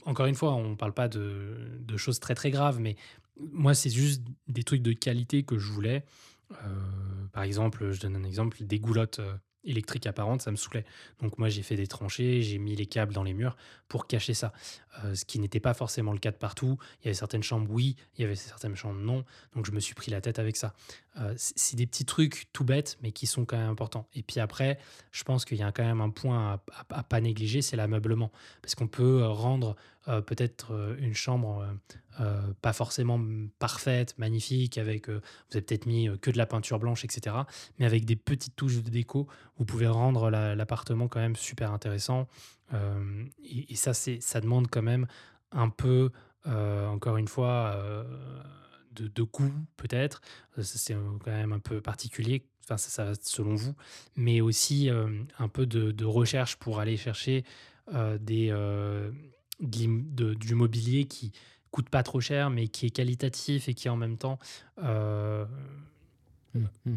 encore 0.05 0.25
une 0.25 0.35
fois, 0.35 0.53
on 0.53 0.69
ne 0.69 0.75
parle 0.75 0.93
pas 0.93 1.07
de, 1.07 1.79
de, 1.79 1.97
choses 1.97 2.19
très 2.19 2.35
très 2.35 2.51
graves, 2.51 2.79
mais 2.79 2.95
moi, 3.39 3.73
c'est 3.73 3.89
juste 3.89 4.23
des 4.47 4.63
trucs 4.63 4.81
de 4.81 4.93
qualité 4.93 5.43
que 5.43 5.57
je 5.57 5.71
voulais. 5.71 6.03
Euh, 6.51 7.27
par 7.31 7.43
exemple, 7.43 7.91
je 7.91 8.01
donne 8.01 8.15
un 8.15 8.23
exemple, 8.23 8.63
des 8.63 8.79
goulottes 8.79 9.19
euh, 9.19 9.35
électriques 9.63 10.07
apparentes, 10.07 10.41
ça 10.41 10.51
me 10.51 10.55
saoulait. 10.55 10.85
Donc 11.21 11.37
moi, 11.37 11.49
j'ai 11.49 11.61
fait 11.61 11.75
des 11.75 11.85
tranchées, 11.85 12.41
j'ai 12.41 12.57
mis 12.57 12.75
les 12.75 12.87
câbles 12.87 13.13
dans 13.13 13.23
les 13.23 13.33
murs 13.33 13.55
pour 13.87 14.07
cacher 14.07 14.33
ça. 14.33 14.51
Euh, 15.03 15.13
ce 15.13 15.25
qui 15.25 15.39
n'était 15.39 15.59
pas 15.59 15.73
forcément 15.73 16.11
le 16.11 16.17
cas 16.17 16.31
de 16.31 16.37
partout. 16.37 16.77
Il 17.01 17.05
y 17.05 17.07
avait 17.09 17.13
certaines 17.13 17.43
chambres, 17.43 17.69
oui, 17.69 17.97
il 18.17 18.21
y 18.21 18.25
avait 18.25 18.35
certaines 18.35 18.75
chambres, 18.75 18.99
non. 18.99 19.25
Donc 19.55 19.65
je 19.65 19.71
me 19.71 19.79
suis 19.79 19.93
pris 19.93 20.11
la 20.11 20.21
tête 20.21 20.39
avec 20.39 20.55
ça. 20.55 20.73
c'est 21.35 21.75
des 21.75 21.85
petits 21.85 22.05
trucs 22.05 22.47
tout 22.51 22.63
bêtes, 22.63 22.97
mais 23.03 23.11
qui 23.11 23.27
sont 23.27 23.45
quand 23.45 23.57
même 23.57 23.69
importants. 23.69 24.07
Et 24.13 24.23
puis 24.23 24.39
après, 24.39 24.79
je 25.11 25.23
pense 25.23 25.45
qu'il 25.45 25.57
y 25.57 25.63
a 25.63 25.71
quand 25.71 25.83
même 25.83 26.01
un 26.01 26.09
point 26.09 26.53
à, 26.53 26.63
à 26.89 27.03
pas 27.03 27.21
négliger, 27.21 27.61
c'est 27.61 27.75
l'ameublement. 27.75 28.31
Parce 28.61 28.73
qu'on 28.73 28.87
peut 28.87 29.23
rendre 29.25 29.75
peut-être 30.05 30.95
une 30.99 31.13
chambre 31.13 31.67
euh, 32.19 32.41
pas 32.61 32.73
forcément 32.73 33.19
parfaite, 33.59 34.17
magnifique, 34.17 34.77
avec, 34.77 35.09
euh, 35.09 35.21
vous 35.49 35.57
avez 35.57 35.61
peut-être 35.61 35.85
mis 35.85 36.09
euh, 36.09 36.17
que 36.17 36.29
de 36.29 36.37
la 36.37 36.45
peinture 36.45 36.77
blanche, 36.77 37.05
etc. 37.05 37.35
Mais 37.77 37.85
avec 37.85 38.03
des 38.03 38.17
petites 38.17 38.57
touches 38.57 38.83
de 38.83 38.89
déco, 38.89 39.27
vous 39.57 39.65
pouvez 39.65 39.87
rendre 39.87 40.29
l'appartement 40.29 41.07
quand 41.07 41.19
même 41.19 41.35
super 41.35 41.71
intéressant. 41.71 42.27
Et, 43.43 43.75
ça, 43.75 43.93
ça 43.93 44.41
demande 44.41 44.67
quand 44.69 44.81
même 44.81 45.07
un 45.51 45.69
peu, 45.69 46.11
encore 46.45 47.17
une 47.17 47.27
fois, 47.27 47.81
de, 48.91 49.07
de 49.07 49.23
goût 49.23 49.51
peut-être. 49.75 50.21
C'est 50.61 50.93
quand 50.93 51.31
même 51.31 51.53
un 51.53 51.59
peu 51.59 51.81
particulier. 51.81 52.45
Enfin, 52.63 52.77
ça, 52.77 53.13
selon 53.21 53.55
vous, 53.55 53.73
mais 54.15 54.41
aussi 54.41 54.89
un 54.89 55.47
peu 55.47 55.65
de, 55.65 55.91
de, 55.91 56.05
recherche 56.05 56.57
pour 56.57 56.79
aller 56.79 56.97
chercher 56.97 57.43
des, 58.19 58.53
du 59.59 60.55
mobilier 60.55 61.05
qui, 61.05 61.33
coûte 61.71 61.89
pas 61.89 62.03
trop 62.03 62.19
cher, 62.21 62.49
mais 62.49 62.67
qui 62.67 62.87
est 62.87 62.89
qualitatif 62.89 63.69
et 63.69 63.73
qui 63.73 63.89
en 63.89 63.95
même 63.95 64.17
temps 64.17 64.39
euh, 64.83 65.45
mmh, 66.53 66.65
mmh. 66.85 66.95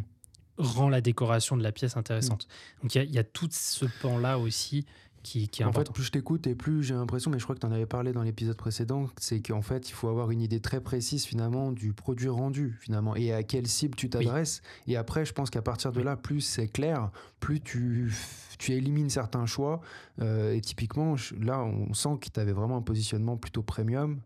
rend 0.58 0.88
la 0.88 1.00
décoration 1.00 1.56
de 1.56 1.62
la 1.62 1.72
pièce 1.72 1.96
intéressante. 1.96 2.46
Mmh. 2.46 2.82
Donc 2.82 2.94
il 2.94 3.10
y, 3.10 3.18
a 3.18 3.24
tout 3.24 3.48
ce 3.50 3.86
pan-là 4.00 4.38
aussi 4.38 4.86
qui, 5.22 5.48
qui 5.48 5.62
est 5.62 5.64
En 5.64 5.68
important. 5.68 5.92
fait, 5.92 5.94
plus 5.94 6.04
je 6.04 6.10
t'écoute 6.10 6.46
et 6.46 6.54
plus 6.54 6.82
j'ai 6.82 6.94
l'impression, 6.94 7.30
mais 7.30 7.38
je 7.38 7.44
crois 7.44 7.54
que 7.54 7.60
tu 7.60 7.66
en 7.66 7.72
avais 7.72 7.86
parlé 7.86 8.12
dans 8.12 8.22
l'épisode 8.22 8.56
précédent, 8.56 9.08
c'est 9.18 9.40
qu'en 9.40 9.62
fait, 9.62 9.88
il 9.88 9.92
faut 9.92 10.08
avoir 10.08 10.30
une 10.30 10.40
idée 10.40 10.60
très 10.60 10.80
précise 10.80 11.24
finalement 11.24 11.72
du 11.72 11.92
produit 11.92 12.28
rendu 12.28 12.76
finalement 12.80 13.14
et 13.14 13.32
à 13.32 13.42
quelle 13.42 13.68
cible 13.68 13.94
tu 13.94 14.10
t'adresses. 14.10 14.62
Et 14.86 14.96
après, 14.96 15.24
je 15.24 15.32
pense 15.32 15.50
qu'à 15.50 15.62
partir 15.62 15.92
de 15.92 15.98
Oui. 15.98 16.04
là, 16.04 16.16
plus 16.16 16.40
c'est 16.40 16.68
clair, 16.68 17.10
plus 17.40 17.60
tu, 17.60 18.12
tu 18.58 18.72
élimines 18.72 19.10
certains 19.10 19.46
choix. 19.46 19.80
Euh, 20.20 20.54
et 20.54 20.60
typiquement, 20.60 21.14
là, 21.40 21.60
on 21.60 21.94
sent 21.94 22.18
que 22.20 22.28
tu 22.28 22.40
avais 22.40 22.52
vraiment 22.52 22.78
un 22.78 22.82
positionnement 22.82 23.36
plutôt 23.36 23.62
premium. 23.62 24.20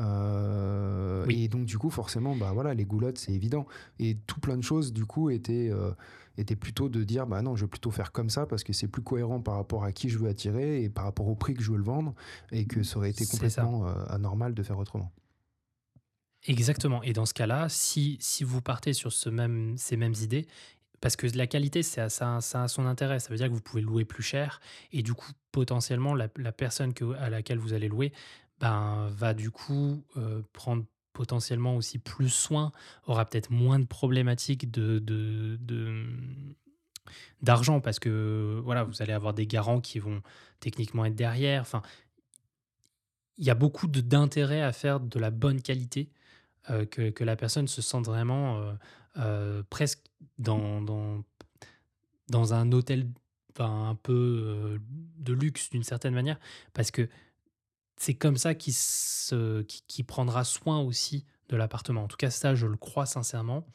Euh, 0.00 1.24
Oui. 1.26 1.44
Et 1.44 1.48
donc, 1.48 1.66
du 1.66 1.78
coup, 1.78 1.90
forcément, 1.90 2.34
bah 2.34 2.52
voilà, 2.52 2.74
les 2.74 2.84
goulottes, 2.84 3.18
c'est 3.18 3.32
évident. 3.32 3.66
Et 3.98 4.16
tout 4.26 4.40
plein 4.40 4.56
de 4.56 4.62
choses, 4.62 4.92
du 4.92 5.04
coup, 5.04 5.30
étaient, 5.30 5.70
euh, 5.70 5.92
étaient 6.38 6.56
plutôt 6.56 6.88
de 6.88 7.04
dire, 7.04 7.26
bah 7.26 7.42
non, 7.42 7.56
je 7.56 7.64
vais 7.64 7.68
plutôt 7.68 7.90
faire 7.90 8.12
comme 8.12 8.30
ça 8.30 8.46
parce 8.46 8.64
que 8.64 8.72
c'est 8.72 8.88
plus 8.88 9.02
cohérent 9.02 9.40
par 9.40 9.54
rapport 9.56 9.84
à 9.84 9.92
qui 9.92 10.08
je 10.08 10.18
veux 10.18 10.28
attirer 10.28 10.82
et 10.82 10.88
par 10.88 11.04
rapport 11.04 11.28
au 11.28 11.34
prix 11.34 11.54
que 11.54 11.62
je 11.62 11.70
veux 11.70 11.78
le 11.78 11.84
vendre 11.84 12.14
et 12.52 12.64
que 12.66 12.82
ça 12.82 12.96
aurait 12.98 13.10
été 13.10 13.26
complètement 13.26 13.86
euh, 13.86 13.92
anormal 14.08 14.54
de 14.54 14.62
faire 14.62 14.78
autrement. 14.78 15.12
Exactement. 16.46 17.02
Et 17.02 17.12
dans 17.12 17.26
ce 17.26 17.34
cas-là, 17.34 17.68
si, 17.68 18.16
si 18.20 18.44
vous 18.44 18.62
partez 18.62 18.94
sur 18.94 19.12
ce 19.12 19.28
même, 19.28 19.76
ces 19.76 19.98
mêmes 19.98 20.14
idées, 20.22 20.46
parce 21.02 21.16
que 21.16 21.26
la 21.34 21.46
qualité, 21.46 21.82
ça, 21.82 22.08
ça, 22.08 22.40
ça 22.40 22.64
a 22.64 22.68
son 22.68 22.86
intérêt. 22.86 23.20
Ça 23.20 23.30
veut 23.30 23.36
dire 23.36 23.48
que 23.48 23.52
vous 23.52 23.60
pouvez 23.60 23.82
louer 23.82 24.04
plus 24.04 24.22
cher. 24.22 24.60
Et 24.92 25.02
du 25.02 25.14
coup, 25.14 25.32
potentiellement, 25.52 26.14
la, 26.14 26.28
la 26.36 26.52
personne 26.52 26.92
que, 26.94 27.14
à 27.14 27.30
laquelle 27.30 27.58
vous 27.58 27.72
allez 27.72 27.88
louer 27.88 28.12
ben, 28.60 29.08
va 29.10 29.34
du 29.34 29.50
coup 29.50 30.04
prendre 30.52 30.84
potentiellement 31.12 31.76
aussi 31.76 31.98
plus 31.98 32.28
soin, 32.28 32.72
aura 33.06 33.24
peut-être 33.24 33.50
moins 33.50 33.78
de 33.78 33.84
problématiques 33.84 34.70
de, 34.70 34.98
de- 35.00 35.58
d'argent 37.42 37.80
parce 37.80 37.98
que 37.98 38.60
voilà, 38.64 38.84
vous 38.84 39.02
allez 39.02 39.12
avoir 39.12 39.34
des 39.34 39.46
garants 39.46 39.80
qui 39.80 39.98
vont 39.98 40.22
techniquement 40.60 41.04
être 41.04 41.16
derrière. 41.16 41.62
Enfin, 41.62 41.82
il 43.38 43.44
y 43.44 43.50
a 43.50 43.54
beaucoup 43.54 43.86
d'intérêt 43.86 44.62
à 44.62 44.72
faire 44.72 45.00
de 45.00 45.18
la 45.18 45.30
bonne 45.30 45.62
qualité, 45.62 46.10
que, 46.68 47.10
que 47.10 47.24
la 47.24 47.36
personne 47.36 47.66
se 47.66 47.82
sente 47.82 48.04
vraiment 48.06 48.62
presque 49.70 50.04
dans, 50.38 50.80
dans, 50.82 51.24
dans 52.28 52.54
un 52.54 52.70
hôtel 52.72 53.08
enfin, 53.52 53.88
un 53.88 53.94
peu 53.94 54.78
de 55.16 55.32
luxe 55.32 55.70
d'une 55.70 55.82
certaine 55.82 56.14
manière, 56.14 56.38
parce 56.74 56.90
que 56.90 57.08
c'est 58.00 58.14
comme 58.14 58.36
ça 58.38 58.54
qu'il 58.54 58.74
qu'il 59.86 60.04
prendra 60.06 60.42
soin 60.44 60.80
aussi 60.80 61.26
de 61.50 61.56
l'appartement. 61.56 62.02
En 62.04 62.08
tout 62.08 62.16
cas, 62.16 62.30
ça, 62.30 62.54
je 62.54 62.66
le 62.66 62.76
crois 62.76 63.06
sincèrement. 63.06 63.66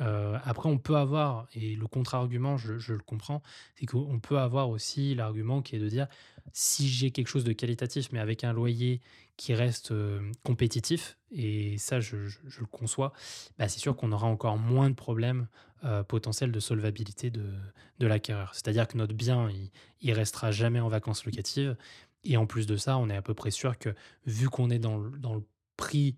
Euh, 0.00 0.38
après, 0.44 0.68
on 0.68 0.78
peut 0.78 0.96
avoir, 0.96 1.48
et 1.54 1.76
le 1.76 1.86
contre-argument, 1.86 2.56
je, 2.56 2.78
je 2.78 2.92
le 2.94 3.00
comprends, 3.00 3.42
c'est 3.76 3.86
qu'on 3.86 4.20
peut 4.20 4.38
avoir 4.38 4.70
aussi 4.70 5.14
l'argument 5.14 5.62
qui 5.62 5.76
est 5.76 5.80
de 5.80 5.88
dire 5.88 6.08
si 6.52 6.88
j'ai 6.88 7.10
quelque 7.12 7.28
chose 7.28 7.44
de 7.44 7.52
qualitatif, 7.52 8.10
mais 8.12 8.18
avec 8.20 8.44
un 8.44 8.52
loyer 8.52 9.00
qui 9.36 9.54
reste 9.54 9.92
euh, 9.92 10.20
compétitif, 10.44 11.16
et 11.32 11.78
ça, 11.78 12.00
je, 12.00 12.26
je- 12.26 12.38
je 12.46 12.60
le 12.60 12.66
conçois, 12.66 13.12
bah, 13.58 13.68
c'est 13.68 13.80
sûr 13.80 13.96
qu'on 13.96 14.12
aura 14.12 14.26
encore 14.26 14.58
moins 14.58 14.90
de 14.90 14.94
problèmes 14.94 15.48
euh, 15.84 16.02
potentiels 16.04 16.52
de 16.52 16.60
solvabilité 16.60 17.30
de, 17.30 17.54
de 18.00 18.06
l'acquéreur. 18.06 18.50
C'est-à-dire 18.54 18.86
que 18.88 18.96
notre 18.98 19.14
bien, 19.14 19.50
il, 19.50 19.70
il 20.02 20.12
restera 20.12 20.50
jamais 20.52 20.80
en 20.80 20.88
vacances 20.88 21.24
locatives. 21.24 21.76
Et 22.24 22.36
en 22.36 22.46
plus 22.46 22.66
de 22.66 22.76
ça, 22.76 22.98
on 22.98 23.08
est 23.08 23.16
à 23.16 23.22
peu 23.22 23.34
près 23.34 23.50
sûr 23.50 23.78
que 23.78 23.94
vu 24.26 24.48
qu'on 24.48 24.70
est 24.70 24.78
dans 24.78 24.98
le, 24.98 25.42
prix 25.76 26.16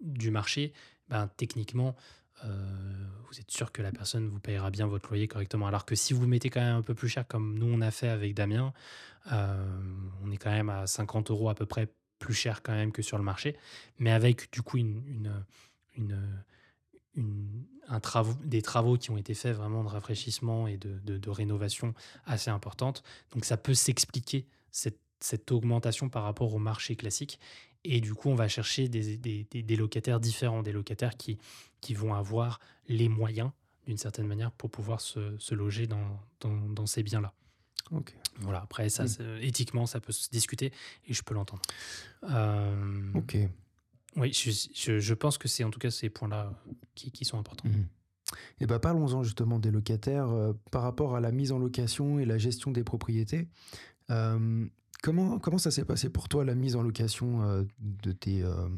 du 0.00 0.30
marché, 0.30 0.72
ben, 1.08 1.28
techniquement, 1.36 1.96
vous 2.44 3.40
êtes 3.40 3.50
sûr 3.50 3.72
que 3.72 3.82
la 3.82 3.90
personne 3.90 4.28
vous 4.28 4.38
payera 4.38 4.70
bien 4.70 4.86
votre 4.86 5.08
loyer 5.08 5.26
correctement. 5.26 5.66
Alors 5.66 5.84
que 5.84 5.96
si 5.96 6.12
vous 6.12 6.26
mettez 6.26 6.50
quand 6.50 6.60
même 6.60 6.76
un 6.76 6.82
peu 6.82 6.94
plus 6.94 7.08
cher, 7.08 7.26
comme 7.26 7.58
nous 7.58 7.66
on 7.66 7.80
a 7.80 7.90
fait 7.90 8.08
avec 8.08 8.34
Damien, 8.34 8.72
on 9.30 10.30
est 10.30 10.36
quand 10.36 10.52
même 10.52 10.70
à 10.70 10.86
50 10.86 11.30
euros 11.30 11.48
à 11.48 11.54
peu 11.56 11.66
près 11.66 11.88
plus 12.20 12.34
cher 12.34 12.62
quand 12.62 12.72
même 12.72 12.92
que 12.92 13.02
sur 13.02 13.18
le 13.18 13.24
marché, 13.24 13.56
mais 13.98 14.10
avec 14.12 14.52
du 14.52 14.62
coup 14.62 14.76
une- 14.76 15.44
une- 17.18 17.64
un 17.90 18.00
travaux, 18.00 18.34
des 18.44 18.60
travaux 18.62 18.96
qui 18.98 19.10
ont 19.10 19.16
été 19.16 19.34
faits 19.34 19.56
vraiment 19.56 19.82
de 19.82 19.88
rafraîchissement 19.88 20.66
et 20.66 20.76
de, 20.76 20.98
de- 21.04 21.18
de 21.18 21.30
rénovation 21.30 21.94
assez 22.26 22.50
importante. 22.50 23.02
Donc 23.32 23.44
ça 23.44 23.56
peut 23.56 23.74
s'expliquer 23.74 24.46
cette, 24.70 25.00
cette 25.20 25.50
augmentation 25.52 26.08
par 26.10 26.22
rapport 26.24 26.52
au 26.54 26.58
marché 26.58 26.96
classique. 26.96 27.38
Et 27.84 28.00
du 28.00 28.12
coup, 28.14 28.28
on 28.28 28.34
va 28.34 28.48
chercher 28.48 28.88
des, 28.88 29.16
des- 29.16 29.44
des- 29.50 29.62
des 29.62 29.76
locataires 29.76 30.20
différents, 30.20 30.62
des 30.62 30.72
locataires 30.72 31.16
qui, 31.16 31.38
qui 31.80 31.94
vont 31.94 32.12
avoir 32.14 32.60
les 32.88 33.08
moyens, 33.08 33.50
d'une 33.86 33.96
certaine 33.98 34.26
manière, 34.26 34.50
pour 34.52 34.68
pouvoir 34.70 35.00
se, 35.00 35.38
se 35.38 35.54
loger 35.54 35.86
dans, 35.86 36.20
dans, 36.40 36.68
dans 36.68 36.86
ces 36.86 37.02
biens-là. 37.02 37.32
Voilà, 38.40 38.60
après, 38.60 38.90
ça, 38.90 39.04
c'est- 39.08 39.46
éthiquement, 39.46 39.86
ça 39.86 39.98
peut 40.00 40.12
se 40.12 40.28
discuter 40.28 40.72
et 41.06 41.14
je 41.14 41.22
peux 41.22 41.32
l'entendre. 41.34 41.62
Euh, 42.24 43.12
Ok. 43.14 43.38
Oui, 44.16 44.32
je, 44.32 45.14
pense 45.14 45.38
que 45.38 45.48
c'est 45.48 45.64
en 45.64 45.70
tout 45.70 45.78
cas 45.78 45.90
ces 45.90 46.10
points-là 46.10 46.52
qui, 46.94 47.12
qui 47.12 47.24
sont 47.24 47.38
importants. 47.38 47.68
Mhm. 47.68 47.86
Et 48.60 48.66
bah 48.66 48.78
parlons-en 48.78 49.22
justement 49.22 49.58
des 49.58 49.70
locataires 49.70 50.28
euh, 50.30 50.52
par 50.70 50.82
rapport 50.82 51.16
à 51.16 51.20
la 51.20 51.32
mise 51.32 51.52
en 51.52 51.58
location 51.58 52.18
et 52.18 52.24
la 52.24 52.36
gestion 52.36 52.70
des 52.70 52.84
propriétés. 52.84 53.48
Euh, 54.10 54.66
comment, 55.02 55.38
comment 55.38 55.58
ça 55.58 55.70
s'est 55.70 55.84
passé 55.84 56.10
pour 56.10 56.28
toi 56.28 56.44
la 56.44 56.54
mise 56.54 56.76
en 56.76 56.82
location 56.82 57.42
euh, 57.42 57.64
de, 57.78 58.12
tes, 58.12 58.42
euh, 58.42 58.68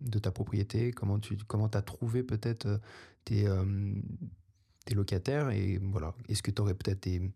de 0.00 0.18
ta 0.18 0.30
propriété? 0.30 0.92
Comment 0.92 1.18
tu 1.18 1.36
comment 1.46 1.66
as 1.66 1.82
trouvé 1.82 2.22
peut-être 2.22 2.66
euh, 2.66 2.78
tes, 3.24 3.46
euh, 3.46 3.94
tes 4.84 4.94
locataires? 4.94 5.50
Et 5.50 5.78
voilà, 5.82 6.14
est-ce 6.28 6.42
que 6.42 6.50
tu 6.50 6.62
aurais 6.62 6.74
peut-être 6.74 7.02
des, 7.02 7.30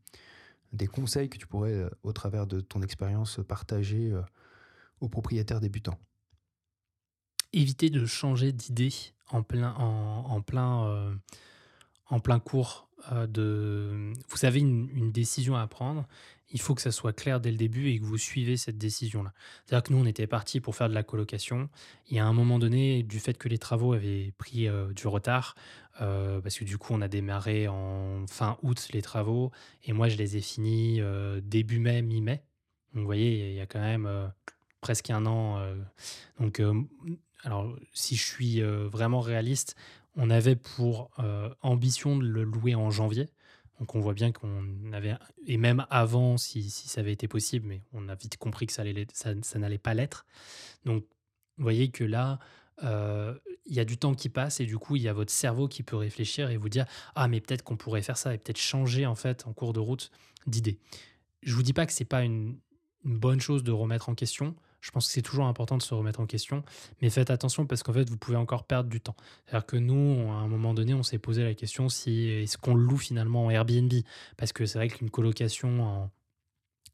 des 0.73 0.87
conseils 0.87 1.29
que 1.29 1.39
tu 1.39 1.47
pourrais, 1.47 1.73
euh, 1.73 1.91
au 2.03 2.13
travers 2.13 2.47
de 2.47 2.61
ton 2.61 2.83
expérience, 2.83 3.41
partager 3.47 4.13
euh, 4.13 4.23
aux 5.01 5.09
propriétaires 5.09 5.61
débutants? 5.61 5.99
Éviter 7.55 7.91
de 7.91 8.05
changer 8.07 8.53
d'idée 8.53 8.93
en 9.31 9.43
plein, 9.43 9.75
en, 9.75 10.41
plein, 10.43 10.87
euh, 10.87 11.15
en 12.09 12.21
plein 12.21 12.39
cours 12.39 12.89
euh, 13.13 13.27
de. 13.27 14.13
Vous 14.29 14.45
avez 14.45 14.61
une, 14.61 15.13
décision 15.13 15.57
à 15.57 15.67
prendre. 15.67 16.07
Il 16.51 16.61
faut 16.61 16.75
que 16.75 16.83
ça 16.83 16.93
soit 16.93 17.13
clair 17.13 17.41
dès 17.41 17.51
le 17.51 17.57
début 17.57 17.89
et 17.89 17.99
que 17.99 18.05
vous 18.05 18.19
suivez 18.19 18.57
cette 18.57 18.79
décision-là. 18.79 19.33
C'est-à-dire 19.65 19.83
que 19.83 19.93
nous, 19.93 19.99
on 19.99 20.07
était 20.07 20.27
parti 20.29 20.61
pour 20.61 20.77
faire 20.77 20.89
de 20.89 20.95
la 20.95 21.03
colocation. 21.03 21.69
Et 22.11 22.21
à 22.21 22.27
un 22.27 22.33
moment 22.33 22.59
donné, 22.61 23.03
du 23.03 23.19
fait 23.19 23.37
que 23.39 23.49
les 23.49 23.59
travaux 23.59 23.93
avaient 23.93 24.33
pris 24.39 24.69
euh, 24.69 24.93
du 24.93 25.09
retard, 25.09 25.57
parce 25.99 26.59
que 26.59 26.65
du 26.65 26.77
coup, 26.77 26.93
on 26.93 27.01
a 27.01 27.09
démarré 27.09 27.69
en 27.69 28.27
fin 28.29 28.59
août 28.63 28.89
les 28.93 29.01
travaux, 29.01 29.53
et 29.85 29.93
moi, 29.93 30.09
je 30.09 30.17
les 30.17 30.37
ai 30.37 30.41
finis 30.41 31.01
début 31.43 31.79
mai, 31.79 32.03
mi-mai. 32.03 32.43
Vous 32.95 33.05
voyez, 33.05 33.51
il 33.51 33.57
y 33.57 33.61
a 33.61 33.67
quand 33.67 33.81
même 33.81 34.33
presque 34.81 35.11
un 35.11 35.25
an. 35.25 35.65
donc, 36.41 36.61
alors, 37.45 37.77
si 37.93 38.17
je 38.17 38.25
suis 38.25 38.63
euh, 38.63 38.89
vraiment 38.89 39.21
réaliste, 39.21 39.77
on 40.17 40.31
avait 40.31 40.57
pour 40.57 41.11
euh, 41.19 41.51
ambition 41.61 42.17
de 42.17 42.27
le 42.27 42.43
louer 42.43 42.75
en 42.75 42.91
janvier. 42.91 43.29
Donc, 43.79 43.95
on 43.95 44.01
voit 44.01 44.15
bien 44.15 44.33
qu'on 44.33 44.93
avait, 44.93 45.15
et 45.47 45.57
même 45.57 45.85
avant, 45.91 46.37
si, 46.39 46.71
si 46.71 46.89
ça 46.89 47.01
avait 47.01 47.13
été 47.13 47.29
possible, 47.29 47.67
mais 47.67 47.83
on 47.93 48.09
a 48.09 48.15
vite 48.15 48.39
compris 48.39 48.67
que 48.67 48.73
ça, 48.73 48.85
n'allait 49.59 49.79
pas 49.79 49.95
l'être. 49.95 50.25
Donc, 50.85 51.05
vous 51.59 51.65
voyez 51.65 51.91
que 51.91 52.05
là, 52.05 52.39
euh, 52.83 53.35
il 53.67 53.75
y 53.75 53.81
a 53.81 53.85
du 53.85 53.99
temps 53.99 54.15
qui 54.15 54.29
passe 54.29 54.61
et 54.61 54.67
du 54.67 54.79
coup, 54.79 54.97
il 54.97 55.03
y 55.03 55.09
a 55.09 55.13
votre 55.13 55.33
cerveau 55.33 55.69
qui 55.69 55.83
peut 55.83 55.97
réfléchir 55.97 56.51
et 56.51 56.57
vous 56.57 56.69
dire 56.69 56.87
Ah, 57.15 57.29
mais 57.29 57.41
peut-être 57.41 57.63
qu'on 57.63 57.77
pourrait 57.77 58.03
faire 58.03 58.17
ça 58.17 58.35
et 58.35 58.39
peut-être 58.39 58.59
changer 58.59 59.07
en 59.07 59.15
fait 59.15 59.47
en 59.47 59.53
cours 59.53 59.73
de 59.73 59.81
route 59.81 60.11
d'idée. 60.47 60.79
Je 61.43 61.55
vous 61.55 61.63
dis 61.63 61.73
pas 61.73 61.87
que 61.87 61.93
c'est 61.93 62.05
pas 62.05 62.23
une 62.23 62.59
bonne 63.05 63.41
chose 63.41 63.65
de 63.65 63.73
remettre 63.73 64.09
en 64.09 64.15
question. 64.15 64.55
Je 64.85 64.91
pense 64.91 65.07
que 65.07 65.13
c'est 65.15 65.23
toujours 65.23 65.47
important 65.47 65.79
de 65.79 65.83
se 65.83 65.95
remettre 65.95 66.21
en 66.21 66.27
question, 66.27 66.63
mais 67.01 67.09
faites 67.09 67.31
attention 67.31 67.65
parce 67.65 67.83
qu'en 67.83 67.95
fait, 67.95 68.07
vous 68.11 68.19
pouvez 68.19 68.37
encore 68.37 68.65
perdre 68.65 68.91
du 68.91 69.01
temps. 69.01 69.17
C'est-à-dire 69.47 69.65
que 69.65 69.79
nous, 69.79 70.31
à 70.31 70.35
un 70.35 70.47
moment 70.47 70.75
donné, 70.75 70.93
on 70.93 71.03
s'est 71.03 71.19
posé 71.19 71.43
la 71.43 71.55
question 71.55 71.89
si 71.89 72.29
est-ce 72.29 72.59
qu'on 72.59 72.75
loue 72.75 72.99
finalement 72.99 73.47
en 73.47 73.51
Airbnb? 73.51 73.91
Parce 74.37 74.53
que 74.53 74.67
c'est 74.67 74.79
vrai 74.79 74.89
qu'une 74.89 75.09
colocation 75.09 75.83
en 75.83 76.11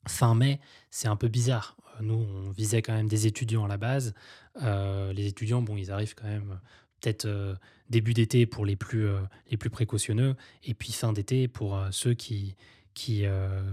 fin 0.07 0.37
mai, 0.37 0.61
c'est 0.91 1.09
un 1.09 1.17
peu 1.17 1.27
bizarre. 1.27 1.77
Euh, 1.97 2.05
Nous, 2.05 2.15
on 2.15 2.51
visait 2.53 2.81
quand 2.81 2.93
même 2.93 3.09
des 3.09 3.27
étudiants 3.27 3.65
à 3.65 3.69
la 3.69 3.77
base. 3.77 4.15
Euh, 4.63 5.13
les 5.13 5.27
étudiants, 5.27 5.61
bon, 5.61 5.77
ils 5.77 5.91
arrivent 5.91 6.15
quand 6.15 6.29
même 6.29 6.53
euh, 6.53 6.71
peut-être 7.01 7.59
début 7.89 8.15
d'été 8.15 8.47
pour 8.47 8.65
les 8.65 8.77
plus, 8.77 9.09
les 9.51 9.57
plus 9.57 9.71
précautionneux, 9.71 10.37
et 10.63 10.75
puis 10.75 10.93
fin 10.93 11.13
d'été 11.13 11.49
pour 11.49 11.83
ceux 11.93 12.13
qui, 12.13 12.55
qui, 12.93 13.25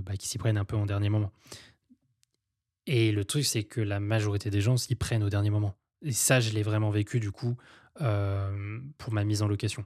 bah, 0.05 0.15
qui 0.17 0.29
s'y 0.29 0.37
prennent 0.37 0.57
un 0.57 0.63
peu 0.63 0.77
en 0.77 0.85
dernier 0.85 1.09
moment. 1.09 1.33
Et 2.87 3.11
le 3.11 3.25
truc, 3.25 3.45
c'est 3.45 3.63
que 3.63 3.81
la 3.81 3.99
majorité 3.99 4.49
des 4.49 4.61
gens 4.61 4.77
s'y 4.77 4.95
prennent 4.95 5.23
au 5.23 5.29
dernier 5.29 5.49
moment. 5.49 5.75
Et 6.01 6.13
ça, 6.13 6.39
je 6.39 6.51
l'ai 6.51 6.63
vraiment 6.63 6.89
vécu 6.89 7.19
du 7.19 7.31
coup 7.31 7.57
euh, 8.01 8.79
pour 8.97 9.13
ma 9.13 9.25
mise 9.25 9.41
en 9.41 9.47
location. 9.47 9.85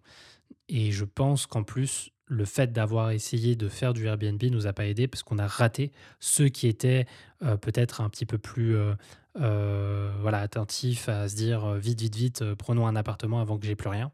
Et 0.70 0.92
je 0.92 1.04
pense 1.04 1.48
qu'en 1.48 1.64
plus, 1.64 2.12
le 2.28 2.46
fait 2.46 2.72
d'avoir 2.72 3.12
essayé 3.12 3.56
de 3.56 3.68
faire 3.68 3.94
du 3.94 4.06
Airbnb 4.06 4.42
nous 4.44 4.68
a 4.68 4.74
pas 4.74 4.86
aidé 4.86 5.08
parce 5.08 5.24
qu'on 5.24 5.40
a 5.40 5.48
raté 5.48 5.92
ceux 6.20 6.48
qui 6.48 6.68
étaient 6.68 7.08
euh, 7.44 7.58
peut-être 7.58 8.02
un 8.02 8.10
petit 8.10 8.26
peu 8.26 8.38
plus 8.38 8.78
euh, 8.78 10.14
voilà, 10.22 10.40
attentifs 10.40 11.10
à 11.10 11.28
se 11.28 11.36
dire 11.36 11.74
vite, 11.74 12.00
vite, 12.02 12.16
vite, 12.16 12.54
prenons 12.54 12.86
un 12.86 12.96
appartement 12.96 13.42
avant 13.42 13.58
que 13.58 13.66
j'ai 13.66 13.76
plus 13.76 13.90
rien. 13.90 14.12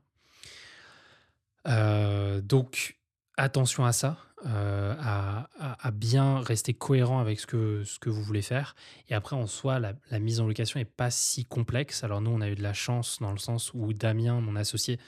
Donc, 2.43 2.97
attention 3.35 3.83
à 3.83 3.91
ça. 3.91 4.17
À, 4.45 5.49
à, 5.59 5.91
bien 5.91 6.39
rester 6.41 6.73
cohérent 6.73 7.19
avec 7.19 7.39
ce 7.39 7.47
que, 7.47 8.09
vous 8.09 8.21
voulez 8.21 8.41
faire. 8.41 8.75
Et 9.09 9.13
après, 9.13 9.35
en 9.35 9.47
soi, 9.47 9.79
la, 9.79 10.19
mise 10.19 10.39
en 10.39 10.47
location 10.47 10.79
n'est 10.79 10.85
pas 10.85 11.09
si 11.09 11.45
complexe. 11.45 12.03
Alors 12.03 12.21
nous, 12.21 12.31
on 12.31 12.41
a 12.41 12.49
eu 12.49 12.55
de 12.55 12.63
la 12.63 12.73
chance 12.73 13.17
dans 13.19 13.31
le 13.31 13.37
sens 13.37 13.71
où 13.73 13.93
Damien, 13.93 14.39
mon 14.41 14.55
associé, 14.55 14.99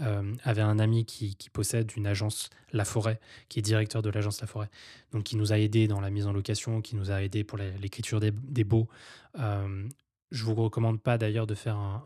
euh, 0.00 0.34
avait 0.42 0.62
un 0.62 0.78
ami 0.78 1.04
qui, 1.04 1.36
possède 1.52 1.92
une 1.96 2.06
agence 2.06 2.50
La 2.72 2.84
Forêt, 2.84 3.20
qui 3.48 3.58
est 3.58 3.62
directeur 3.62 4.02
de 4.02 4.10
l'agence 4.10 4.40
La 4.40 4.46
Forêt, 4.46 4.70
donc 5.12 5.24
qui 5.24 5.36
nous 5.36 5.52
a 5.52 5.58
aidé 5.58 5.86
dans 5.86 6.00
la 6.00 6.10
mise 6.10 6.26
en 6.26 6.32
location, 6.32 6.80
qui 6.80 6.96
nous 6.96 7.10
a 7.10 7.22
aidé 7.22 7.44
pour 7.44 7.58
l'écriture 7.58 8.18
des, 8.18 8.30
des 8.30 8.64
baux. 8.64 8.88
Euh, 9.38 9.86
je 10.32 10.44
vous 10.44 10.54
recommande 10.54 11.00
pas 11.00 11.18
d'ailleurs 11.18 11.46
de 11.46 11.54
faire 11.54 11.76
un, 11.76 12.04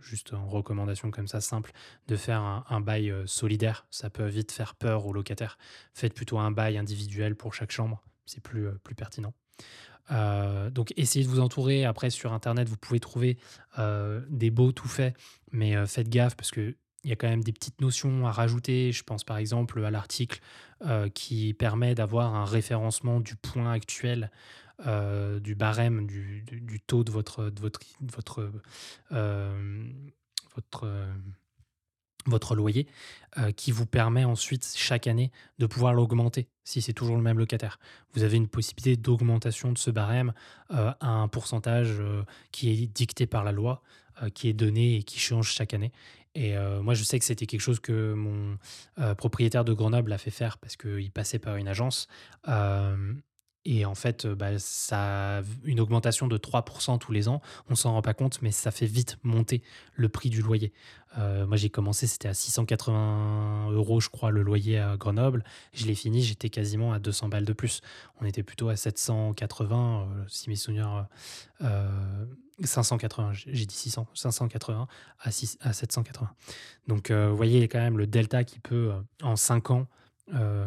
juste 0.00 0.32
une 0.32 0.48
recommandation 0.48 1.10
comme 1.10 1.28
ça 1.28 1.40
simple, 1.40 1.72
de 2.08 2.16
faire 2.16 2.40
un, 2.68 2.80
bail 2.80 3.10
euh, 3.10 3.26
solidaire. 3.26 3.86
Ça 3.90 4.10
peut 4.10 4.26
vite 4.26 4.50
faire 4.50 4.74
peur 4.74 5.06
aux 5.06 5.12
locataires. 5.12 5.58
Faites 5.94 6.14
plutôt 6.14 6.38
un 6.38 6.50
bail 6.50 6.78
individuel 6.78 7.36
pour 7.36 7.54
chaque 7.54 7.70
chambre. 7.70 8.02
C'est 8.24 8.42
plus, 8.42 8.68
plus 8.82 8.96
pertinent. 8.96 9.32
donc 10.10 10.92
essayez 10.96 11.24
de 11.24 11.30
vous 11.30 11.38
entourer. 11.38 11.84
Après 11.84 12.10
sur 12.10 12.32
internet, 12.32 12.68
vous 12.68 12.76
pouvez 12.76 12.98
trouver 12.98 13.38
des 13.78 14.50
baux 14.50 14.72
tout 14.72 14.88
faits, 14.88 15.16
mais 15.52 15.86
faites 15.86 16.08
gaffe 16.08 16.34
parce 16.34 16.50
que 16.50 16.74
il 17.06 17.10
y 17.10 17.12
a 17.12 17.16
quand 17.16 17.28
même 17.28 17.44
des 17.44 17.52
petites 17.52 17.80
notions 17.80 18.26
à 18.26 18.32
rajouter. 18.32 18.90
Je 18.90 19.04
pense 19.04 19.22
par 19.22 19.38
exemple 19.38 19.82
à 19.84 19.92
l'article 19.92 20.40
euh, 20.84 21.08
qui 21.08 21.54
permet 21.54 21.94
d'avoir 21.94 22.34
un 22.34 22.44
référencement 22.44 23.20
du 23.20 23.36
point 23.36 23.70
actuel, 23.70 24.32
euh, 24.86 25.40
du 25.40 25.54
barème, 25.54 26.06
du, 26.06 26.80
taux 26.86 27.04
de 27.04 27.10
votre, 27.10 27.50
de 27.50 27.60
votre, 27.60 27.80
votre, 28.00 28.52
euh, 29.12 29.88
votre, 30.54 30.88
votre 32.26 32.54
loyer, 32.54 32.86
qui 33.56 33.70
vous 33.70 33.86
permet 33.86 34.24
ensuite 34.24 34.72
chaque 34.76 35.06
année 35.06 35.30
de 35.58 35.66
pouvoir 35.66 35.94
l'augmenter 35.94 36.48
si 36.64 36.82
c'est 36.82 36.92
toujours 36.92 37.16
le 37.16 37.22
même 37.22 37.38
locataire. 37.38 37.78
Vous 38.14 38.24
avez 38.24 38.36
une 38.36 38.48
possibilité 38.48 38.96
d'augmentation 38.96 39.70
de 39.70 39.78
ce 39.78 39.90
barème 39.90 40.32
à 40.70 40.96
un 41.08 41.28
pourcentage 41.28 42.02
qui 42.50 42.70
est 42.70 42.86
dicté 42.86 43.26
par 43.26 43.44
la 43.44 43.52
loi, 43.52 43.82
qui 44.34 44.48
est 44.48 44.54
donné 44.54 44.96
et 44.96 45.02
qui 45.04 45.20
change 45.20 45.52
chaque 45.52 45.74
année. 45.74 45.92
Et 46.36 46.54
euh, 46.54 46.82
moi, 46.82 46.92
je 46.92 47.02
sais 47.02 47.18
que 47.18 47.24
c'était 47.24 47.46
quelque 47.46 47.62
chose 47.62 47.80
que 47.80 48.12
mon 48.12 48.58
euh, 48.98 49.14
propriétaire 49.14 49.64
de 49.64 49.72
Grenoble 49.72 50.12
a 50.12 50.18
fait 50.18 50.30
faire 50.30 50.58
parce 50.58 50.76
qu'il 50.76 51.10
passait 51.10 51.38
par 51.38 51.56
une 51.56 51.66
agence. 51.66 52.08
Euh, 53.66 53.70
et 53.76 53.84
en 53.84 53.94
fait, 53.94 54.26
bah, 54.26 54.58
ça 54.58 55.38
a 55.38 55.42
une 55.64 55.80
augmentation 55.80 56.28
de 56.28 56.36
3% 56.38 56.98
tous 56.98 57.12
les 57.12 57.28
ans. 57.28 57.40
On 57.68 57.74
s'en 57.74 57.92
rend 57.92 58.02
pas 58.02 58.14
compte, 58.14 58.40
mais 58.42 58.50
ça 58.50 58.70
fait 58.70 58.86
vite 58.86 59.18
monter 59.22 59.62
le 59.94 60.08
prix 60.08 60.30
du 60.30 60.42
loyer. 60.42 60.72
moi, 61.16 61.56
j'ai 61.56 61.70
commencé, 61.70 62.06
c'était 62.06 62.28
à 62.28 62.34
680 62.34 63.70
euros, 63.70 64.00
je 64.00 64.10
crois, 64.10 64.30
le 64.30 64.42
loyer 64.42 64.78
à 64.78 64.96
Grenoble. 64.96 65.44
Je 65.72 65.86
l'ai 65.86 65.94
fini, 65.94 66.22
j'étais 66.22 66.50
quasiment 66.50 66.92
à 66.92 66.98
200 66.98 67.28
balles 67.28 67.44
de 67.44 67.52
plus. 67.52 67.80
On 68.20 68.26
était 68.26 68.42
plutôt 68.42 68.68
à 68.68 68.76
780, 68.76 70.08
si 70.28 70.50
mes 70.50 70.56
souvenirs 70.56 71.06
580, 72.64 73.32
j'ai 73.32 73.66
dit 73.66 73.74
600, 73.74 74.06
580 74.14 74.88
à, 75.20 75.30
6, 75.30 75.58
à 75.60 75.72
780. 75.72 76.30
Donc, 76.86 77.10
euh, 77.10 77.28
vous 77.28 77.36
voyez 77.36 77.68
quand 77.68 77.78
même 77.78 77.98
le 77.98 78.06
delta 78.06 78.44
qui 78.44 78.60
peut, 78.60 78.92
euh, 78.92 79.00
en 79.22 79.36
5 79.36 79.70
ans, 79.70 79.86
euh, 80.34 80.66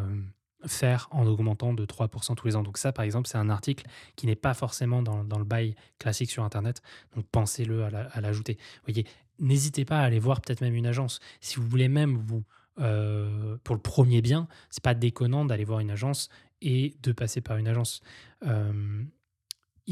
faire 0.65 1.07
en 1.11 1.25
augmentant 1.25 1.73
de 1.73 1.85
3% 1.85 2.35
tous 2.35 2.47
les 2.47 2.55
ans. 2.55 2.63
Donc 2.63 2.77
ça, 2.77 2.91
par 2.91 3.05
exemple, 3.05 3.27
c'est 3.27 3.37
un 3.37 3.49
article 3.49 3.85
qui 4.15 4.27
n'est 4.27 4.35
pas 4.35 4.53
forcément 4.53 5.01
dans, 5.01 5.37
le 5.37 5.43
bail 5.43 5.75
classique 5.97 6.31
sur 6.31 6.43
Internet. 6.43 6.81
Donc 7.15 7.25
pensez-le 7.31 7.83
à 7.85 8.21
l'ajouter. 8.21 8.53
vous 8.53 8.93
voyez, 8.93 9.05
n'hésitez 9.39 9.85
pas 9.85 9.99
à 9.99 10.03
aller 10.03 10.19
voir 10.19 10.41
peut-être 10.41 10.61
même 10.61 10.75
une 10.75 10.87
agence. 10.87 11.19
Si 11.39 11.57
vous 11.57 11.67
voulez 11.67 11.87
même 11.87 12.17
vous... 12.17 12.43
pour 12.75 13.75
le 13.75 13.81
premier 13.81 14.21
bien, 14.21 14.47
c'est 14.69 14.83
pas 14.83 14.93
déconnant 14.93 15.45
d'aller 15.45 15.65
voir 15.65 15.79
une 15.79 15.91
agence 15.91 16.29
et 16.61 16.95
de 17.03 17.11
passer 17.13 17.41
par 17.41 17.57
une 17.57 17.67
agence 17.67 18.01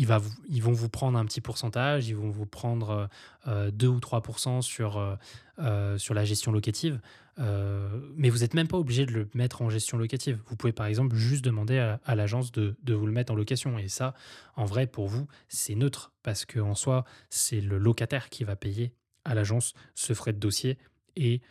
va 0.05 0.21
ils 0.49 0.61
vont 0.61 0.71
vous 0.73 0.89
prendre 0.89 1.17
un 1.17 1.25
petit 1.25 1.41
pourcentage, 1.41 2.07
ils 2.07 2.15
vont 2.15 2.29
vous 2.29 2.45
prendre 2.45 3.09
euh, 3.47 3.71
2 3.71 3.87
ou 3.87 3.99
3 3.99 4.21
sur, 4.61 4.97
euh, 4.97 5.15
euh, 5.59 5.97
sur 5.97 6.13
la 6.13 6.25
gestion 6.25 6.51
locative, 6.51 6.99
euh, 7.39 7.99
mais 8.15 8.29
vous 8.29 8.39
n'êtes 8.39 8.53
même 8.53 8.67
pas 8.67 8.77
obligé 8.77 9.05
de 9.05 9.11
le 9.11 9.29
mettre 9.33 9.61
en 9.61 9.69
gestion 9.69 9.97
locative. 9.97 10.39
Vous 10.47 10.55
pouvez 10.55 10.73
par 10.73 10.85
exemple 10.85 11.15
juste 11.15 11.43
demander 11.43 11.77
à, 12.03 12.15
l'agence 12.15 12.51
de, 12.51 12.75
vous 12.87 13.05
le 13.05 13.11
mettre 13.11 13.33
en 13.33 13.35
location. 13.35 13.77
Et 13.77 13.87
ça, 13.87 14.13
en 14.55 14.65
vrai, 14.65 14.87
pour 14.87 15.07
vous, 15.07 15.27
c'est 15.47 15.75
neutre, 15.75 16.13
parce 16.23 16.45
qu'en 16.45 16.75
soi, 16.75 17.05
c'est 17.29 17.61
le 17.61 17.77
locataire 17.77 18.29
qui 18.29 18.43
va 18.43 18.55
payer 18.55 18.93
à 19.25 19.35
l'agence 19.35 19.73
ce 19.93 20.13
frais 20.13 20.33
de 20.33 20.39
dossier 20.39 20.77
et, 21.15 21.41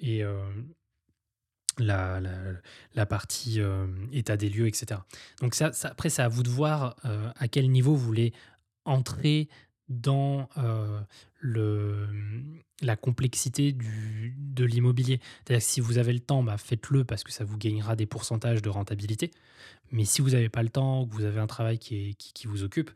et 0.00 0.24
la, 1.80 2.20
la, 2.94 3.06
partie 3.06 3.60
euh, 3.60 3.86
état 4.12 4.36
des 4.36 4.48
lieux, 4.48 4.66
etc. 4.66 5.00
Donc 5.40 5.54
ça, 5.54 5.70
après, 5.84 6.10
c'est 6.10 6.22
à 6.22 6.28
vous 6.28 6.42
de 6.42 6.48
voir 6.48 6.96
euh, 7.04 7.30
à 7.36 7.48
quel 7.48 7.70
niveau 7.70 7.94
vous 7.94 8.04
voulez 8.04 8.32
entrer 8.84 9.48
dans 9.90 10.48
euh, 10.56 11.00
le, 11.40 12.08
la 12.80 12.96
complexité 12.96 13.72
du, 13.72 14.34
de 14.38 14.64
l'immobilier. 14.64 15.20
C'est-à-dire 15.44 15.64
que 15.64 15.70
si 15.70 15.80
vous 15.80 15.98
avez 15.98 16.12
le 16.12 16.20
temps, 16.20 16.42
bah, 16.42 16.56
faites-le 16.56 17.04
parce 17.04 17.24
que 17.24 17.32
ça 17.32 17.44
vous 17.44 17.58
gagnera 17.58 17.96
des 17.96 18.06
pourcentages 18.06 18.62
de 18.62 18.70
rentabilité. 18.70 19.30
Mais 19.90 20.04
si 20.04 20.22
vous 20.22 20.30
n'avez 20.30 20.48
pas 20.48 20.62
le 20.62 20.70
temps, 20.70 21.06
que 21.06 21.12
vous 21.12 21.24
avez 21.24 21.40
un 21.40 21.46
travail 21.46 21.78
qui, 21.78 22.14
qui, 22.16 22.46
vous 22.46 22.62
occupe, 22.62 22.90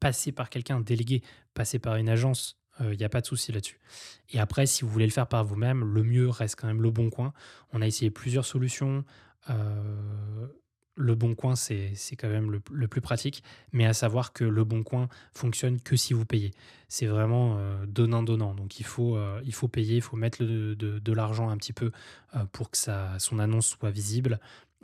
passez 0.00 0.32
par 0.32 0.50
quelqu'un, 0.50 0.80
délégué, 0.80 1.22
passez 1.54 1.78
par 1.78 1.96
une 1.96 2.08
agence 2.08 2.58
il 2.80 2.86
euh, 2.86 2.94
n'y 2.94 3.04
a 3.04 3.08
pas 3.08 3.20
de 3.20 3.26
souci 3.26 3.52
là-dessus. 3.52 3.80
Et 4.30 4.38
après, 4.38 4.66
si 4.66 4.84
vous 4.84 4.90
voulez 4.90 5.06
le 5.06 5.12
faire 5.12 5.26
par 5.26 5.44
vous-même, 5.44 5.84
le 5.84 6.02
mieux 6.02 6.28
reste 6.28 6.56
quand 6.56 6.66
même 6.66 6.82
le 6.82 6.90
bon 6.90 7.10
coin. 7.10 7.32
On 7.72 7.82
a 7.82 7.86
essayé 7.86 8.10
plusieurs 8.10 8.44
solutions. 8.44 9.04
Euh, 9.50 10.46
le 10.98 11.14
bon 11.14 11.34
coin, 11.34 11.56
c'est 11.56 11.94
quand 12.18 12.28
même 12.28 12.50
le, 12.50 12.88
plus 12.88 13.00
pratique, 13.00 13.42
mais 13.72 13.86
à 13.86 13.92
savoir 13.92 14.32
que 14.32 14.44
le 14.44 14.64
bon 14.64 14.82
coin 14.82 15.08
fonctionne 15.32 15.80
que 15.80 15.96
si 15.96 16.12
vous 16.12 16.24
payez. 16.24 16.52
C'est 16.88 17.06
vraiment 17.06 17.56
euh, 17.58 17.86
donnant-donnant. 17.86 18.54
Donc 18.54 18.80
il 18.80 18.86
faut, 18.86 19.18
il 19.44 19.54
faut 19.54 19.68
payer, 19.68 19.96
il 19.96 20.02
faut 20.02 20.16
mettre 20.16 20.42
de, 20.44 21.12
l'argent 21.12 21.50
un 21.50 21.56
petit 21.56 21.72
peu 21.72 21.92
pour 22.52 22.70
que 22.70 22.76
ça, 22.76 23.18
son 23.18 23.38
annonce 23.38 23.68
soit 23.68 23.90
visible. 23.90 24.40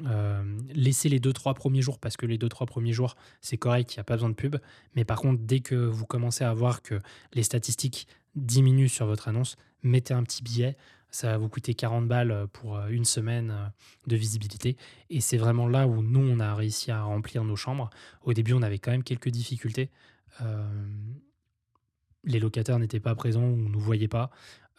Euh, 0.06 0.42
laissez 0.72 1.08
les 1.08 1.20
2-3 1.20 1.54
premiers 1.54 1.82
jours 1.82 1.98
parce 1.98 2.16
que 2.16 2.26
les 2.26 2.38
2-3 2.38 2.66
premiers 2.66 2.92
jours, 2.92 3.16
c'est 3.40 3.56
correct, 3.56 3.94
il 3.94 3.98
n'y 3.98 4.00
a 4.00 4.04
pas 4.04 4.14
besoin 4.14 4.28
de 4.28 4.34
pub. 4.34 4.56
Mais 4.96 5.04
par 5.04 5.20
contre, 5.20 5.42
dès 5.42 5.60
que 5.60 5.74
vous 5.74 6.06
commencez 6.06 6.44
à 6.44 6.52
voir 6.52 6.82
que 6.82 6.98
les 7.32 7.42
statistiques 7.42 8.08
diminuent 8.34 8.88
sur 8.88 9.06
votre 9.06 9.28
annonce, 9.28 9.56
mettez 9.82 10.14
un 10.14 10.22
petit 10.22 10.42
billet. 10.42 10.76
Ça 11.14 11.28
va 11.28 11.38
vous 11.38 11.48
coûter 11.48 11.74
40 11.74 12.08
balles 12.08 12.46
pour 12.52 12.76
euh, 12.76 12.88
une 12.88 13.04
semaine 13.04 13.50
euh, 13.50 13.66
de 14.06 14.16
visibilité. 14.16 14.76
Et 15.10 15.20
c'est 15.20 15.36
vraiment 15.36 15.68
là 15.68 15.86
où 15.86 16.02
nous, 16.02 16.20
on 16.20 16.40
a 16.40 16.54
réussi 16.54 16.90
à 16.90 17.02
remplir 17.02 17.44
nos 17.44 17.56
chambres. 17.56 17.90
Au 18.22 18.32
début, 18.32 18.52
on 18.52 18.62
avait 18.62 18.78
quand 18.78 18.90
même 18.90 19.04
quelques 19.04 19.30
difficultés. 19.30 19.90
les 22.24 22.40
locataires 22.40 22.78
n'étaient 22.78 23.00
pas 23.00 23.14
présents, 23.14 23.42
on 23.42 23.56
ne 23.56 23.68
nous 23.68 23.80
voyait 23.80 24.08
pas. 24.08 24.30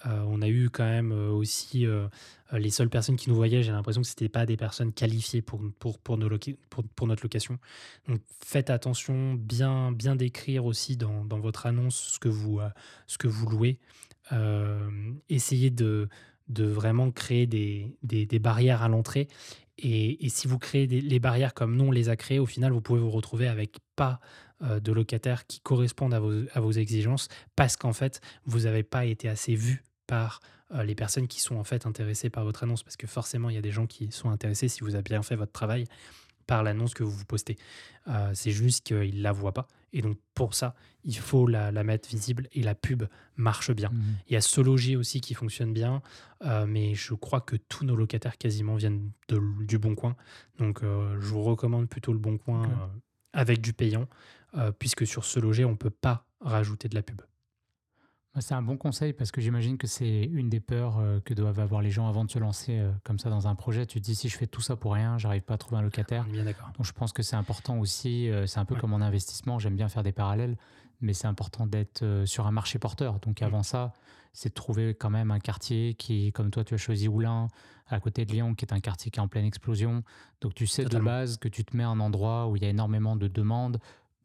Euh, 0.05 0.23
on 0.27 0.41
a 0.41 0.47
eu 0.47 0.69
quand 0.69 0.83
même 0.83 1.11
euh, 1.11 1.31
aussi 1.31 1.85
euh, 1.85 2.07
les 2.51 2.69
seules 2.69 2.89
personnes 2.89 3.15
qui 3.15 3.29
nous 3.29 3.35
voyaient, 3.35 3.63
j'ai 3.63 3.71
l'impression 3.71 4.01
que 4.01 4.07
ce 4.07 4.11
n'étaient 4.11 4.29
pas 4.29 4.45
des 4.45 4.57
personnes 4.57 4.91
qualifiées 4.91 5.41
pour, 5.41 5.61
pour, 5.79 5.99
pour, 5.99 6.17
notre 6.17 7.23
location. 7.23 7.57
Donc 8.07 8.21
faites 8.43 8.69
attention, 8.69 9.33
bien, 9.33 9.91
bien 9.91 10.15
décrire 10.15 10.65
aussi 10.65 10.97
dans, 10.97 11.23
dans 11.25 11.39
votre 11.39 11.65
annonce 11.65 11.95
ce 11.95 12.19
que 12.19 12.29
vous, 12.29 12.59
ce 13.07 13.17
que 13.17 13.27
vous 13.27 13.47
louez. 13.47 13.79
Essayez 15.29 15.69
de, 15.69 16.09
de 16.47 16.65
vraiment 16.65 17.11
créer 17.11 17.47
des, 17.47 17.97
des, 18.03 18.39
barrières 18.39 18.81
à 18.81 18.87
l'entrée. 18.87 19.27
Et, 19.77 20.25
et, 20.25 20.29
si 20.29 20.47
vous 20.47 20.57
créez 20.57 20.87
des, 20.87 21.01
les 21.01 21.19
barrières 21.19 21.53
comme 21.53 21.75
nous 21.75 21.85
on 21.85 21.91
les 21.91 22.09
a 22.09 22.15
créées, 22.15 22.39
au 22.39 22.45
final, 22.45 22.71
vous 22.71 22.81
pouvez 22.81 22.99
vous 22.99 23.11
retrouver 23.11 23.47
avec 23.47 23.77
pas 23.95 24.19
de 24.61 24.91
locataires 24.93 25.45
qui 25.47 25.59
correspondent 25.59 26.13
à 26.13 26.19
vos, 26.19 26.31
à 26.53 26.61
vos 26.61 26.71
exigences 26.71 27.27
parce 27.57 27.75
qu'en 27.75 27.93
fait, 27.93 28.21
vous 28.45 28.61
n'avez 28.61 28.83
pas 28.83 29.05
été 29.05 29.27
assez 29.27 29.53
vu 29.53 29.83
par 30.07 30.39
euh, 30.73 30.83
les 30.83 30.95
personnes 30.95 31.27
qui 31.27 31.39
sont 31.39 31.57
en 31.57 31.63
fait 31.63 31.85
intéressées 31.85 32.31
par 32.31 32.43
votre 32.43 32.63
annonce, 32.63 32.81
parce 32.81 32.97
que 32.97 33.05
forcément, 33.05 33.49
il 33.49 33.55
y 33.55 33.57
a 33.57 33.61
des 33.61 33.71
gens 33.71 33.85
qui 33.85 34.11
sont 34.11 34.29
intéressés 34.29 34.67
si 34.67 34.81
vous 34.81 34.95
avez 34.95 35.03
bien 35.03 35.21
fait 35.21 35.35
votre 35.35 35.51
travail 35.51 35.85
par 36.47 36.63
l'annonce 36.63 36.93
que 36.93 37.03
vous 37.03 37.11
vous 37.11 37.25
postez. 37.25 37.57
Euh, 38.07 38.31
c'est 38.33 38.51
juste 38.51 38.85
qu'ils 38.85 39.17
ne 39.17 39.23
la 39.23 39.31
voient 39.31 39.53
pas. 39.53 39.67
Et 39.93 40.01
donc, 40.01 40.17
pour 40.33 40.53
ça, 40.53 40.75
il 41.03 41.17
faut 41.17 41.47
la, 41.47 41.71
mettre 41.83 42.09
visible 42.09 42.47
et 42.51 42.61
la 42.61 42.75
pub 42.75 43.03
marche 43.37 43.71
bien. 43.71 43.89
Mmh 43.89 44.03
il 44.27 44.33
y 44.33 44.35
a 44.35 44.41
Sology 44.41 44.95
aussi 44.95 45.21
qui 45.21 45.33
fonctionne 45.33 45.73
bien, 45.73 46.01
euh, 46.43 46.65
mais 46.65 46.95
je 46.95 47.13
crois 47.13 47.41
que 47.41 47.55
tous 47.55 47.85
nos 47.85 47.95
locataires 47.95 48.37
quasiment 48.37 48.75
viennent 48.75 49.11
de, 49.29 49.41
du 49.63 49.77
Bon 49.77 49.95
Coin. 49.95 50.15
Donc, 50.57 50.81
je 50.81 51.27
vous 51.27 51.43
recommande 51.43 51.87
plutôt 51.87 52.11
le 52.11 52.19
Bon 52.19 52.37
Coin 52.37 52.89
avec 53.33 53.61
du 53.61 53.73
payant, 53.73 54.07
puisque 54.79 55.07
sur 55.07 55.23
Sologer, 55.25 55.65
on 55.65 55.71
ne 55.71 55.75
peut 55.75 55.89
pas 55.89 56.25
rajouter 56.41 56.89
de 56.89 56.95
la 56.95 57.03
pub. 57.03 57.21
C'est 58.39 58.53
un 58.53 58.61
bon 58.61 58.75
conseil 58.75 59.13
parce 59.13 59.31
que 59.31 59.39
j'imagine 59.39 59.77
que 59.77 59.87
c'est 59.87 60.23
une 60.23 60.49
des 60.49 60.59
peurs 60.59 60.97
euh, 60.99 61.19
que 61.23 61.33
doivent 61.33 61.59
avoir 61.59 61.81
les 61.81 61.91
gens 61.91 62.07
avant 62.09 62.25
de 62.25 62.31
se 62.31 62.37
lancer 62.37 62.77
euh, 62.79 62.91
comme 63.03 63.17
ça 63.17 63.29
dans 63.29 63.47
un 63.47 63.55
projet. 63.55 63.85
Tu 63.85 64.01
te 64.01 64.05
dis 64.05 64.15
si 64.15 64.27
je 64.27 64.37
fais 64.37 64.47
tout 64.47 64.61
ça 64.61 64.75
pour 64.75 64.93
rien, 64.93 65.17
j'arrive 65.17 65.43
pas 65.43 65.53
à 65.53 65.57
trouver 65.57 65.77
un 65.77 65.81
locataire. 65.81 66.25
Bien 66.25 66.43
d'accord. 66.43 66.69
Donc 66.75 66.85
je 66.85 66.91
pense 66.91 67.13
que 67.13 67.23
c'est 67.23 67.37
important 67.37 67.79
aussi. 67.79 68.29
Euh, 68.29 68.45
c'est 68.45 68.59
un 68.59 68.65
peu 68.65 68.75
comme 68.75 68.89
mon 68.91 69.01
investissement. 69.01 69.57
J'aime 69.57 69.75
bien 69.75 69.87
faire 69.87 70.03
des 70.03 70.11
parallèles, 70.11 70.57
mais 70.99 71.13
c'est 71.13 71.27
important 71.27 71.65
d'être 71.65 72.23
sur 72.25 72.45
un 72.45 72.51
marché 72.51 72.77
porteur. 72.77 73.19
Donc 73.19 73.41
Mmh. 73.41 73.45
avant 73.45 73.63
ça, 73.63 73.93
c'est 74.33 74.49
de 74.49 74.53
trouver 74.53 74.95
quand 74.95 75.09
même 75.09 75.31
un 75.31 75.39
quartier 75.39 75.93
qui, 75.93 76.31
comme 76.33 76.51
toi, 76.51 76.63
tu 76.63 76.73
as 76.73 76.77
choisi 76.77 77.07
Oulin, 77.07 77.47
à 77.87 77.99
côté 77.99 78.25
de 78.25 78.31
Lyon, 78.31 78.53
qui 78.53 78.65
est 78.65 78.73
un 78.73 78.79
quartier 78.79 79.11
qui 79.11 79.19
est 79.19 79.23
en 79.23 79.27
pleine 79.27 79.45
explosion. 79.45 80.03
Donc 80.41 80.53
tu 80.53 80.67
sais 80.67 80.83
de 80.83 80.99
base 80.99 81.37
que 81.37 81.47
tu 81.47 81.63
te 81.63 81.75
mets 81.75 81.83
à 81.83 81.89
un 81.89 81.99
endroit 81.99 82.47
où 82.47 82.55
il 82.55 82.63
y 82.63 82.65
a 82.65 82.69
énormément 82.69 83.15
de 83.15 83.27
demandes, 83.27 83.79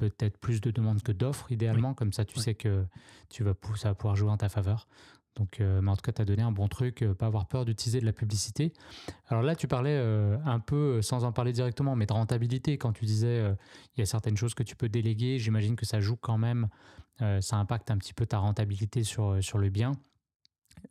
peut-être 0.08 0.38
plus 0.38 0.60
de 0.60 0.70
demandes 0.70 1.02
que 1.02 1.12
d'offres 1.12 1.46
Oui, 1.50 1.54
idéalement. 1.54 1.94
Comme 1.94 2.12
ça, 2.12 2.24
tu 2.24 2.36
oui. 2.38 2.42
sais 2.42 2.54
que 2.54 2.84
tu 3.28 3.42
vas, 3.44 3.54
ça 3.76 3.88
va 3.90 3.94
pouvoir 3.94 4.16
jouer 4.16 4.30
en 4.30 4.36
ta 4.36 4.48
faveur. 4.48 4.86
Donc, 5.36 5.60
euh, 5.60 5.80
mais 5.80 5.90
en 5.90 5.96
tout 5.96 6.02
cas, 6.02 6.12
tu 6.12 6.22
as 6.22 6.24
donné 6.24 6.42
un 6.42 6.50
bon 6.52 6.68
truc, 6.68 7.02
euh, 7.02 7.14
pas 7.14 7.26
avoir 7.26 7.46
peur 7.46 7.64
d'utiliser 7.64 8.00
de 8.00 8.04
la 8.04 8.12
publicité. 8.12 8.72
Alors 9.28 9.42
là, 9.42 9.54
tu 9.54 9.68
parlais 9.68 9.96
euh, 9.96 10.36
un 10.44 10.58
peu, 10.58 11.02
sans 11.02 11.24
en 11.24 11.32
parler 11.32 11.52
directement, 11.52 11.94
mais 11.94 12.06
de 12.06 12.12
rentabilité. 12.12 12.78
Quand 12.78 12.92
tu 12.92 13.04
disais, 13.04 13.38
il 13.96 14.00
y 14.00 14.02
a 14.02 14.06
certaines 14.06 14.36
choses 14.36 14.54
que 14.54 14.62
tu 14.62 14.76
peux 14.76 14.88
déléguer, 14.88 15.38
j'imagine 15.38 15.76
que 15.76 15.86
ça 15.86 16.00
joue 16.00 16.16
quand 16.16 16.38
même, 16.38 16.68
ça 17.18 17.56
impacte 17.56 17.90
un 17.90 17.98
petit 17.98 18.14
peu 18.14 18.26
ta 18.26 18.38
rentabilité 18.38 19.04
sur, 19.04 19.42
sur 19.42 19.58
le 19.58 19.68
bien. 19.68 19.92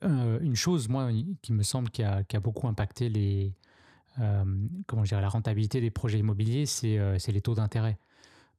Une 0.01 0.55
chose, 0.55 0.87
moi, 0.87 1.09
qui 1.41 1.53
me 1.53 1.63
semble 1.63 1.89
qui 1.89 2.03
a, 2.03 2.23
qui 2.23 2.35
a 2.35 2.39
beaucoup 2.39 2.67
impacté 2.67 3.09
les, 3.09 3.55
comment 4.15 5.03
je 5.03 5.09
dirais, 5.09 5.21
la 5.21 5.29
rentabilité 5.29 5.81
des 5.81 5.91
projets 5.91 6.19
immobiliers, 6.19 6.65
c'est 6.65 6.99
c'est 7.19 7.31
les 7.31 7.41
taux 7.41 7.55
d'intérêt. 7.55 7.97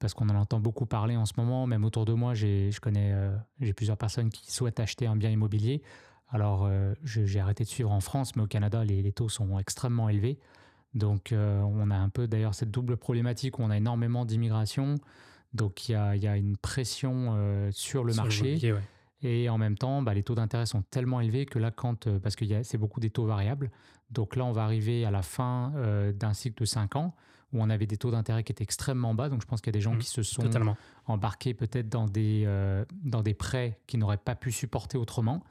Parce 0.00 0.14
qu'on 0.14 0.28
en 0.30 0.34
entend 0.34 0.58
beaucoup 0.60 0.86
parler 0.86 1.16
en 1.16 1.26
ce 1.26 1.34
moment, 1.36 1.66
même 1.66 1.84
autour 1.84 2.04
de 2.06 2.12
moi, 2.14 2.34
j'ai- 2.34 2.70
je 2.72 2.80
connais 2.80 3.12
euh, 3.12 3.36
j'ai 3.60 3.72
plusieurs 3.74 3.98
personnes 3.98 4.30
qui 4.30 4.50
souhaitent 4.50 4.80
acheter 4.80 5.06
un 5.06 5.14
bien 5.14 5.30
immobilier. 5.30 5.82
Alors, 6.30 6.64
euh, 6.64 6.94
je- 7.04 7.24
j'ai 7.26 7.38
arrêté 7.38 7.64
de 7.64 7.68
suivre 7.68 7.90
en 7.92 8.00
France, 8.00 8.34
mais 8.34 8.42
au 8.42 8.46
Canada, 8.46 8.82
les, 8.84 9.02
les 9.02 9.12
taux 9.12 9.28
sont 9.28 9.58
extrêmement 9.58 10.08
élevés. 10.08 10.38
Donc, 10.94 11.32
euh, 11.32 11.60
on 11.60 11.90
a 11.90 11.96
un 11.96 12.08
peu 12.08 12.26
d'ailleurs 12.26 12.54
cette 12.54 12.70
double 12.70 12.96
problématique 12.96 13.58
où 13.58 13.62
on 13.62 13.70
a 13.70 13.76
énormément 13.76 14.24
d'immigration. 14.24 14.94
Donc, 15.52 15.88
il 15.88 15.92
y 15.92 15.94
a, 15.94 16.16
y 16.16 16.26
a 16.26 16.36
une 16.36 16.56
pression 16.56 17.68
sur 17.70 18.02
le 18.04 18.12
Sur 18.12 18.22
marché. 18.24 18.72
ouais. 18.72 18.80
Et 19.22 19.50
en 19.50 19.58
même 19.58 19.76
temps, 19.76 20.00
bah, 20.00 20.14
les 20.14 20.22
taux 20.22 20.34
d'intérêt 20.34 20.64
sont 20.64 20.80
tellement 20.82 21.20
élevés 21.20 21.44
que 21.44 21.58
là, 21.58 21.70
quand, 21.70 22.08
parce 22.20 22.36
que 22.36 22.44
y 22.46 22.54
a- 22.54 22.64
c'est 22.64 22.78
beaucoup 22.78 23.00
des 23.00 23.10
taux 23.10 23.26
variables, 23.26 23.70
donc 24.10 24.34
là, 24.34 24.44
on 24.46 24.52
va 24.52 24.64
arriver 24.64 25.04
à 25.04 25.10
la 25.10 25.20
fin 25.22 25.72
d'un 26.14 26.32
cycle 26.32 26.58
de 26.62 26.64
5 26.64 26.96
ans 26.96 27.14
où 27.52 27.60
on 27.62 27.68
avait 27.70 27.86
des 27.86 27.96
taux 27.96 28.10
d'intérêt 28.10 28.44
qui 28.44 28.52
étaient 28.52 28.64
extrêmement 28.64 29.14
bas. 29.14 29.28
Donc 29.28 29.42
je 29.42 29.46
pense 29.46 29.60
qu'il 29.60 29.68
y 29.68 29.76
a 29.76 29.78
des 29.78 29.80
gens 29.80 29.92
Mhm. 29.94 29.98
qui 29.98 30.08
se 30.08 30.22
sont 30.22 30.42
Totalement. 30.42 30.76
embarqués 31.06 31.54
peut-être 31.54 31.88
dans, 31.88 32.06
des, 32.06 32.44
euh, 32.46 32.84
dans 33.02 33.22
des 33.22 33.34
prêts 33.34 33.78
qu'ils 33.86 33.98
n'auraient 34.00 34.16
pas 34.16 34.34
pu 34.34 34.52
supporter 34.52 34.96
autrement. 34.98 35.42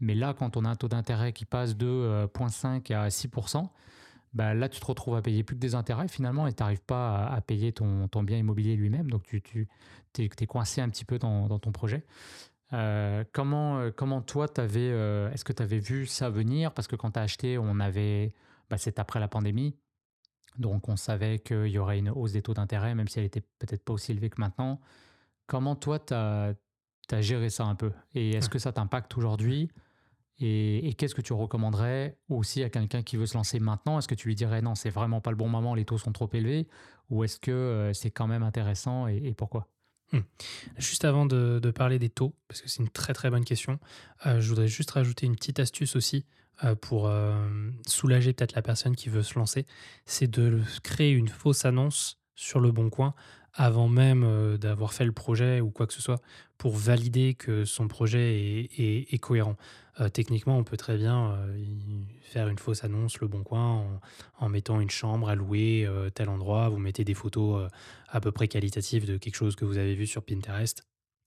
Mais 0.00 0.14
là, 0.14 0.34
quand 0.34 0.56
on 0.56 0.64
a 0.64 0.68
un 0.68 0.74
taux 0.76 0.88
d'intérêt 0.88 1.32
qui 1.32 1.44
passe 1.44 1.76
de 1.76 1.86
euh, 1.86 2.26
0,5 2.26 2.90
à 2.92 3.08
6%, 3.10 3.70
bah, 4.32 4.52
là, 4.52 4.68
tu 4.68 4.80
te 4.80 4.84
retrouves 4.86 5.14
à 5.14 5.22
payer 5.22 5.44
plus 5.44 5.54
que 5.54 5.60
des 5.60 5.76
intérêts 5.76 6.08
finalement 6.08 6.48
et 6.48 6.52
tu 6.52 6.60
n'arrives 6.62 6.82
pas 6.82 7.24
à, 7.26 7.34
à 7.36 7.40
payer 7.40 7.72
ton, 7.72 8.08
ton 8.08 8.24
bien 8.24 8.36
immobilier 8.36 8.74
lui-même. 8.74 9.08
Donc 9.08 9.22
tu, 9.22 9.40
tu 9.40 9.68
es, 10.18 10.46
coincé 10.46 10.80
un 10.80 10.88
petit 10.88 11.04
peu 11.04 11.20
dans, 11.20 11.46
dans 11.46 11.60
ton 11.60 11.70
projet. 11.70 12.04
Euh, 12.72 13.22
comment, 13.32 13.78
euh, 13.78 13.90
comment 13.94 14.20
toi, 14.20 14.48
t'avais, 14.48 14.90
euh, 14.90 15.30
est-ce 15.30 15.44
que 15.44 15.52
tu 15.52 15.62
avais 15.62 15.78
vu 15.78 16.06
ça 16.06 16.30
venir? 16.30 16.72
Parce 16.72 16.88
que 16.88 16.96
quand 16.96 17.12
tu 17.12 17.20
as 17.20 17.22
acheté, 17.22 17.56
on 17.58 17.78
avait, 17.78 18.32
bah, 18.70 18.78
c'est 18.78 18.98
après 18.98 19.20
la 19.20 19.28
pandémie, 19.28 19.76
donc 20.58 20.88
on 20.88 20.96
savait 20.96 21.38
qu'il 21.38 21.66
y 21.66 21.78
aurait 21.78 21.98
une 21.98 22.10
hausse 22.10 22.32
des 22.32 22.42
taux 22.42 22.54
d'intérêt, 22.54 22.94
même 22.94 23.08
si 23.08 23.18
elle 23.18 23.24
était 23.24 23.42
peut-être 23.58 23.84
pas 23.84 23.92
aussi 23.92 24.12
élevée 24.12 24.30
que 24.30 24.40
maintenant. 24.40 24.80
Comment 25.46 25.76
toi, 25.76 25.98
tu 25.98 26.14
as, 26.14 26.54
géré 27.20 27.50
ça 27.50 27.64
un 27.64 27.74
peu? 27.74 27.92
Et 28.14 28.30
est-ce 28.30 28.48
que 28.48 28.58
ça 28.58 28.72
t'impacte 28.72 29.16
aujourd'hui? 29.16 29.70
Et, 30.40 30.94
qu'est-ce 30.98 31.14
que 31.14 31.20
tu 31.20 31.32
recommanderais 31.32 32.18
aussi 32.28 32.62
à 32.62 32.70
quelqu'un 32.70 33.02
qui 33.02 33.16
veut 33.16 33.26
se 33.26 33.36
lancer 33.36 33.60
maintenant? 33.60 33.98
Est-ce 33.98 34.08
que 34.08 34.14
tu 34.14 34.28
lui 34.28 34.34
dirais 34.34 34.62
non, 34.62 34.74
c'est 34.74 34.90
vraiment 34.90 35.20
pas 35.20 35.30
le 35.30 35.36
bon 35.36 35.48
moment, 35.48 35.74
les 35.74 35.84
taux 35.84 35.98
sont 35.98 36.12
trop 36.12 36.28
élevés? 36.32 36.66
Ou 37.10 37.24
est-ce 37.24 37.38
que 37.38 37.50
euh, 37.50 37.92
c'est 37.92 38.10
quand 38.10 38.26
même 38.26 38.42
intéressant 38.42 39.06
et, 39.06 39.34
pourquoi? 39.34 39.68
Juste 40.78 41.04
avant 41.04 41.26
de, 41.26 41.72
parler 41.74 41.98
des 41.98 42.10
taux, 42.10 42.34
parce 42.46 42.62
que 42.62 42.68
c'est 42.68 42.82
une 42.82 42.88
très 42.88 43.14
très 43.14 43.30
bonne 43.30 43.44
question, 43.44 43.80
euh, 44.26 44.40
je 44.40 44.48
voudrais 44.48 44.68
juste 44.68 44.92
rajouter 44.92 45.26
une 45.26 45.34
petite 45.34 45.58
astuce 45.58 45.96
aussi 45.96 46.24
pour 46.80 47.08
euh, 47.08 47.34
soulager 47.86 48.32
peut-être 48.32 48.54
la 48.54 48.62
personne 48.62 48.96
qui 48.96 49.08
veut 49.08 49.22
se 49.22 49.38
lancer, 49.38 49.66
c'est 50.06 50.30
de 50.30 50.60
créer 50.82 51.10
une 51.10 51.28
fausse 51.28 51.64
annonce 51.64 52.18
sur 52.34 52.60
le 52.60 52.72
bon 52.72 52.90
coin 52.90 53.14
avant 53.54 53.88
même 53.88 54.24
euh, 54.24 54.56
d'avoir 54.58 54.92
fait 54.92 55.04
le 55.04 55.12
projet 55.12 55.60
ou 55.60 55.70
quoi 55.70 55.86
que 55.86 55.94
ce 55.94 56.02
soit 56.02 56.20
pour 56.58 56.76
valider 56.76 57.34
que 57.34 57.64
son 57.64 57.88
projet 57.88 58.68
est, 58.76 59.18
cohérent. 59.18 59.56
Euh, 60.00 60.08
techniquement, 60.08 60.58
on 60.58 60.64
peut 60.64 60.76
très 60.76 60.96
bien 60.96 61.32
euh, 61.32 61.62
faire 62.22 62.48
une 62.48 62.58
fausse 62.58 62.84
annonce 62.84 63.20
le 63.20 63.28
bon 63.28 63.44
coin 63.44 64.00
en, 64.38 64.48
mettant 64.48 64.80
une 64.80 64.90
chambre 64.90 65.28
à 65.28 65.34
louer 65.34 65.84
euh, 65.86 66.10
tel 66.10 66.28
endroit, 66.28 66.68
vous 66.68 66.78
mettez 66.78 67.04
des 67.04 67.14
photos 67.14 67.62
euh, 67.62 67.68
à 68.08 68.20
peu 68.20 68.32
près 68.32 68.48
qualitatif 68.48 69.04
de 69.04 69.16
quelque 69.18 69.36
chose 69.36 69.54
que 69.54 69.64
vous 69.64 69.78
avez 69.78 69.94
vu 69.94 70.06
sur 70.06 70.22
Pinterest. 70.22 70.84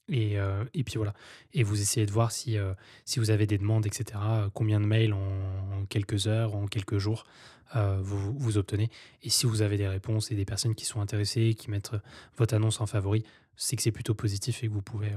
Et, 0.10 0.40
euh, 0.40 0.64
et 0.74 0.84
puis 0.84 0.96
voilà. 0.96 1.14
Et 1.54 1.64
vous 1.64 1.82
essayez 1.82 2.06
de 2.06 2.12
voir 2.12 2.32
si, 2.32 2.58
euh, 2.58 2.74
si 3.06 3.20
vous 3.20 3.30
avez 3.30 3.46
des 3.46 3.58
demandes, 3.58 3.86
etc. 3.86 4.20
euh, 4.22 4.50
Combien 4.54 4.80
de 4.80 4.86
mails 4.86 5.14
en, 5.14 5.86
quelques 5.90 6.28
heures, 6.28 6.56
en 6.56 6.68
quelques 6.68 6.98
jours 6.98 7.26
vous, 7.76 8.34
vous 8.40 8.58
obtenez. 8.58 8.90
Et 9.24 9.30
si 9.30 9.46
vous 9.46 9.62
avez 9.62 9.78
des 9.78 9.90
réponses 9.90 10.32
et 10.32 10.36
des 10.36 10.46
personnes 10.46 10.74
qui 10.74 10.86
sont 10.86 11.02
intéressées, 11.02 11.54
qui 11.54 11.70
mettent 11.70 11.92
votre 12.38 12.54
annonce 12.54 12.80
en 12.80 12.86
favori, 12.86 13.26
c'est 13.58 13.76
que 13.76 13.82
c'est 13.82 13.92
plutôt 13.92 14.14
positif 14.14 14.64
et 14.64 14.70
que 14.70 14.72
vous 14.72 14.82
pouvez 14.82 15.12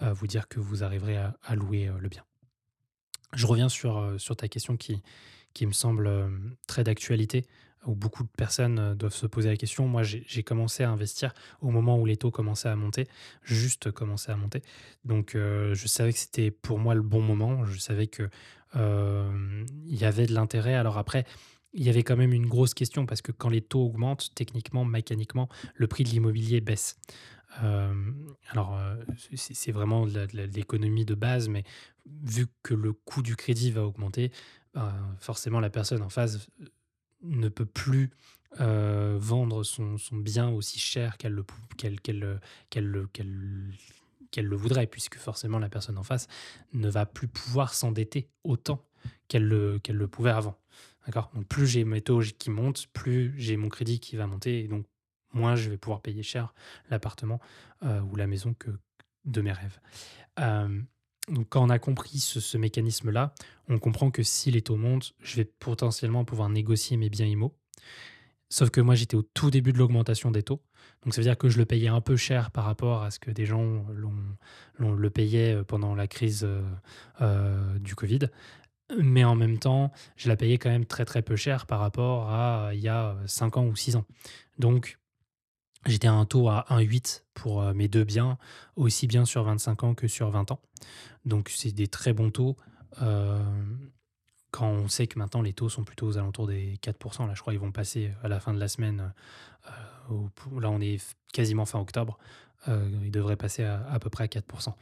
vous 0.00 0.28
dire 0.28 0.46
que 0.46 0.60
vous 0.60 0.84
arriverez 0.84 1.16
à, 1.16 1.36
à 1.42 1.56
louer 1.56 1.90
le 1.98 2.08
bien. 2.08 2.24
Je 3.34 3.44
reviens 3.48 3.68
sur, 3.68 4.14
sur 4.16 4.36
ta 4.36 4.46
question 4.46 4.76
qui, 4.76 5.02
qui 5.54 5.66
me 5.66 5.72
semble 5.72 6.08
très 6.68 6.84
d'actualité, 6.84 7.44
où 7.86 7.94
beaucoup 7.94 8.22
de 8.22 8.28
personnes 8.28 8.78
euh, 8.78 8.94
doivent 8.94 9.14
se 9.14 9.26
poser 9.26 9.48
la 9.48 9.56
question. 9.56 9.86
Moi, 9.86 10.02
j'ai 10.02 10.42
commencé 10.42 10.82
à 10.82 10.90
investir 10.90 11.32
au 11.60 11.70
moment 11.70 11.98
où 11.98 12.06
les 12.06 12.16
taux 12.16 12.30
commençaient 12.30 12.68
à 12.68 12.76
monter, 12.76 13.08
juste 13.42 13.90
commençaient 13.90 14.32
à 14.32 14.36
monter. 14.36 14.62
Donc, 15.04 15.34
euh, 15.34 15.74
je 15.74 15.86
savais 15.86 16.12
que 16.12 16.18
c'était 16.18 16.50
pour 16.50 16.78
moi 16.78 16.94
le 16.94 17.02
bon 17.02 17.22
moment. 17.22 17.64
Je 17.64 17.78
savais 17.78 18.06
que 18.06 18.28
euh, 18.76 19.64
y 19.86 20.04
avait 20.04 20.26
de 20.26 20.34
l'intérêt. 20.34 20.74
Alors 20.74 20.98
après, 20.98 21.24
il 21.72 21.82
y 21.82 21.88
avait 21.88 22.02
quand 22.02 22.16
même 22.16 22.32
une 22.32 22.46
grosse 22.46 22.74
question 22.74 23.06
parce 23.06 23.22
que 23.22 23.32
quand 23.32 23.48
les 23.48 23.60
taux 23.60 23.84
augmentent, 23.84 24.30
techniquement, 24.34 24.84
mécaniquement, 24.84 25.48
le 25.74 25.86
prix 25.86 26.04
de 26.04 26.08
l'immobilier 26.08 26.60
baisse. 26.60 26.98
Alors, 28.50 28.78
c'est 29.34 29.72
vraiment 29.72 30.06
l'économie 30.54 31.04
de 31.04 31.14
base, 31.14 31.48
mais 31.48 31.64
vu 32.22 32.46
que 32.62 32.74
le 32.74 32.92
coût 32.92 33.22
du 33.22 33.36
crédit 33.36 33.70
va 33.70 33.84
augmenter, 33.84 34.30
ben, 34.74 34.92
forcément 35.18 35.58
la 35.58 35.70
personne 35.70 36.02
en 36.02 36.08
face 36.08 36.48
ne 37.22 37.48
peut 37.48 37.66
plus 37.66 38.10
euh, 38.60 39.18
vendre 39.20 39.62
son, 39.62 39.96
bien 40.12 40.48
aussi 40.48 40.78
cher 40.78 41.18
qu'elle 41.18 41.34
le, 41.34 41.46
voudrait, 44.56 44.86
puisque 44.86 45.16
forcément 45.16 45.58
la 45.58 45.68
personne 45.68 45.98
en 45.98 46.02
face 46.02 46.28
ne 46.72 46.88
va 46.88 47.04
plus 47.06 47.28
pouvoir 47.28 47.74
s'endetter 47.74 48.30
autant 48.44 48.84
qu'elle 49.28 49.46
le, 49.46 50.06
pouvait 50.08 50.30
avant. 50.30 50.58
D'accord? 51.06 51.30
Plus 51.48 51.66
j'ai 51.66 51.84
mes 51.84 52.00
taux 52.00 52.20
qui 52.38 52.50
montent, 52.50 52.86
plus 52.92 53.34
j'ai 53.36 53.56
mon 53.56 53.68
crédit 53.68 54.00
qui 54.00 54.16
va 54.16 54.26
monter, 54.26 54.64
et 54.64 54.68
donc 54.68 54.86
moins 55.32 55.56
je 55.56 55.68
vais 55.68 55.76
pouvoir 55.76 56.00
payer 56.00 56.22
cher 56.22 56.54
l'appartement 56.90 57.40
euh, 57.82 58.00
ou 58.00 58.16
la 58.16 58.26
maison 58.26 58.54
que 58.54 58.70
de 59.24 59.40
mes 59.40 59.52
rêves. 59.52 59.78
Euh, 60.40 60.80
donc 61.30 61.46
quand 61.48 61.64
on 61.64 61.70
a 61.70 61.78
compris 61.78 62.18
ce, 62.18 62.56
mécanisme-là, 62.56 63.34
on 63.68 63.78
comprend 63.78 64.10
que 64.10 64.22
si 64.22 64.50
les 64.50 64.62
taux 64.62 64.76
montent, 64.76 65.14
je 65.20 65.36
vais 65.36 65.44
potentiellement 65.44 66.24
pouvoir 66.24 66.48
négocier 66.48 66.96
mes 66.96 67.10
biens 67.10 67.26
IMO. 67.26 67.54
Sauf 68.50 68.70
que 68.70 68.80
moi, 68.80 68.94
j'étais 68.94 69.16
au 69.16 69.22
tout 69.22 69.50
début 69.50 69.72
de 69.72 69.78
l'augmentation 69.78 70.30
des 70.30 70.42
taux. 70.42 70.62
Donc 71.04 71.14
ça 71.14 71.20
veut 71.20 71.26
dire 71.26 71.36
que 71.36 71.48
je 71.48 71.58
le 71.58 71.64
payais 71.64 71.88
un 71.88 72.00
peu 72.00 72.16
cher 72.16 72.50
par 72.50 72.64
rapport 72.64 73.02
à 73.02 73.10
ce 73.10 73.18
que 73.18 73.30
des 73.30 73.44
gens 73.44 73.86
le 74.78 75.10
payaient 75.10 75.54
euh, 75.54 75.64
pendant 75.64 75.94
la 75.94 76.06
crise 76.06 76.44
euh, 76.44 76.62
euh, 77.20 77.78
du 77.78 77.94
Covid. 77.94 78.30
Mais 78.98 79.22
en 79.22 79.34
même 79.34 79.58
temps, 79.58 79.92
je 80.16 80.28
la 80.28 80.36
payais 80.36 80.56
quand 80.56 80.70
même 80.70 80.86
très 80.86 81.04
très 81.04 81.20
peu 81.20 81.36
cher 81.36 81.66
par 81.66 81.78
rapport 81.78 82.30
à 82.30 82.70
il 82.72 82.80
y 82.80 82.88
a 82.88 83.16
5 83.26 83.58
ans 83.58 83.66
ou 83.66 83.76
6 83.76 83.96
ans. 83.96 84.06
Donc 84.58 84.98
j'étais 85.86 86.08
à 86.08 86.12
un 86.12 86.24
taux 86.24 86.48
à 86.48 86.66
1,8 86.70 87.22
pour 87.34 87.62
euh, 87.62 87.74
mes 87.74 87.88
deux 87.88 88.04
biens, 88.04 88.38
aussi 88.76 89.06
bien 89.06 89.24
sur 89.24 89.44
25 89.44 89.84
ans 89.84 89.94
que 89.94 90.08
sur 90.08 90.30
20 90.30 90.50
ans. 90.52 90.60
Donc 91.24 91.50
c'est 91.54 91.72
des 91.72 91.88
très 91.88 92.12
bons 92.12 92.30
taux. 92.30 92.56
euh, 93.02 93.42
quand 94.50 94.68
on 94.68 94.88
sait 94.88 95.06
que 95.06 95.18
maintenant 95.18 95.42
les 95.42 95.52
taux 95.52 95.68
sont 95.68 95.84
plutôt 95.84 96.06
aux 96.06 96.16
alentours 96.18 96.46
des 96.46 96.76
4%, 96.82 97.26
là 97.26 97.34
je 97.34 97.40
crois 97.40 97.52
qu'ils 97.52 97.60
vont 97.60 97.70
passer 97.72 98.12
à 98.22 98.28
la 98.28 98.40
fin 98.40 98.54
de 98.54 98.58
la 98.58 98.68
semaine, 98.68 99.12
euh, 100.10 100.58
là 100.58 100.70
on 100.70 100.80
est 100.80 100.98
quasiment 101.34 101.66
fin 101.66 101.78
octobre, 101.78 102.18
euh, 102.66 102.88
ils 103.04 103.10
devraient 103.10 103.36
passer 103.36 103.64
à, 103.64 103.86
à 103.90 103.98
peu 103.98 104.08
près 104.08 104.24
à 104.24 104.26
4%. 104.26 104.72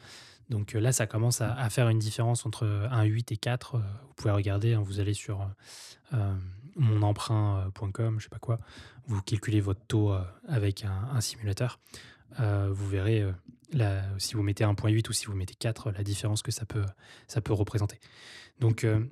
Donc 0.48 0.74
euh, 0.74 0.80
là 0.80 0.92
ça 0.92 1.06
commence 1.06 1.40
à, 1.40 1.68
faire 1.70 1.88
une 1.88 1.98
différence 1.98 2.46
entre 2.46 2.66
1,8 2.66 3.32
et 3.32 3.36
4. 3.36 3.74
euh, 3.74 3.78
vous 4.06 4.14
pouvez 4.14 4.30
regarder, 4.30 4.74
hein, 4.74 4.82
vous 4.84 5.00
allez 5.00 5.14
sur 5.14 5.48
euh, 6.12 6.34
monemprunt.com, 6.76 8.18
je 8.18 8.24
sais 8.24 8.30
pas 8.30 8.38
quoi, 8.38 8.58
vous 9.06 9.20
calculez 9.22 9.60
votre 9.60 9.84
taux 9.86 10.12
euh, 10.12 10.22
avec 10.48 10.84
un, 10.84 11.20
simulateur, 11.20 11.80
euh, 12.40 12.70
vous 12.72 12.88
verrez 12.88 13.22
euh, 13.74 14.00
si 14.18 14.34
vous 14.34 14.42
mettez 14.42 14.64
1,8 14.64 15.08
ou 15.08 15.12
si 15.12 15.26
vous 15.26 15.34
mettez 15.34 15.54
4, 15.54 15.90
la 15.90 16.04
différence 16.04 16.42
que 16.42 16.52
ça 16.52 16.64
peut, 16.66 16.84
représenter. 17.52 17.98
Donc, 18.60 18.84
euh, 18.84 19.04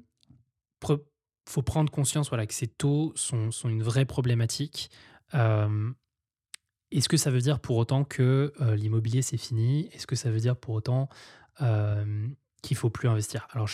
pre- 0.80 1.02
faut 1.46 1.62
prendre 1.62 1.90
conscience 1.90 2.28
voilà, 2.28 2.46
que 2.46 2.54
ces 2.54 2.68
taux 2.68 3.12
sont, 3.16 3.50
une 3.64 3.82
vraie 3.82 4.04
problématique. 4.04 4.90
euh, 5.34 5.90
Est-ce 6.94 7.08
que 7.08 7.16
ça 7.16 7.30
veut 7.32 7.40
dire 7.40 7.58
pour 7.58 7.76
autant 7.76 8.04
que 8.04 8.52
l'immobilier 8.76 9.20
c'est 9.20 9.36
fini? 9.36 9.88
Est-ce 9.92 10.06
que 10.06 10.14
ça 10.14 10.30
veut 10.30 10.38
dire 10.38 10.56
pour 10.56 10.74
autant 10.74 11.08
qu'il 11.58 12.76
faut 12.76 12.90
plus 12.90 13.08
investir? 13.08 13.48
Alors 13.50 13.66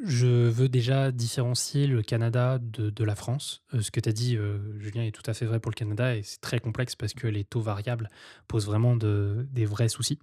je, 0.00 0.26
veux 0.48 0.68
déjà 0.68 1.12
différencier 1.12 1.86
le 1.86 2.02
Canada 2.02 2.58
de, 2.60 3.04
la 3.04 3.14
France. 3.14 3.62
ce 3.78 3.92
que 3.92 4.00
tu 4.00 4.08
as 4.08 4.12
dit, 4.12 4.36
Julien, 4.78 5.04
est 5.04 5.12
tout 5.12 5.22
à 5.30 5.34
fait 5.34 5.46
vrai 5.46 5.60
pour 5.60 5.70
le 5.70 5.76
Canada 5.76 6.16
et 6.16 6.24
c'est 6.24 6.40
très 6.40 6.58
complexe 6.58 6.96
parce 6.96 7.14
que 7.14 7.28
les 7.28 7.44
taux 7.44 7.60
variables 7.60 8.10
posent 8.48 8.66
vraiment 8.66 8.96
de, 8.96 9.46
des 9.52 9.66
vrais 9.66 9.88
soucis. 9.88 10.18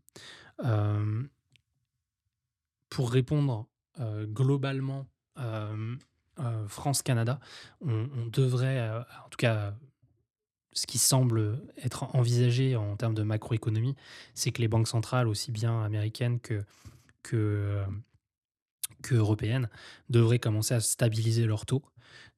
pour 2.90 3.12
répondre 3.12 3.70
globalement 4.26 5.08
France-Canada, 6.68 7.40
on, 7.80 8.28
devrait, 8.30 8.90
en 8.90 9.30
tout 9.30 9.38
cas 9.38 9.74
ce 10.74 10.88
qui 10.88 10.98
semble 10.98 11.62
être 11.78 12.16
envisagé 12.16 12.76
en 12.76 12.96
termes 12.96 13.16
de 13.16 13.24
macroéconomie, 13.24 13.96
c'est 14.34 14.52
que 14.52 14.62
les 14.62 14.68
banques 14.68 14.88
centrales, 14.88 15.28
aussi 15.28 15.52
bien 15.52 15.84
américaines 15.84 16.40
que, 16.40 16.64
euh, 17.34 17.86
que 19.02 19.16
européennes, 19.16 19.70
devraient 20.10 20.40
commencer 20.40 20.74
à 20.74 20.80
stabiliser 20.80 21.46
leurs 21.46 21.66
taux. 21.66 21.84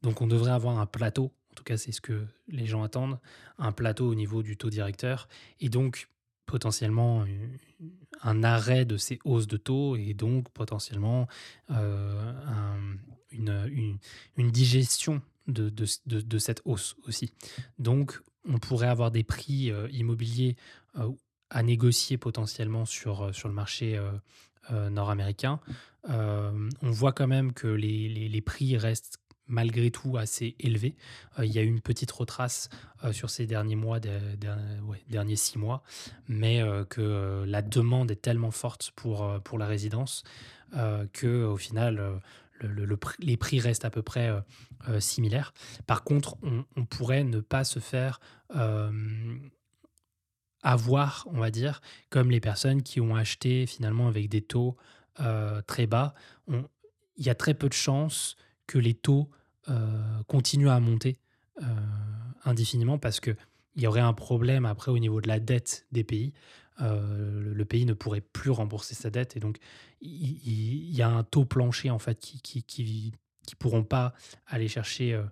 Donc 0.01 0.21
on 0.21 0.27
devrait 0.27 0.51
avoir 0.51 0.79
un 0.79 0.85
plateau, 0.85 1.31
en 1.51 1.55
tout 1.55 1.63
cas 1.63 1.77
c'est 1.77 1.91
ce 1.91 2.01
que 2.01 2.25
les 2.47 2.65
gens 2.65 2.83
attendent, 2.83 3.19
un 3.57 3.71
plateau 3.71 4.09
au 4.09 4.15
niveau 4.15 4.43
du 4.43 4.57
taux 4.57 4.69
directeur, 4.69 5.27
et 5.59 5.69
donc 5.69 6.09
potentiellement 6.45 7.25
un 8.21 8.43
arrêt 8.43 8.85
de 8.85 8.97
ces 8.97 9.19
hausses 9.23 9.47
de 9.47 9.57
taux, 9.57 9.95
et 9.95 10.13
donc 10.13 10.49
potentiellement 10.49 11.27
euh, 11.71 12.33
une 13.31 14.51
digestion 14.51 15.21
de, 15.47 15.69
de, 15.69 16.37
cette 16.37 16.61
hausse 16.65 16.95
aussi. 17.07 17.33
Donc, 17.79 18.21
on 18.47 18.59
pourrait 18.59 18.87
avoir 18.87 19.11
des 19.11 19.23
prix 19.23 19.71
euh, 19.71 19.87
immobiliers 19.91 20.55
euh, 20.97 21.09
à 21.49 21.63
négocier 21.63 22.17
potentiellement 22.17 22.85
sur, 22.85 23.23
euh, 23.23 23.31
sur 23.33 23.47
le 23.47 23.53
marché 23.53 23.99
nord-américain. 24.71 25.59
on 26.07 26.69
voit 26.81 27.11
quand 27.11 27.27
même 27.27 27.51
que 27.51 27.67
les, 27.67 28.07
les, 28.07 28.41
prix 28.41 28.77
restent 28.77 29.19
malgré 29.45 29.91
tout 29.91 30.15
assez 30.15 30.55
élevés. 30.57 30.95
il 31.37 31.51
y 31.51 31.59
a 31.59 31.63
eu 31.63 31.67
une 31.67 31.81
petite 31.81 32.11
retrace 32.11 32.69
sur 33.11 33.29
ces 33.29 33.45
derniers 33.45 33.75
mois, 33.75 33.99
des, 33.99 34.17
derniers 35.09 35.35
six 35.35 35.57
mois, 35.57 35.83
mais 36.29 36.63
que 36.89 37.43
la 37.45 37.61
demande 37.61 38.09
est 38.09 38.21
tellement 38.21 38.51
forte 38.51 38.91
pour, 38.95 39.29
pour 39.43 39.57
la 39.57 39.67
résidence 39.67 40.23
que 41.11 41.43
au 41.43 41.57
final 41.57 42.21
les 43.19 43.37
prix 43.37 43.59
restent 43.59 43.85
à 43.85 43.89
peu 43.89 44.01
près 44.01 44.29
euh, 44.29 44.41
euh, 44.89 44.99
similaires. 44.99 45.53
Par 45.87 46.03
contre, 46.03 46.37
on, 46.43 46.85
pourrait 46.85 47.23
ne 47.23 47.39
pas 47.39 47.63
se 47.63 47.79
faire 47.79 48.19
euh, 48.55 48.91
avoir, 50.61 51.27
on 51.31 51.39
va 51.39 51.51
dire, 51.51 51.81
comme 52.09 52.31
les 52.31 52.39
personnes 52.39 52.83
qui 52.83 53.01
ont 53.01 53.15
acheté 53.15 53.65
finalement 53.65 54.07
avec 54.07 54.29
des 54.29 54.41
taux 54.41 54.77
très 55.67 55.85
bas. 55.85 56.15
Il 56.47 57.25
y 57.25 57.29
a 57.29 57.35
très 57.35 57.53
peu 57.53 57.69
de 57.69 57.73
chances 57.73 58.35
que 58.65 58.79
les 58.79 58.95
taux 58.95 59.29
continuent 60.27 60.69
à 60.69 60.79
monter 60.79 61.19
indéfiniment 62.43 62.97
parce 62.97 63.19
qu'il 63.19 63.35
y 63.75 63.85
aurait 63.85 64.01
un 64.01 64.13
problème 64.13 64.65
après 64.65 64.91
au 64.91 64.97
niveau 64.97 65.21
de 65.21 65.27
la 65.27 65.39
dette 65.39 65.85
des 65.91 66.03
pays. 66.03 66.33
Le 66.79 67.63
pays 67.63 67.85
ne 67.85 67.93
pourrait 67.93 68.21
plus 68.21 68.51
rembourser 68.51 68.95
sa 68.95 69.09
dette 69.09 69.37
et 69.37 69.39
donc 69.39 69.57
il, 70.01 70.95
y 70.95 71.01
a 71.01 71.09
un 71.09 71.23
taux 71.23 71.45
plancher 71.45 71.89
en 71.89 71.99
fait 71.99 72.19
qui, 72.19 72.63
qui, 72.63 73.13
pourront 73.59 73.83
pas 73.83 74.13
aller 74.47 74.67
chercher, 74.67 75.13
euh, 75.13 75.23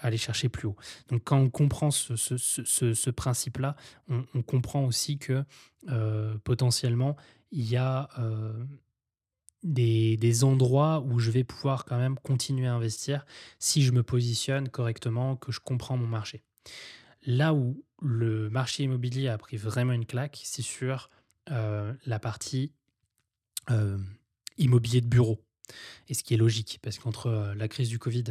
aller 0.00 0.16
chercher 0.16 0.48
plus 0.48 0.68
haut. 0.68 0.76
Donc 1.08 1.22
quand 1.24 1.38
on 1.38 1.50
comprend 1.50 1.90
ce, 1.90 2.16
ce, 2.16 3.10
principe-là, 3.10 3.76
on, 4.08 4.42
comprend 4.42 4.84
aussi 4.84 5.18
que 5.18 5.44
euh, 5.88 6.36
potentiellement 6.44 7.16
il 7.50 7.68
y 7.68 7.76
a 7.76 8.08
euh, 8.18 8.52
des, 9.62 10.16
des, 10.16 10.44
endroits 10.44 11.00
où 11.06 11.18
je 11.18 11.30
vais 11.30 11.44
pouvoir 11.44 11.84
quand 11.84 11.98
même 11.98 12.16
continuer 12.18 12.66
à 12.66 12.74
investir 12.74 13.26
si 13.58 13.82
je 13.82 13.92
me 13.92 14.02
positionne 14.02 14.68
correctement, 14.68 15.36
que 15.36 15.52
je 15.52 15.60
comprends 15.60 15.96
mon 15.96 16.06
marché. 16.06 16.42
Là 17.30 17.52
où 17.52 17.84
le 18.00 18.48
marché 18.48 18.84
immobilier 18.84 19.28
a 19.28 19.36
pris 19.36 19.58
vraiment 19.58 19.92
une 19.92 20.06
claque, 20.06 20.40
c'est 20.42 20.62
sur 20.62 21.10
la 21.46 22.18
partie 22.18 22.72
euh, 23.70 23.98
immobilier 24.56 25.00
de 25.00 25.06
bureau. 25.06 25.40
Et 26.08 26.14
ce 26.14 26.24
qui 26.24 26.34
est 26.34 26.38
logique, 26.38 26.78
parce 26.82 26.98
qu'entre 26.98 27.26
euh, 27.26 27.54
la 27.54 27.68
crise 27.68 27.90
du 27.90 27.98
Covid, 27.98 28.24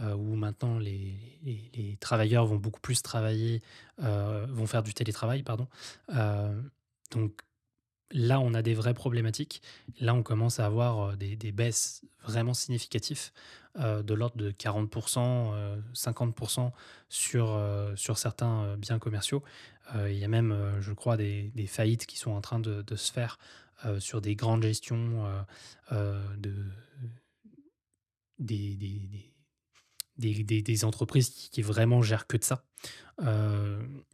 euh, 0.00 0.14
où 0.14 0.34
maintenant 0.34 0.78
les, 0.78 1.14
les, 1.44 1.96
travailleurs 2.00 2.46
vont 2.46 2.56
beaucoup 2.56 2.80
plus 2.80 3.02
travailler, 3.02 3.62
vont 3.98 4.66
faire 4.66 4.82
du 4.82 4.94
télétravail, 4.94 5.42
pardon. 5.42 5.68
donc 7.10 7.42
là, 8.10 8.40
on 8.40 8.54
a 8.54 8.62
des 8.62 8.74
vraies 8.74 8.94
problématiques. 8.94 9.62
Là, 10.00 10.14
on 10.14 10.22
commence 10.22 10.60
à 10.60 10.66
avoir 10.66 11.16
des, 11.16 11.36
des 11.36 11.52
baisses 11.52 12.02
vraiment 12.24 12.54
significatives 12.54 13.30
de 13.78 14.14
l'ordre 14.14 14.36
de 14.36 14.50
40%, 14.50 15.52
50% 15.94 16.72
sur, 17.08 17.62
sur 17.94 18.18
certains 18.18 18.76
biens 18.76 18.98
commerciaux. 18.98 19.44
il 19.94 20.18
y 20.18 20.24
a 20.24 20.28
même, 20.28 20.76
je 20.80 20.92
crois, 20.92 21.16
des, 21.16 21.52
faillites 21.68 22.06
qui 22.06 22.18
sont 22.18 22.32
en 22.32 22.40
train 22.40 22.58
de, 22.58 22.96
se 22.96 23.12
faire 23.12 23.38
euh, 23.86 23.98
sur 23.98 24.20
des 24.20 24.36
grandes 24.36 24.62
gestions 24.62 25.24
euh, 25.24 25.42
euh, 25.92 26.36
de, 26.36 26.52
des, 28.38 29.29
des, 30.20 30.84
entreprises 30.84 31.30
qui, 31.30 31.62
vraiment 31.62 32.02
gèrent 32.02 32.26
que 32.26 32.36
de 32.36 32.44
ça. 32.44 32.64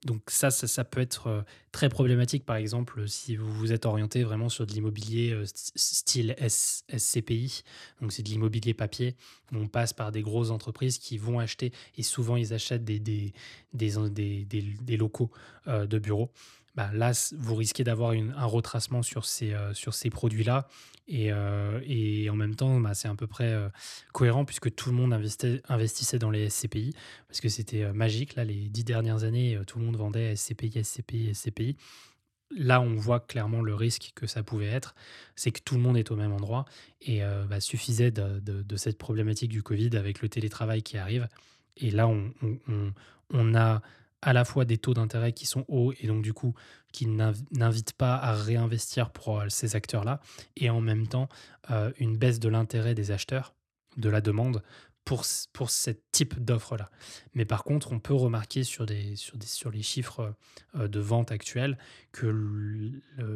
donc 0.04 0.22
ça, 0.28 0.50
ça, 0.50 0.84
peut 0.84 1.00
être 1.00 1.44
très 1.72 1.88
problématique, 1.88 2.44
par 2.44 2.56
exemple, 2.56 3.08
si 3.08 3.36
vous 3.36 3.52
vous 3.52 3.72
êtes 3.72 3.86
orienté 3.86 4.24
vraiment 4.24 4.48
sur 4.48 4.66
de 4.66 4.72
l'immobilier 4.72 5.38
style 5.44 6.34
SCPI, 6.48 7.62
donc 8.00 8.12
c'est 8.12 8.22
de 8.22 8.28
l'immobilier 8.28 8.74
papier, 8.74 9.16
on 9.52 9.68
passe 9.68 9.92
par 9.92 10.12
des 10.12 10.22
grosses 10.22 10.50
entreprises 10.50 10.98
qui 10.98 11.18
vont 11.18 11.38
acheter, 11.38 11.72
et 11.96 12.02
souvent 12.02 12.36
ils 12.36 12.54
achètent 12.54 12.84
des, 12.84 12.98
des, 12.98 13.32
des 13.72 14.96
locaux 14.96 15.30
de 15.66 15.98
bureaux. 15.98 16.30
Bah, 16.76 16.90
là, 16.92 17.12
vous 17.38 17.54
risquez 17.54 17.84
d'avoir 17.84 18.10
un 18.12 18.44
retracement 18.44 19.02
sur 19.02 19.24
ces, 19.24 19.54
euh, 19.54 19.72
sur 19.72 19.94
ces 19.94 20.10
produits-là. 20.10 20.68
Et, 21.08 21.32
euh, 21.32 21.80
et, 21.86 22.28
en 22.28 22.36
même 22.36 22.54
temps, 22.54 22.78
bah, 22.80 22.92
c'est 22.92 23.08
à 23.08 23.14
peu 23.14 23.26
près 23.26 23.50
euh, 23.50 23.70
cohérent 24.12 24.44
puisque 24.44 24.74
tout 24.74 24.90
le 24.90 24.96
monde 24.96 25.14
investissait 25.14 26.18
dans 26.18 26.30
les 26.30 26.50
SCPI 26.50 26.94
parce 27.28 27.40
que 27.40 27.48
c'était 27.48 27.90
magique. 27.92 28.34
Là, 28.34 28.44
les 28.44 28.68
dix 28.68 28.84
dernières 28.84 29.24
années, 29.24 29.58
tout 29.66 29.78
le 29.78 29.86
monde 29.86 29.96
vendait 29.96 30.36
SCPI, 30.36 30.84
SCPI, 30.84 31.34
SCPI. 31.34 31.76
Là, 32.54 32.80
on 32.82 32.94
voit 32.94 33.20
clairement 33.20 33.62
le 33.62 33.74
risque 33.74 34.12
que 34.14 34.26
ça 34.26 34.42
pouvait 34.42 34.66
être, 34.66 34.94
c'est 35.34 35.50
que 35.50 35.60
tout 35.64 35.74
le 35.74 35.80
monde 35.80 35.96
est 35.96 36.12
au 36.12 36.16
même 36.16 36.32
endroit 36.32 36.64
et 37.00 37.22
bah, 37.48 37.60
suffisait 37.60 38.12
de, 38.12 38.76
cette 38.76 38.98
problématique 38.98 39.50
du 39.50 39.64
Covid 39.64 39.96
avec 39.96 40.22
le 40.22 40.28
télétravail 40.28 40.82
qui 40.82 40.96
arrive. 40.96 41.26
Et 41.76 41.90
là, 41.90 42.06
on, 42.06 42.32
on 43.30 43.54
a 43.56 43.82
à 44.22 44.32
la 44.32 44.44
fois 44.44 44.64
des 44.64 44.78
taux 44.78 44.94
d'intérêt 44.94 45.32
qui 45.32 45.46
sont 45.46 45.64
hauts 45.68 45.92
et 46.00 46.06
donc 46.06 46.22
du 46.22 46.32
coup 46.32 46.54
qui 46.96 47.06
n'invitent 47.06 47.92
pas 47.92 48.16
à 48.16 48.32
réinvestir 48.32 49.10
pour 49.10 49.38
euh, 49.38 49.48
ces 49.50 49.76
acteurs-là, 49.76 50.20
et 50.56 50.70
en 50.70 50.80
même 50.80 51.06
temps 51.06 51.28
euh, 51.70 51.92
une 51.98 52.16
baisse 52.16 52.40
de 52.40 52.48
l'intérêt 52.48 52.94
des 52.94 53.10
acheteurs, 53.10 53.54
de 53.98 54.08
la 54.08 54.22
demande 54.22 54.62
pour, 55.04 55.24
pour 55.52 55.70
ce 55.70 55.90
type 56.10 56.42
d'offre-là. 56.42 56.90
Mais 57.34 57.44
par 57.44 57.64
contre, 57.64 57.92
on 57.92 58.00
peut 58.00 58.14
remarquer 58.14 58.64
sur, 58.64 58.86
des, 58.86 59.14
sur, 59.14 59.36
des, 59.36 59.46
sur 59.46 59.70
les 59.70 59.82
chiffres 59.82 60.34
euh, 60.74 60.88
de 60.88 61.00
vente 61.00 61.32
actuels 61.32 61.76
que 62.12 62.26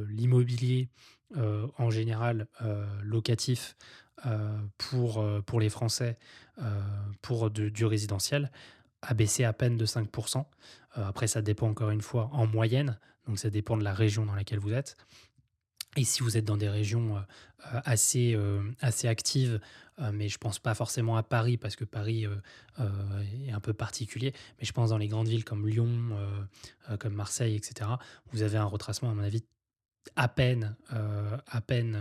l'immobilier 0.08 0.88
en 1.78 1.90
général 1.90 2.48
locatif 3.04 3.76
pour, 4.78 5.24
pour 5.46 5.60
les 5.60 5.68
Français 5.68 6.18
pour 7.22 7.50
du 7.50 7.84
résidentiel 7.84 8.50
a 9.02 9.14
baissé 9.14 9.44
à 9.44 9.52
peine 9.52 9.76
de 9.76 9.86
5%. 9.86 10.44
Euh, 10.98 11.06
après, 11.06 11.26
ça 11.26 11.42
dépend 11.42 11.68
encore 11.68 11.90
une 11.90 12.02
fois 12.02 12.28
en 12.32 12.46
moyenne, 12.46 12.98
donc 13.26 13.38
ça 13.38 13.50
dépend 13.50 13.76
de 13.76 13.84
la 13.84 13.94
région 13.94 14.26
dans 14.26 14.34
laquelle 14.34 14.58
vous 14.58 14.72
êtes. 14.72 14.96
Et 15.96 16.04
si 16.04 16.22
vous 16.22 16.36
êtes 16.36 16.44
dans 16.44 16.56
des 16.56 16.68
régions 16.68 17.16
euh, 17.16 17.20
euh, 17.74 17.80
assez, 17.84 18.38
assez 18.80 19.08
actives, 19.08 19.60
mais 20.14 20.30
je 20.30 20.38
pense 20.38 20.58
pas 20.58 20.74
forcément 20.74 21.18
à 21.18 21.22
Paris, 21.22 21.58
parce 21.58 21.76
que 21.76 21.84
Paris 21.84 22.24
est 22.78 23.52
un 23.52 23.60
peu 23.60 23.74
particulier, 23.74 24.32
mais 24.58 24.64
je 24.64 24.72
pense 24.72 24.88
dans 24.88 24.96
les 24.96 25.08
grandes 25.08 25.28
villes 25.28 25.44
comme 25.44 25.68
Lyon, 25.68 26.16
comme 26.98 27.12
Marseille, 27.12 27.54
etc., 27.54 27.90
vous 28.32 28.40
avez 28.40 28.56
un 28.56 28.64
retracement, 28.64 29.10
à 29.10 29.14
mon 29.14 29.22
avis, 29.22 29.44
à 30.16 30.28
peine, 30.28 30.76
à 30.88 31.60
peine 31.60 31.98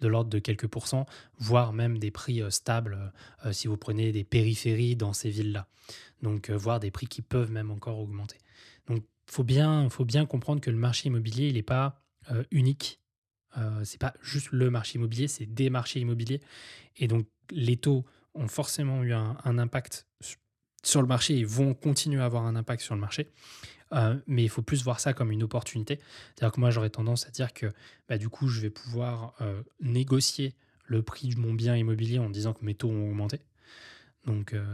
de 0.00 0.08
l'ordre 0.08 0.30
de 0.30 0.38
quelques 0.38 0.66
pourcents, 0.66 1.06
voire 1.38 1.72
même 1.72 1.98
des 1.98 2.10
prix 2.10 2.42
stables 2.50 3.12
si 3.52 3.68
vous 3.68 3.76
prenez 3.76 4.12
des 4.12 4.24
périphéries 4.24 4.96
dans 4.96 5.12
ces 5.12 5.30
villes-là 5.30 5.68
donc 6.22 6.50
euh, 6.50 6.56
voir 6.56 6.80
des 6.80 6.90
prix 6.90 7.06
qui 7.06 7.22
peuvent 7.22 7.50
même 7.50 7.70
encore 7.70 7.98
augmenter. 7.98 8.38
Donc 8.86 9.04
faut 9.26 9.44
bien, 9.44 9.88
faut 9.90 10.04
bien 10.04 10.26
comprendre 10.26 10.60
que 10.60 10.70
le 10.70 10.76
marché 10.76 11.08
immobilier, 11.08 11.48
il 11.48 11.54
n'est 11.54 11.62
pas 11.62 12.02
euh, 12.30 12.44
unique. 12.50 13.00
Euh, 13.56 13.84
c'est 13.84 14.00
pas 14.00 14.14
juste 14.20 14.48
le 14.52 14.70
marché 14.70 14.98
immobilier, 14.98 15.28
c'est 15.28 15.46
des 15.46 15.70
marchés 15.70 16.00
immobiliers. 16.00 16.40
Et 16.96 17.08
donc 17.08 17.26
les 17.50 17.76
taux 17.76 18.04
ont 18.34 18.48
forcément 18.48 19.02
eu 19.02 19.12
un, 19.12 19.58
impact 19.58 20.06
sur 20.84 21.02
le 21.02 21.08
marché 21.08 21.38
et 21.38 21.44
vont 21.44 21.74
continuer 21.74 22.20
à 22.20 22.26
avoir 22.26 22.44
un 22.44 22.56
impact 22.56 22.82
sur 22.82 22.94
le 22.94 23.00
marché. 23.00 23.28
Euh, 23.94 24.16
mais 24.26 24.44
il 24.44 24.48
faut 24.48 24.62
plus 24.62 24.82
voir 24.84 25.00
ça 25.00 25.12
comme 25.12 25.30
une 25.30 25.42
opportunité. 25.42 25.98
C'est-à-dire 26.34 26.52
que 26.54 26.60
moi, 26.60 26.70
j'aurais 26.70 26.90
tendance 26.90 27.26
à 27.26 27.30
dire 27.30 27.52
que 27.52 27.72
bah, 28.08 28.18
du 28.18 28.28
coup, 28.28 28.48
je 28.48 28.60
vais 28.60 28.70
pouvoir 28.70 29.34
euh, 29.40 29.62
négocier 29.80 30.54
le 30.84 31.02
prix 31.02 31.28
de 31.28 31.38
mon 31.38 31.54
bien 31.54 31.76
immobilier 31.76 32.18
en 32.18 32.30
disant 32.30 32.52
que 32.52 32.64
mes 32.64 32.74
taux 32.74 32.90
ont 32.90 33.10
augmenté. 33.10 33.40
Donc, 34.26 34.52
euh, 34.52 34.64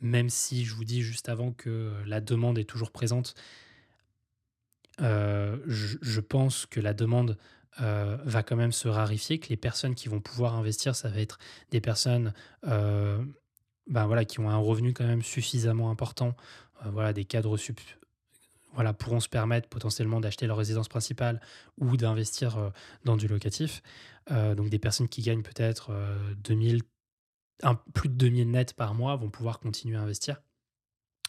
même 0.00 0.28
si 0.28 0.64
je 0.64 0.74
vous 0.74 0.84
dis 0.84 1.02
juste 1.02 1.28
avant 1.28 1.52
que 1.52 1.92
la 2.06 2.20
demande 2.20 2.58
est 2.58 2.64
toujours 2.64 2.90
présente, 2.90 3.34
je, 4.98 6.20
pense 6.20 6.66
que 6.66 6.78
la 6.78 6.94
demande 6.94 7.36
va 7.78 8.42
quand 8.44 8.54
même 8.54 8.70
se 8.70 8.86
rarifier, 8.86 9.40
que 9.40 9.48
les 9.48 9.56
personnes 9.56 9.96
qui 9.96 10.08
vont 10.08 10.20
pouvoir 10.20 10.54
investir, 10.54 10.94
ça 10.94 11.08
va 11.08 11.18
être 11.18 11.38
des 11.70 11.80
personnes 11.80 12.32
ben 12.62 14.06
voilà, 14.06 14.24
qui 14.24 14.38
ont 14.38 14.48
un 14.48 14.58
revenu 14.58 14.92
quand 14.92 15.06
même 15.06 15.22
suffisamment 15.22 15.90
important, 15.90 16.36
voilà, 16.84 17.12
des 17.12 17.24
cadres 17.24 17.56
sup 17.56 17.80
pourront 18.98 19.20
se 19.20 19.28
permettre 19.28 19.68
potentiellement 19.68 20.20
d'acheter 20.20 20.46
leur 20.46 20.56
résidence 20.56 20.88
principale 20.88 21.40
ou 21.78 21.96
d'investir 21.96 22.58
euh, 22.58 22.70
dans 23.04 23.16
du 23.16 23.28
locatif. 23.28 23.82
Euh, 24.30 24.54
donc 24.54 24.68
des 24.70 24.78
personnes 24.78 25.08
qui 25.08 25.22
gagnent 25.22 25.42
peut-être 25.42 25.92
2000, 26.44 26.76
euh, 26.76 26.78
un, 27.62 27.74
plus 27.74 28.08
de 28.08 28.14
2000 28.14 28.50
nets 28.50 28.74
par 28.74 28.94
mois 28.94 29.16
vont 29.16 29.30
pouvoir 29.30 29.60
continuer 29.60 29.96
à 29.96 30.02
investir. 30.02 30.40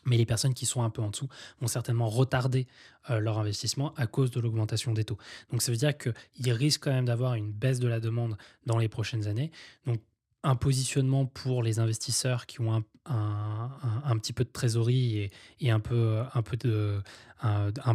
Mais 0.05 0.17
les 0.17 0.25
personnes 0.25 0.53
qui 0.53 0.65
sont 0.65 0.83
un 0.83 0.89
peu 0.89 1.01
en 1.01 1.11
dessous 1.11 1.29
vont 1.61 1.67
certainement 1.67 2.09
retarder 2.09 2.67
leur 3.07 3.39
investissement 3.39 3.93
à 3.93 4.05
cause 4.05 4.31
de 4.31 4.41
l'augmentation 4.41 4.91
des 4.91 5.05
taux. 5.05 5.17
Donc 5.49 5.61
ça 5.61 5.71
veut 5.71 5.77
dire 5.77 5.97
qu'il 5.97 6.51
risque 6.51 6.83
quand 6.83 6.91
même 6.91 7.05
d'avoir 7.05 7.35
une 7.35 7.53
baisse 7.53 7.79
de 7.79 7.87
la 7.87 8.01
demande 8.01 8.35
dans 8.65 8.77
les 8.77 8.89
prochaines 8.89 9.27
années. 9.27 9.49
Donc 9.85 10.01
un 10.43 10.55
positionnement 10.55 11.25
pour 11.25 11.63
les 11.63 11.79
investisseurs 11.79 12.45
qui 12.45 12.59
ont 12.61 12.83
un, 13.05 14.17
petit 14.17 14.33
peu 14.33 14.43
de 14.43 14.49
trésorerie 14.49 15.29
et, 15.59 15.71
un, 15.71 15.79
peu, 15.79 16.25
de, 16.59 17.01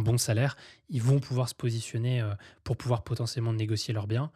bon 0.01 0.17
salaire, 0.17 0.57
ils 0.89 1.01
vont 1.01 1.19
pouvoir 1.19 1.47
se 1.49 1.55
positionner 1.55 2.21
euh, 2.21 2.33
pour 2.63 2.77
pouvoir 2.77 3.03
potentiellement 3.03 3.53
négocier 3.53 3.93
leurs 3.93 4.07
biens. 4.07 4.31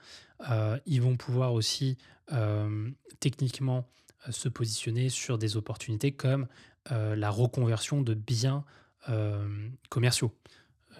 Euh, 0.49 0.79
ils 0.85 1.01
vont 1.01 1.17
pouvoir 1.17 1.53
aussi 1.53 1.97
euh, 2.31 2.89
techniquement 3.19 3.87
se 4.29 4.47
positionner 4.47 5.09
sur 5.09 5.37
des 5.37 5.57
opportunités 5.57 6.11
comme 6.13 6.47
la 6.89 7.29
reconversion 7.29 8.01
de 8.01 8.13
biens 8.13 8.63
commerciaux. 9.89 10.33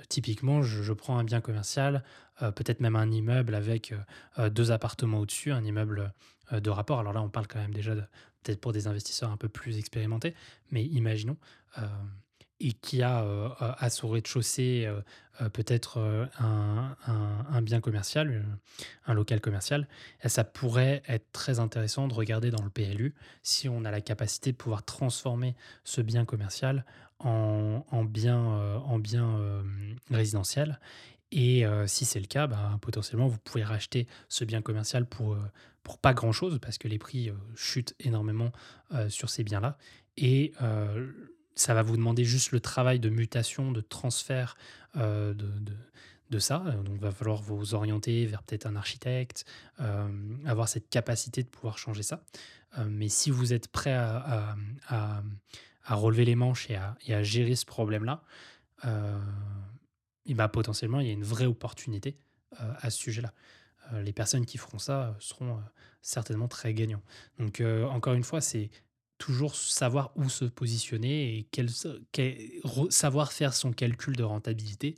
Typiquement, 0.10 0.62
je, 0.62 0.93
prends 0.93 1.18
un 1.18 1.24
bien 1.24 1.41
commercial, 1.41 2.04
peut-être 2.39 2.80
même 2.80 2.95
un 2.95 3.12
immeuble 3.12 3.56
avec 3.56 3.93
deux 4.51 4.72
appartements 4.72 5.20
au-dessus, 5.20 5.51
un 5.51 5.64
immeuble 5.64 6.14
euh, 6.51 6.60
de 6.60 6.70
rapport. 6.70 6.99
Alors 6.99 7.14
là, 7.14 7.22
on 7.22 7.30
parle 7.30 7.47
quand 7.47 7.60
même 7.60 7.74
déjà 7.74 7.95
peut-être 7.95 8.60
pour 8.60 8.74
des 8.74 8.88
investisseurs 8.88 9.32
un 9.32 9.38
peu 9.38 9.49
plus 9.49 9.78
expérimentés, 9.78 10.36
mais 10.72 10.84
imaginons. 10.84 11.38
Euh, 11.78 11.88
et 12.60 12.72
qui 12.72 13.01
a 13.01 13.24
euh, 13.24 13.49
à 13.60 13.89
son 13.89 14.08
rez-de-chaussée 14.08 14.89
peut-être 15.51 16.30
un, 16.39 17.62
bien 17.62 17.82
commercial, 17.82 18.45
un 19.06 19.14
local 19.14 19.41
commercial, 19.41 19.88
et 20.24 20.30
ça 20.30 20.45
pourrait 20.45 21.01
être 21.08 21.30
très 21.34 21.60
intéressant 21.60 22.08
de 22.08 22.14
regarder 22.14 22.51
dans 22.51 22.64
le 22.64 22.70
PLU 22.70 23.16
si 23.41 23.68
on 23.68 23.84
a 23.84 23.91
la 23.91 23.99
capacité 23.99 24.54
de 24.54 24.58
pouvoir 24.58 24.86
transformer 24.86 25.56
ce 25.84 25.99
bien 25.99 26.24
commercial 26.24 26.86
en, 27.24 28.03
bien, 28.03 28.38
en 28.38 28.99
bien 28.99 29.63
résidentiel. 30.11 30.80
Et 31.32 31.65
si 31.88 32.05
c'est 32.05 32.19
le 32.19 32.28
cas, 32.28 32.47
bah, 32.47 32.78
potentiellement, 32.82 33.28
vous 33.28 33.39
pouvez 33.39 33.63
racheter 33.63 34.07
ce 34.30 34.45
bien 34.45 34.61
commercial 34.61 35.05
pour 35.05 35.38
pour 35.84 35.97
pas 35.97 36.13
grand-chose, 36.13 36.59
parce 36.61 36.78
que 36.78 36.88
les 36.88 36.97
prix 36.97 37.30
euh, 37.30 37.34
chutent 37.55 37.93
énormément 37.99 38.51
euh, 38.93 39.09
sur 39.09 39.30
ces 39.30 39.43
biens-là. 39.43 39.78
Et 40.17 40.53
euh, 40.61 41.11
ça 41.55 41.74
va 41.74 41.82
vous 41.84 41.97
demander 41.97 42.24
juste 42.24 42.51
le 42.51 42.59
travail 42.59 42.99
de 42.99 43.09
mutation, 43.09 43.71
de 43.71 43.82
transfert 43.82 44.55
de, 44.95 45.36
de, 46.30 46.39
ça. 46.39 46.59
Donc, 46.59 46.95
il 46.95 47.01
va 47.01 47.11
falloir 47.11 47.41
vous 47.43 47.76
orienter 47.76 48.26
vers 48.26 48.41
peut-être 48.41 48.65
un 48.65 48.76
architecte, 48.76 49.45
avoir 50.45 50.67
cette 50.67 50.89
capacité 50.89 51.43
de 51.43 51.47
pouvoir 51.47 51.78
changer 51.78 52.01
ça. 52.01 52.24
mais 52.88 53.07
si 53.07 53.30
vous 53.30 53.53
êtes 53.53 53.67
prêt 53.67 53.93
à, 53.93 54.55
relever 55.84 56.26
les 56.26 56.36
manches 56.36 56.70
et 56.70 56.76
à, 56.76 56.98
à 57.10 57.24
gérer 57.24 57.56
ce 57.56 57.66
problème-là, 57.66 58.24
bah, 58.84 60.48
potentiellement, 60.48 61.00
il 61.00 61.08
y 61.08 61.10
a 61.10 61.14
une 61.14 61.24
vraie 61.24 61.46
opportunité 61.46 62.18
à 62.58 62.90
ce 62.90 62.98
sujet-là. 62.98 63.34
Euh, 63.92 64.02
les 64.02 64.14
personnes 64.14 64.46
qui 64.46 64.58
feront 64.58 64.80
ça 64.80 65.08
euh, 65.08 65.12
seront 65.20 65.58
euh, 65.58 65.62
certainement 66.02 66.48
très 66.48 66.74
gagnants. 66.74 67.02
Donc, 67.40 67.62
encore 67.90 68.14
une 68.14 68.24
fois, 68.24 68.42
c'est 68.42 68.70
toujours 69.18 69.56
savoir 69.56 70.12
où 70.16 70.30
se 70.30 70.46
positionner 70.46 71.48
et 71.54 71.66
savoir 72.90 73.32
faire 73.32 73.54
son 73.54 73.72
calcul 73.72 74.16
de 74.16 74.24
rentabilité 74.24 74.96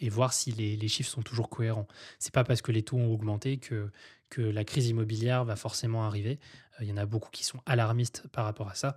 et 0.00 0.10
voir 0.10 0.34
si 0.34 0.52
les, 0.52 0.88
chiffres 0.88 1.08
sont 1.08 1.22
toujours 1.22 1.48
cohérents. 1.48 1.88
C'est 2.18 2.34
pas 2.34 2.44
parce 2.44 2.60
que 2.60 2.70
les 2.70 2.82
taux 2.82 2.98
ont 2.98 3.12
augmenté 3.12 3.56
que 3.56 3.90
la 4.36 4.64
crise 4.64 4.88
immobilière 4.88 5.44
va 5.44 5.56
forcément 5.56 6.04
arriver. 6.04 6.38
Il 6.82 6.88
y 6.88 6.92
en 6.92 6.96
a 6.98 7.06
beaucoup 7.06 7.30
qui 7.30 7.44
sont 7.44 7.60
alarmistes 7.64 8.26
par 8.32 8.44
rapport 8.44 8.68
à 8.68 8.74
ça. 8.74 8.96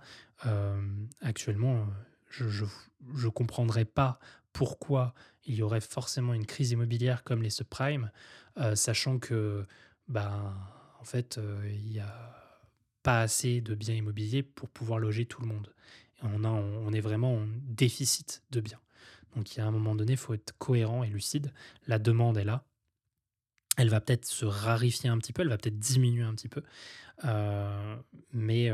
actuellement, 1.22 1.86
je 2.28 2.44
ne 2.44 3.28
comprendrais 3.28 3.84
pas 3.84 4.18
pourquoi 4.52 5.14
il 5.44 5.54
y 5.54 5.62
aurait 5.62 5.80
forcément 5.80 6.34
une 6.34 6.46
crise 6.46 6.72
immobilière 6.72 7.24
comme 7.24 7.42
les 7.42 7.50
subprimes, 7.50 8.10
euh, 8.58 8.74
sachant 8.74 9.18
que, 9.18 9.66
ben, 10.08 10.54
en 11.00 11.04
fait, 11.04 11.38
euh, 11.38 11.70
il 11.72 11.90
n'y 11.90 12.00
a 12.00 12.34
pas 13.02 13.20
assez 13.20 13.60
de 13.60 13.74
biens 13.74 13.94
immobiliers 13.94 14.42
pour 14.42 14.68
pouvoir 14.68 14.98
loger 14.98 15.26
tout 15.26 15.40
le 15.40 15.46
monde. 15.46 15.72
on, 16.22 16.42
a, 16.44 16.48
on 16.48 16.92
est 16.92 17.00
vraiment 17.00 17.34
en 17.34 17.46
déficit 17.62 18.42
de 18.50 18.60
biens. 18.60 18.80
Donc, 19.36 19.54
il 19.54 19.58
y 19.58 19.62
a 19.62 19.66
un 19.66 19.70
moment 19.70 19.94
donné, 19.94 20.12
il 20.12 20.18
faut 20.18 20.34
être 20.34 20.56
cohérent 20.58 21.04
et 21.04 21.08
lucide. 21.08 21.52
La 21.86 21.98
demande 21.98 22.38
est 22.38 22.44
là. 22.44 22.64
Elle 23.76 23.88
va 23.88 24.00
peut-être 24.00 24.24
se 24.24 24.44
rarifier 24.44 25.08
un 25.10 25.18
petit 25.18 25.32
peu, 25.32 25.42
elle 25.42 25.48
va 25.48 25.58
peut-être 25.58 25.78
diminuer 25.78 26.22
un 26.22 26.34
petit 26.34 26.48
peu, 26.48 26.62
euh, 27.24 27.96
mais, 28.32 28.70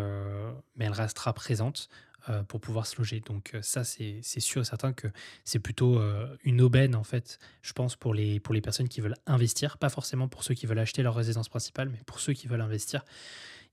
mais 0.76 0.84
elle 0.84 0.92
restera 0.92 1.32
présente. 1.32 1.88
Euh, 2.28 2.44
pour 2.44 2.61
pouvoir 2.61 2.86
se 2.86 2.96
loger. 2.98 3.18
Donc 3.18 3.50
euh, 3.53 3.62
ça, 3.62 3.82
c'est 3.82 4.22
sûr 4.22 4.62
et 4.62 4.64
certain 4.64 4.92
que 4.92 5.09
c'est 5.44 5.59
plutôt 5.59 5.98
euh, 5.98 6.28
une 6.44 6.61
aubaine, 6.61 6.94
en 6.94 7.03
fait, 7.03 7.40
je 7.62 7.72
pense, 7.72 7.96
pour 7.96 8.14
les, 8.14 8.38
pour 8.38 8.55
les 8.55 8.61
personnes 8.61 8.88
qui 8.88 9.00
veulent 9.00 9.16
investir, 9.26 9.76
pas 9.76 9.88
forcément 9.88 10.28
pour 10.28 10.44
ceux 10.44 10.55
qui 10.55 10.66
veulent 10.66 10.78
acheter 10.78 11.03
leur 11.03 11.16
résidence 11.16 11.48
principale, 11.48 11.88
mais 11.88 11.98
pour 12.07 12.20
ceux 12.20 12.32
qui 12.32 12.46
veulent 12.46 12.61
investir. 12.61 13.05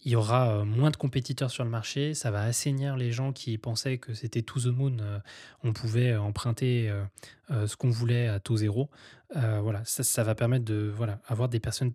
Il 0.02 0.12
y 0.12 0.16
aura 0.16 0.64
moins 0.64 0.92
de 0.92 0.96
compétiteurs 0.96 1.52
sur 1.52 1.64
le 1.64 1.70
marché, 1.70 2.14
ça 2.14 2.32
va 2.32 2.42
assainir 2.44 2.96
les 2.96 3.12
gens 3.12 3.34
qui 3.34 3.58
pensaient 3.58 3.98
que 3.98 4.14
c'était 4.14 4.42
to 4.42 4.60
the 4.60 4.68
moon, 4.68 4.96
on 5.64 5.74
pouvait 5.74 6.16
emprunter 6.16 6.90
ce 7.50 7.76
qu'on 7.76 7.90
voulait 7.90 8.30
à 8.30 8.40
taux 8.40 8.56
zéro. 8.56 8.90
voilà, 9.36 9.82
ça, 9.84 10.24
va 10.24 10.36
permettre 10.36 10.64
de 10.64 10.94
avoir 11.28 11.50
des 11.50 11.60
personnes 11.60 11.92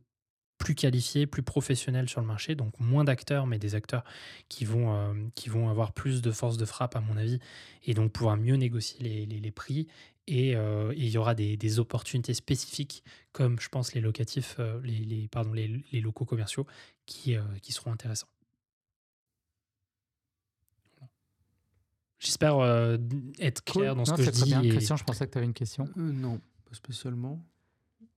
plus 0.59 0.75
qualifiés, 0.75 1.27
plus 1.27 1.43
professionnels 1.43 2.09
sur 2.09 2.21
le 2.21 2.27
marché, 2.27 2.55
donc 2.55 2.73
moins 2.79 3.05
d'acteurs, 3.05 3.47
mais 3.47 3.59
des 3.59 3.75
acteurs 3.75 4.05
qui 4.49 4.65
vont, 4.65 4.95
euh, 4.95 5.71
avoir 5.71 5.93
plus 5.93 6.23
de 6.23 6.31
force 6.31 6.57
de 6.57 6.65
frappe, 6.65 6.97
à 6.97 7.01
mon 7.01 7.17
avis, 7.17 7.39
et 7.85 7.95
donc 7.95 8.13
pouvoir 8.13 8.37
mieux 8.37 8.57
négocier 8.57 9.27
les, 9.27 9.51
prix. 9.51 9.89
Euh, 10.31 10.93
et 10.93 10.97
il 10.97 11.11
y 11.11 11.19
aura 11.19 11.35
des, 11.35 11.57
des, 11.57 11.79
opportunités 11.79 12.33
spécifiques, 12.33 13.05
comme 13.33 13.61
je 13.61 13.69
pense 13.69 13.93
les 13.93 14.01
locatifs, 14.01 14.57
euh, 14.59 14.81
les, 14.83 14.99
les, 15.05 15.29
pardon, 15.29 15.53
les, 15.53 15.85
les, 15.93 16.01
locaux 16.01 16.25
commerciaux, 16.25 16.67
qui, 17.05 17.37
qui 17.61 17.73
seront 17.73 17.93
intéressants. 17.93 18.29
J'espère 22.19 22.59
être 23.39 23.63
clair 23.65 23.95
dans 23.95 24.07
ce 24.07 24.15
que 24.15 24.23
je 24.23 24.31
dis. 24.31 24.45
Bien. 24.45 24.63
Christian, 24.63 24.97
je 24.97 25.05
pensais 25.05 25.27
que 25.27 25.33
tu 25.33 25.39
avais 25.39 25.47
une 25.47 25.53
question. 25.53 25.87
non, 25.97 26.41
pas 26.65 26.75
spécialement. 26.75 27.45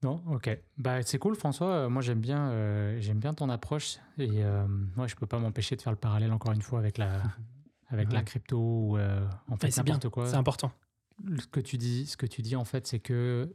Non, 0.03 0.21
ok. 0.27 0.57
Bah, 0.77 1.01
c'est 1.01 1.17
cool, 1.17 1.35
François. 1.35 1.71
Euh, 1.71 1.89
moi, 1.89 2.01
j'aime 2.01 2.19
bien, 2.19 2.49
euh, 2.49 2.97
j'aime 3.01 3.19
bien 3.19 3.33
ton 3.33 3.49
approche. 3.49 3.97
Et 4.17 4.43
euh, 4.43 4.67
moi, 4.95 5.07
je 5.07 5.15
peux 5.15 5.25
pas 5.25 5.39
m'empêcher 5.39 5.75
de 5.75 5.81
faire 5.81 5.91
le 5.91 5.97
parallèle 5.97 6.31
encore 6.31 6.51
une 6.51 6.61
fois 6.61 6.79
avec 6.79 6.97
la, 6.97 7.21
avec 7.89 8.11
la 8.11 8.21
crypto 8.21 8.57
ou 8.57 8.97
en 8.97 9.57
fait 9.57 9.75
n'importe 9.75 10.09
quoi. 10.09 10.27
C'est 10.27 10.35
important. 10.35 10.71
Ce 11.39 11.47
que 11.47 11.59
tu 11.59 11.77
dis, 11.77 12.05
ce 12.05 12.17
que 12.17 12.25
tu 12.25 12.41
dis 12.41 12.55
en 12.55 12.65
fait, 12.65 12.87
c'est 12.87 12.99
que 12.99 13.53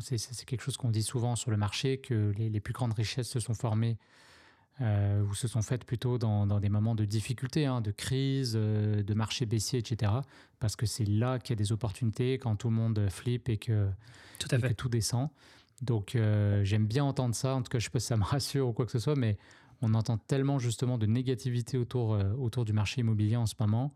c'est 0.00 0.44
quelque 0.44 0.62
chose 0.62 0.76
qu'on 0.76 0.90
dit 0.90 1.02
souvent 1.02 1.34
sur 1.34 1.50
le 1.50 1.56
marché 1.56 1.98
que 1.98 2.32
les, 2.36 2.48
les, 2.48 2.60
plus 2.60 2.72
grandes 2.72 2.92
richesses 2.92 3.28
se 3.28 3.40
sont 3.40 3.54
formées 3.54 3.98
ou 4.80 5.34
se 5.34 5.48
sont 5.48 5.62
faites 5.62 5.84
plutôt 5.84 6.18
dans, 6.18 6.46
dans 6.46 6.60
des 6.60 6.68
moments 6.68 6.94
de 6.94 7.04
difficulté, 7.04 7.66
hein, 7.66 7.80
de 7.80 7.90
crise, 7.90 8.52
de 8.54 9.14
marché 9.14 9.44
baissier, 9.44 9.80
etc. 9.80 10.12
Parce 10.60 10.76
que 10.76 10.86
c'est 10.86 11.04
là 11.04 11.38
qu'il 11.38 11.50
y 11.50 11.52
a 11.54 11.56
des 11.56 11.72
opportunités 11.72 12.38
quand 12.38 12.54
tout 12.56 12.68
le 12.68 12.76
monde 12.76 13.08
flippe 13.10 13.48
et 13.48 13.58
que 13.58 13.88
tout, 14.38 14.48
à 14.52 14.58
fait. 14.58 14.68
que 14.68 14.74
tout 14.74 14.88
descend. 14.88 15.30
Donc 15.82 16.14
euh, 16.14 16.62
j'aime 16.64 16.86
bien 16.86 17.04
entendre 17.04 17.34
ça, 17.34 17.54
en 17.54 17.62
tout 17.62 17.68
cas 17.68 17.78
je 17.78 17.84
sais 17.84 17.90
pas 17.90 18.00
si 18.00 18.06
ça 18.06 18.16
me 18.16 18.24
rassure 18.24 18.68
ou 18.68 18.72
quoi 18.72 18.86
que 18.86 18.92
ce 18.92 19.00
soit, 19.00 19.16
mais 19.16 19.36
on 19.82 19.94
entend 19.94 20.16
tellement 20.16 20.58
justement 20.58 20.96
de 20.96 21.06
négativité 21.06 21.76
autour, 21.76 22.14
euh, 22.14 22.32
autour 22.34 22.64
du 22.64 22.72
marché 22.72 23.00
immobilier 23.00 23.36
en 23.36 23.46
ce 23.46 23.54
moment 23.58 23.92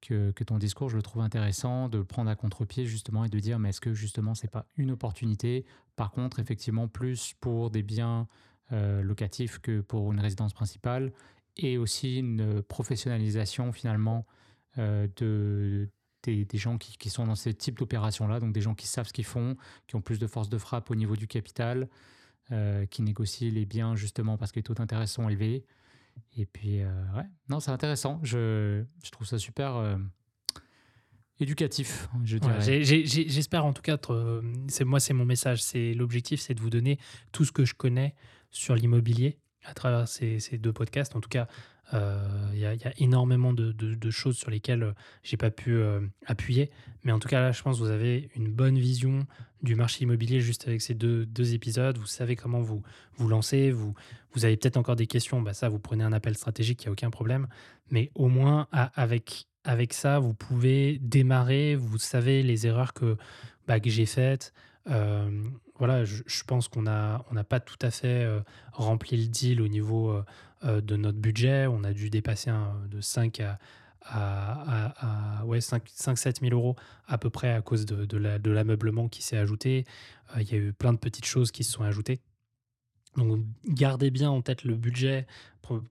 que, 0.00 0.44
ton 0.44 0.58
discours, 0.58 0.88
je 0.88 0.96
le 0.96 1.02
trouve 1.02 1.22
intéressant 1.22 1.88
de 1.88 2.02
prendre 2.02 2.30
à 2.30 2.36
contre-pied 2.36 2.86
justement 2.86 3.24
et 3.24 3.28
de 3.28 3.38
dire 3.38 3.58
mais 3.58 3.70
est-ce 3.70 3.80
que 3.80 3.94
justement 3.94 4.34
c'est 4.34 4.50
pas 4.50 4.66
une 4.76 4.90
opportunité? 4.90 5.64
Par 5.96 6.10
contre, 6.10 6.38
effectivement, 6.38 6.88
plus 6.88 7.34
pour 7.40 7.70
des 7.70 7.82
biens 7.82 8.26
euh, 8.72 9.02
locatifs 9.02 9.58
que 9.58 9.80
pour 9.80 10.12
une 10.12 10.20
résidence 10.20 10.52
principale 10.52 11.12
et 11.56 11.78
aussi 11.78 12.18
une 12.18 12.62
professionnalisation 12.62 13.72
finalement 13.72 14.24
de, 14.76 15.88
des, 16.22 16.46
gens 16.54 16.78
qui, 16.78 17.10
sont 17.10 17.26
dans 17.26 17.34
ces 17.34 17.52
types 17.52 17.78
d'opérations-là, 17.78 18.38
donc 18.40 18.52
des 18.52 18.60
gens 18.60 18.74
qui 18.74 18.86
savent 18.86 19.08
ce 19.08 19.12
qu'ils 19.12 19.24
font, 19.24 19.56
qui 19.88 19.96
ont 19.96 20.00
plus 20.00 20.18
de 20.18 20.26
force 20.26 20.48
de 20.48 20.58
frappe 20.58 20.90
au 20.90 20.94
niveau 20.94 21.16
du 21.16 21.26
capital, 21.26 21.88
qui 22.90 23.02
négocient 23.02 23.52
les 23.52 23.66
biens 23.66 23.96
justement 23.96 24.38
parce 24.38 24.52
que 24.52 24.60
les 24.60 24.62
taux 24.62 24.74
d'intérêt 24.74 25.08
sont 25.08 25.28
élevés. 25.28 25.66
Et 26.36 26.46
puis, 26.46 26.82
ouais, 26.84 27.26
non, 27.48 27.60
c'est 27.60 27.70
intéressant. 27.70 28.20
Je, 28.22 28.84
je, 29.04 29.10
trouve 29.10 29.26
ça 29.26 29.38
super 29.38 29.98
éducatif, 31.40 32.08
je 32.24 32.38
dirais. 32.38 32.82
J'espère 32.82 33.64
en 33.64 33.72
tout 33.72 33.82
cas, 33.82 33.98
c'est 34.68 34.84
moi, 34.84 35.00
c'est 35.00 35.14
mon 35.14 35.24
message. 35.24 35.62
C'est 35.62 35.94
l'objectif, 35.94 36.40
c'est 36.40 36.54
de 36.54 36.60
vous 36.60 36.70
donner 36.70 36.98
tout 37.32 37.44
ce 37.44 37.52
que 37.52 37.64
je 37.64 37.74
connais 37.74 38.14
sur 38.50 38.74
l'immobilier 38.74 39.38
à 39.64 39.74
travers 39.74 40.08
ces, 40.08 40.40
ces, 40.40 40.58
deux 40.58 40.72
podcasts. 40.72 41.14
En 41.16 41.20
tout 41.20 41.28
cas, 41.28 41.46
euh, 41.94 42.50
il 42.52 42.60
y, 42.60 42.66
a 42.66 42.92
énormément 42.98 43.52
de, 43.52 44.10
choses 44.10 44.36
sur 44.36 44.50
lesquelles 44.50 44.82
euh, 44.82 44.92
j'ai 45.22 45.36
pas 45.36 45.50
pu 45.50 45.74
euh, 45.74 46.00
appuyer, 46.26 46.70
mais 47.04 47.12
en 47.12 47.18
tout 47.18 47.28
cas 47.28 47.40
là, 47.40 47.52
je 47.52 47.62
pense 47.62 47.78
que 47.78 47.84
vous 47.84 47.90
avez 47.90 48.30
une 48.36 48.50
bonne 48.50 48.78
vision 48.78 49.26
du 49.62 49.74
marché 49.74 50.04
immobilier 50.04 50.40
juste 50.40 50.68
avec 50.68 50.80
ces 50.80 50.94
deux, 50.94 51.54
épisodes. 51.54 51.98
Vous 51.98 52.06
savez 52.06 52.36
comment 52.36 52.60
vous 52.60 52.82
vous 53.16 53.28
lancez. 53.28 53.70
Vous, 53.70 53.94
avez 54.44 54.56
peut-être 54.56 54.76
encore 54.76 54.96
des 54.96 55.06
questions. 55.06 55.42
Bah 55.42 55.52
ça, 55.52 55.68
vous 55.68 55.78
prenez 55.78 56.04
un 56.04 56.12
appel 56.12 56.36
stratégique, 56.36 56.82
il 56.82 56.86
n'y 56.86 56.90
a 56.90 56.92
aucun 56.92 57.10
problème. 57.10 57.46
Mais 57.90 58.10
au 58.14 58.28
moins, 58.28 58.68
avec 58.72 59.46
avec 59.64 59.92
ça, 59.92 60.18
vous 60.18 60.32
pouvez 60.32 60.98
démarrer, 61.02 61.76
vous 61.76 61.98
savez 61.98 62.42
les 62.42 62.66
erreurs 62.66 62.94
que, 62.94 63.16
bah, 63.66 63.78
que 63.78 63.90
j'ai 63.90 64.06
faites. 64.06 64.54
Euh, 64.88 65.44
voilà, 65.78 66.04
je, 66.04 66.44
pense 66.46 66.68
qu'on 66.68 66.82
n'a 66.82 67.24
on 67.30 67.42
pas 67.42 67.60
tout 67.60 67.78
à 67.80 67.90
fait 67.90 68.24
euh, 68.24 68.40
rempli 68.72 69.16
le 69.16 69.28
deal 69.28 69.62
au 69.62 69.68
niveau 69.68 70.10
euh, 70.10 70.24
de 70.62 70.96
notre 70.96 71.18
budget. 71.18 71.66
On 71.66 71.84
a 71.84 71.92
dû 71.92 72.10
dépasser 72.10 72.50
de 72.90 73.00
5 73.00 73.40
à, 73.40 73.58
à, 74.02 75.44
ouais, 75.44 75.60
5, 75.60 75.82
7 75.88 76.40
000 76.40 76.54
euros 76.54 76.76
à 77.06 77.18
peu 77.18 77.30
près 77.30 77.50
à 77.50 77.62
cause 77.62 77.86
de, 77.86 78.04
de 78.04 78.50
l'ameublement 78.50 79.08
qui 79.08 79.22
s'est 79.22 79.36
ajouté. 79.36 79.84
Il 80.36 80.50
y 80.50 80.54
a 80.54 80.58
eu 80.58 80.72
plein 80.72 80.92
de 80.92 80.98
petites 80.98 81.24
choses 81.24 81.50
qui 81.50 81.64
se 81.64 81.72
sont 81.72 81.82
ajoutées. 81.82 82.20
Donc 83.16 83.40
gardez 83.66 84.10
bien 84.10 84.30
en 84.30 84.40
tête 84.40 84.64
le 84.64 84.76
budget, 84.76 85.26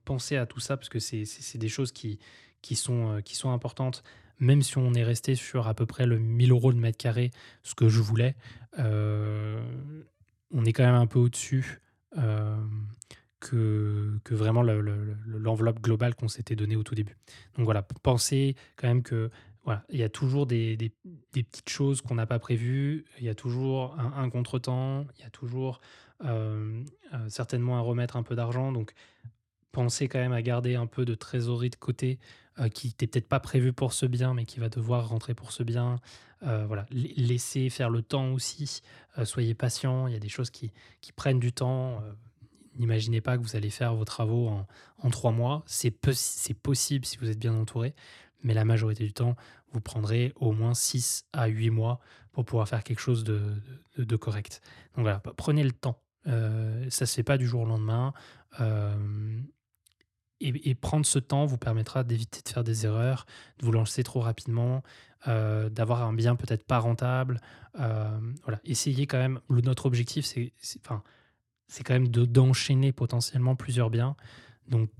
pensez 0.04 0.36
à 0.36 0.46
tout 0.46 0.60
ça 0.60 0.76
parce 0.76 0.88
que 0.88 0.98
c'est 0.98 1.58
des 1.58 1.68
choses 1.68 1.92
qui, 1.92 2.18
qui 2.62 2.76
sont, 2.76 3.16
euh, 3.16 3.20
qui 3.20 3.36
sont 3.36 3.50
importantes, 3.50 4.02
même 4.38 4.62
si 4.62 4.78
on 4.78 4.94
est 4.94 5.04
resté 5.04 5.34
sur 5.34 5.68
à 5.68 5.74
peu 5.74 5.86
près 5.86 6.06
le 6.06 6.18
1000 6.18 6.50
euros 6.50 6.72
de 6.72 6.78
mètre 6.78 6.98
carré, 6.98 7.30
ce 7.62 7.74
que 7.74 7.88
je 7.88 8.00
voulais, 8.00 8.36
euh, 8.78 9.62
on 10.50 10.64
est 10.64 10.72
quand 10.72 10.84
même 10.84 10.94
un 10.94 11.06
peu 11.06 11.18
au-dessus 11.18 11.80
euh, 12.16 12.56
que, 13.40 14.20
vraiment 14.30 14.62
l'enveloppe 14.62 15.80
globale 15.80 16.14
qu'on 16.14 16.28
s'était 16.28 16.56
donnée 16.56 16.76
au 16.76 16.82
tout 16.82 16.94
début. 16.94 17.16
Donc 17.56 17.64
voilà, 17.64 17.82
pensez 17.82 18.54
quand 18.76 18.88
même 18.88 19.02
que 19.02 19.30
voilà, 19.64 19.84
il 19.90 19.98
y 19.98 20.02
a 20.02 20.08
toujours 20.08 20.46
des, 20.46 20.76
petites 21.32 21.68
choses 21.68 22.00
qu'on 22.00 22.14
n'a 22.14 22.26
pas 22.26 22.38
prévues, 22.38 23.04
il 23.18 23.24
y 23.24 23.28
a 23.28 23.34
toujours 23.34 23.98
un, 23.98 24.22
un 24.22 24.30
contretemps, 24.30 25.06
il 25.18 25.22
y 25.22 25.26
a 25.26 25.30
toujours 25.30 25.80
certainement 27.28 27.78
à 27.78 27.80
remettre 27.80 28.16
un 28.16 28.22
peu 28.22 28.36
d'argent. 28.36 28.72
Donc 28.72 28.94
pensez 29.72 30.08
quand 30.08 30.18
même 30.18 30.32
à 30.32 30.42
garder 30.42 30.74
un 30.74 30.86
peu 30.86 31.04
de 31.04 31.14
trésorerie 31.14 31.70
de 31.70 31.76
côté 31.76 32.18
euh, 32.58 32.68
qui 32.68 32.88
n'était 32.88 33.06
peut-être 33.06 33.28
pas 33.28 33.40
prévu 33.40 33.72
pour 33.72 33.92
ce 33.92 34.06
bien, 34.06 34.34
mais 34.34 34.44
qui 34.44 34.60
va 34.60 34.68
devoir 34.68 35.08
rentrer 35.08 35.34
pour 35.34 35.52
ce 35.52 35.62
bien. 35.62 36.00
Euh, 36.42 36.66
voilà, 36.66 36.86
laissez 36.90 37.70
faire 37.70 37.90
le 37.90 38.02
temps 38.02 38.32
aussi. 38.32 38.82
Euh, 39.18 39.24
soyez 39.24 39.54
patient. 39.54 40.06
Il 40.06 40.12
y 40.12 40.16
a 40.16 40.20
des 40.20 40.28
choses 40.28 40.50
qui 40.50 40.72
prennent 41.14 41.40
du 41.40 41.52
temps. 41.52 42.02
N'imaginez 42.80 43.20
pas 43.20 43.36
que 43.36 43.42
vous 43.42 43.56
allez 43.56 43.70
faire 43.70 43.94
vos 43.94 44.04
travaux 44.04 44.48
en, 44.98 45.10
trois 45.10 45.30
mois. 45.30 45.62
C'est 45.66 45.90
possible 45.90 47.04
si 47.04 47.16
vous 47.18 47.30
êtes 47.30 47.38
bien 47.38 47.54
entouré, 47.54 47.94
mais 48.42 48.54
la 48.54 48.64
majorité 48.64 49.04
du 49.04 49.12
temps, 49.12 49.36
vous 49.72 49.80
prendrez 49.80 50.32
au 50.36 50.52
moins 50.52 50.74
6 50.74 51.26
à 51.32 51.46
8 51.46 51.70
mois 51.70 52.00
pour 52.32 52.44
pouvoir 52.44 52.68
faire 52.68 52.82
quelque 52.82 53.00
chose 53.00 53.22
de, 53.22 54.16
correct. 54.16 54.62
Donc 54.96 55.04
voilà, 55.04 55.20
prenez 55.36 55.62
le 55.62 55.72
temps. 55.72 56.02
ça 56.24 56.32
ne 56.32 56.88
se 56.88 57.14
fait 57.14 57.22
pas 57.22 57.38
du 57.38 57.46
jour 57.46 57.62
au 57.62 57.66
lendemain 57.66 58.12
et, 60.40 60.74
prendre 60.74 61.04
ce 61.04 61.18
temps 61.18 61.44
vous 61.46 61.58
permettra 61.58 62.04
d'éviter 62.04 62.40
de 62.42 62.48
faire 62.48 62.64
des 62.64 62.86
erreurs, 62.86 63.26
de 63.58 63.66
vous 63.66 63.72
lancer 63.72 64.02
trop 64.02 64.20
rapidement, 64.20 64.82
euh, 65.28 65.68
d'avoir 65.68 66.02
un 66.02 66.12
bien 66.12 66.36
peut-être 66.36 66.64
pas 66.64 66.78
rentable. 66.78 67.40
Euh, 67.78 68.18
voilà, 68.42 68.58
essayez 68.64 69.06
quand 69.06 69.18
même. 69.18 69.40
notre 69.50 69.86
objectif, 69.86 70.24
c'est, 70.24 70.52
enfin, 70.84 71.02
c'est 71.70 71.84
quand 71.84 71.94
même 71.94 72.08
de, 72.08 72.24
d'enchaîner 72.24 72.92
potentiellement 72.92 73.54
plusieurs 73.54 73.90
biens. 73.90 74.16
Donc, 74.68 74.90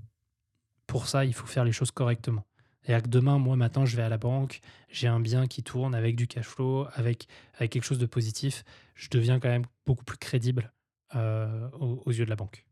pour 0.87 1.07
ça, 1.07 1.25
il 1.25 1.33
faut 1.33 1.45
faire 1.45 1.65
les 1.65 1.73
choses 1.73 1.91
correctement. 1.91 2.45
C'est-à-dire 2.81 3.03
que 3.03 3.09
demain, 3.09 3.37
moi, 3.37 3.55
maintenant, 3.55 3.85
je 3.85 3.95
vais 3.95 4.03
à 4.03 4.09
la 4.09 4.17
banque, 4.17 4.61
j'ai 4.89 5.07
un 5.07 5.19
bien 5.19 5.47
qui 5.47 5.63
tourne 5.63 5.93
avec 5.93 6.15
du 6.15 6.27
cash 6.27 6.47
flow, 6.47 6.87
avec, 6.93 7.27
avec 7.55 7.71
quelque 7.71 7.83
chose 7.83 7.99
de 7.99 8.05
positif. 8.05 8.63
Je 8.95 9.09
deviens 9.09 9.39
quand 9.39 9.49
même 9.49 9.65
beaucoup 9.85 10.05
plus 10.05 10.17
crédible 10.17 10.73
euh, 11.15 11.69
aux 11.71 12.11
yeux 12.11 12.25
de 12.25 12.29
la 12.29 12.35
banque. 12.35 12.65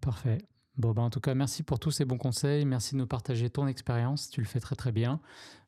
Parfait. 0.00 0.38
Bon, 0.76 0.92
bah 0.92 1.02
en 1.02 1.10
tout 1.10 1.20
cas, 1.20 1.34
merci 1.34 1.62
pour 1.62 1.78
tous 1.78 1.92
ces 1.92 2.04
bons 2.04 2.18
conseils. 2.18 2.64
Merci 2.66 2.94
de 2.94 2.98
nous 2.98 3.06
partager 3.06 3.48
ton 3.48 3.66
expérience. 3.66 4.28
Tu 4.28 4.40
le 4.40 4.46
fais 4.46 4.60
très 4.60 4.76
très 4.76 4.92
bien. 4.92 5.20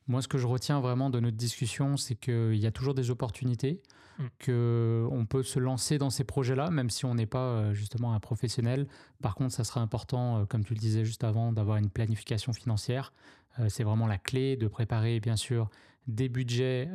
Moi, 0.06 0.22
ce 0.22 0.28
que 0.28 0.38
je 0.38 0.46
retiens 0.46 0.80
vraiment 0.80 1.08
de 1.08 1.20
notre 1.20 1.36
discussion, 1.36 1.96
c'est 1.96 2.16
qu'il 2.16 2.56
y 2.56 2.66
a 2.66 2.70
toujours 2.70 2.94
des 2.94 3.10
opportunités, 3.10 3.80
mm. 4.18 4.26
qu'on 4.44 5.26
peut 5.26 5.42
se 5.42 5.58
lancer 5.58 5.98
dans 5.98 6.10
ces 6.10 6.24
projets-là, 6.24 6.70
même 6.70 6.90
si 6.90 7.04
on 7.04 7.14
n'est 7.14 7.26
pas 7.26 7.38
euh, 7.38 7.74
justement 7.74 8.14
un 8.14 8.20
professionnel. 8.20 8.86
Par 9.22 9.34
contre, 9.34 9.54
ça 9.54 9.64
sera 9.64 9.80
important, 9.80 10.38
euh, 10.38 10.44
comme 10.44 10.64
tu 10.64 10.74
le 10.74 10.80
disais 10.80 11.04
juste 11.04 11.24
avant, 11.24 11.52
d'avoir 11.52 11.76
une 11.76 11.90
planification 11.90 12.52
financière. 12.52 13.12
Euh, 13.58 13.68
c'est 13.68 13.84
vraiment 13.84 14.06
la 14.06 14.18
clé 14.18 14.56
de 14.56 14.68
préparer, 14.68 15.20
bien 15.20 15.36
sûr, 15.36 15.70
des 16.06 16.28
budgets 16.28 16.88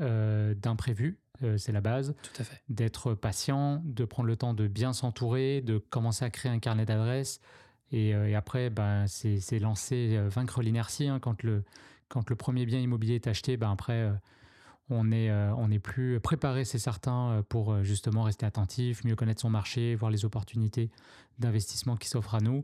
d'imprévus. 0.56 1.20
c'est 1.58 1.72
la 1.72 1.82
base. 1.82 2.16
Tout 2.24 2.42
à 2.42 2.44
fait. 2.44 2.64
D'être 2.70 3.14
patient, 3.14 3.84
de 3.86 4.06
prendre 4.06 4.28
le 4.28 4.36
temps 4.36 4.56
de 4.56 4.68
bien 4.68 4.92
s'entourer, 4.92 5.62
de 5.62 5.78
commencer 5.78 6.26
à 6.26 6.32
créer 6.32 6.52
un 6.52 6.58
carnet 6.58 6.86
d'adresses, 6.86 7.40
et, 7.92 8.34
après, 8.34 8.72
ben, 8.72 9.06
c'est 9.06 9.60
lancer, 9.60 10.18
vaincre 10.30 10.64
l'inertie. 10.64 11.08
Hein. 11.08 11.20
quand, 11.20 11.44
le, 11.44 11.64
quand 12.08 12.28
le 12.32 12.36
premier 12.36 12.66
bien 12.66 12.80
immobilier 12.80 13.14
est 13.16 13.28
acheté, 13.28 13.56
ben, 13.56 13.70
après, 13.70 14.12
on 14.90 15.12
est, 15.12 15.32
on 15.32 15.72
est 15.72 15.80
plus 15.80 16.20
préparé, 16.20 16.66
c'est 16.66 16.80
certain, 16.80 17.44
pour 17.50 17.84
justement 17.84 18.24
rester 18.24 18.46
attentif, 18.46 19.04
mieux 19.04 19.16
connaître 19.16 19.42
son 19.42 19.50
marché, 19.50 19.96
voir 19.96 20.12
les 20.12 20.26
opportunités 20.26 20.92
d'investissement 21.40 21.96
qui 21.96 22.10
s'offrent 22.10 22.36
à 22.36 22.42
nous. 22.42 22.64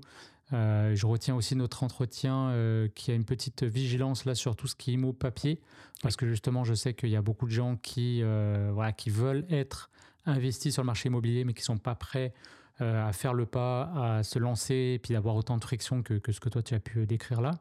je 0.52 1.06
retiens 1.06 1.36
aussi 1.36 1.56
notre 1.56 1.84
entretien 1.84 2.54
qui 2.94 3.12
a 3.12 3.16
une 3.16 3.26
petite 3.26 3.64
vigilance 3.64 4.26
là 4.26 4.36
sur 4.36 4.56
tout 4.56 4.68
ce 4.68 4.76
qui 4.76 4.92
est 4.92 4.94
immo 4.96 5.14
papier, 5.14 5.62
parce 6.04 6.18
que 6.18 6.28
justement, 6.28 6.64
je 6.66 6.74
sais 6.74 6.94
qu'il 6.94 7.10
y 7.10 7.16
a 7.16 7.22
beaucoup 7.22 7.46
de 7.46 7.52
gens 7.52 7.78
qui, 7.78 8.22
voilà, 8.22 8.92
qui 8.92 9.10
veulent 9.10 9.46
être 9.50 9.90
investis 10.26 10.74
sur 10.74 10.84
le 10.84 10.88
marché 10.88 11.08
immobilier, 11.08 11.46
mais 11.46 11.54
qui 11.54 11.64
sont 11.64 11.78
pas 11.78 11.96
prêts 11.96 12.34
euh, 12.82 13.08
à 13.08 13.12
faire 13.12 13.34
le 13.34 13.46
pas, 13.46 13.92
à 13.96 14.24
se 14.24 14.40
lancer, 14.40 14.94
et 14.96 15.00
puis 15.00 15.14
d'avoir 15.14 15.36
autant 15.36 15.58
de 15.58 15.64
friction 15.64 16.02
que, 16.02 16.14
que, 16.14 16.32
ce 16.32 16.40
que 16.40 16.48
toi 16.48 16.64
tu 16.64 16.74
as 16.74 16.80
pu 16.80 17.06
décrire 17.06 17.42
là. 17.42 17.60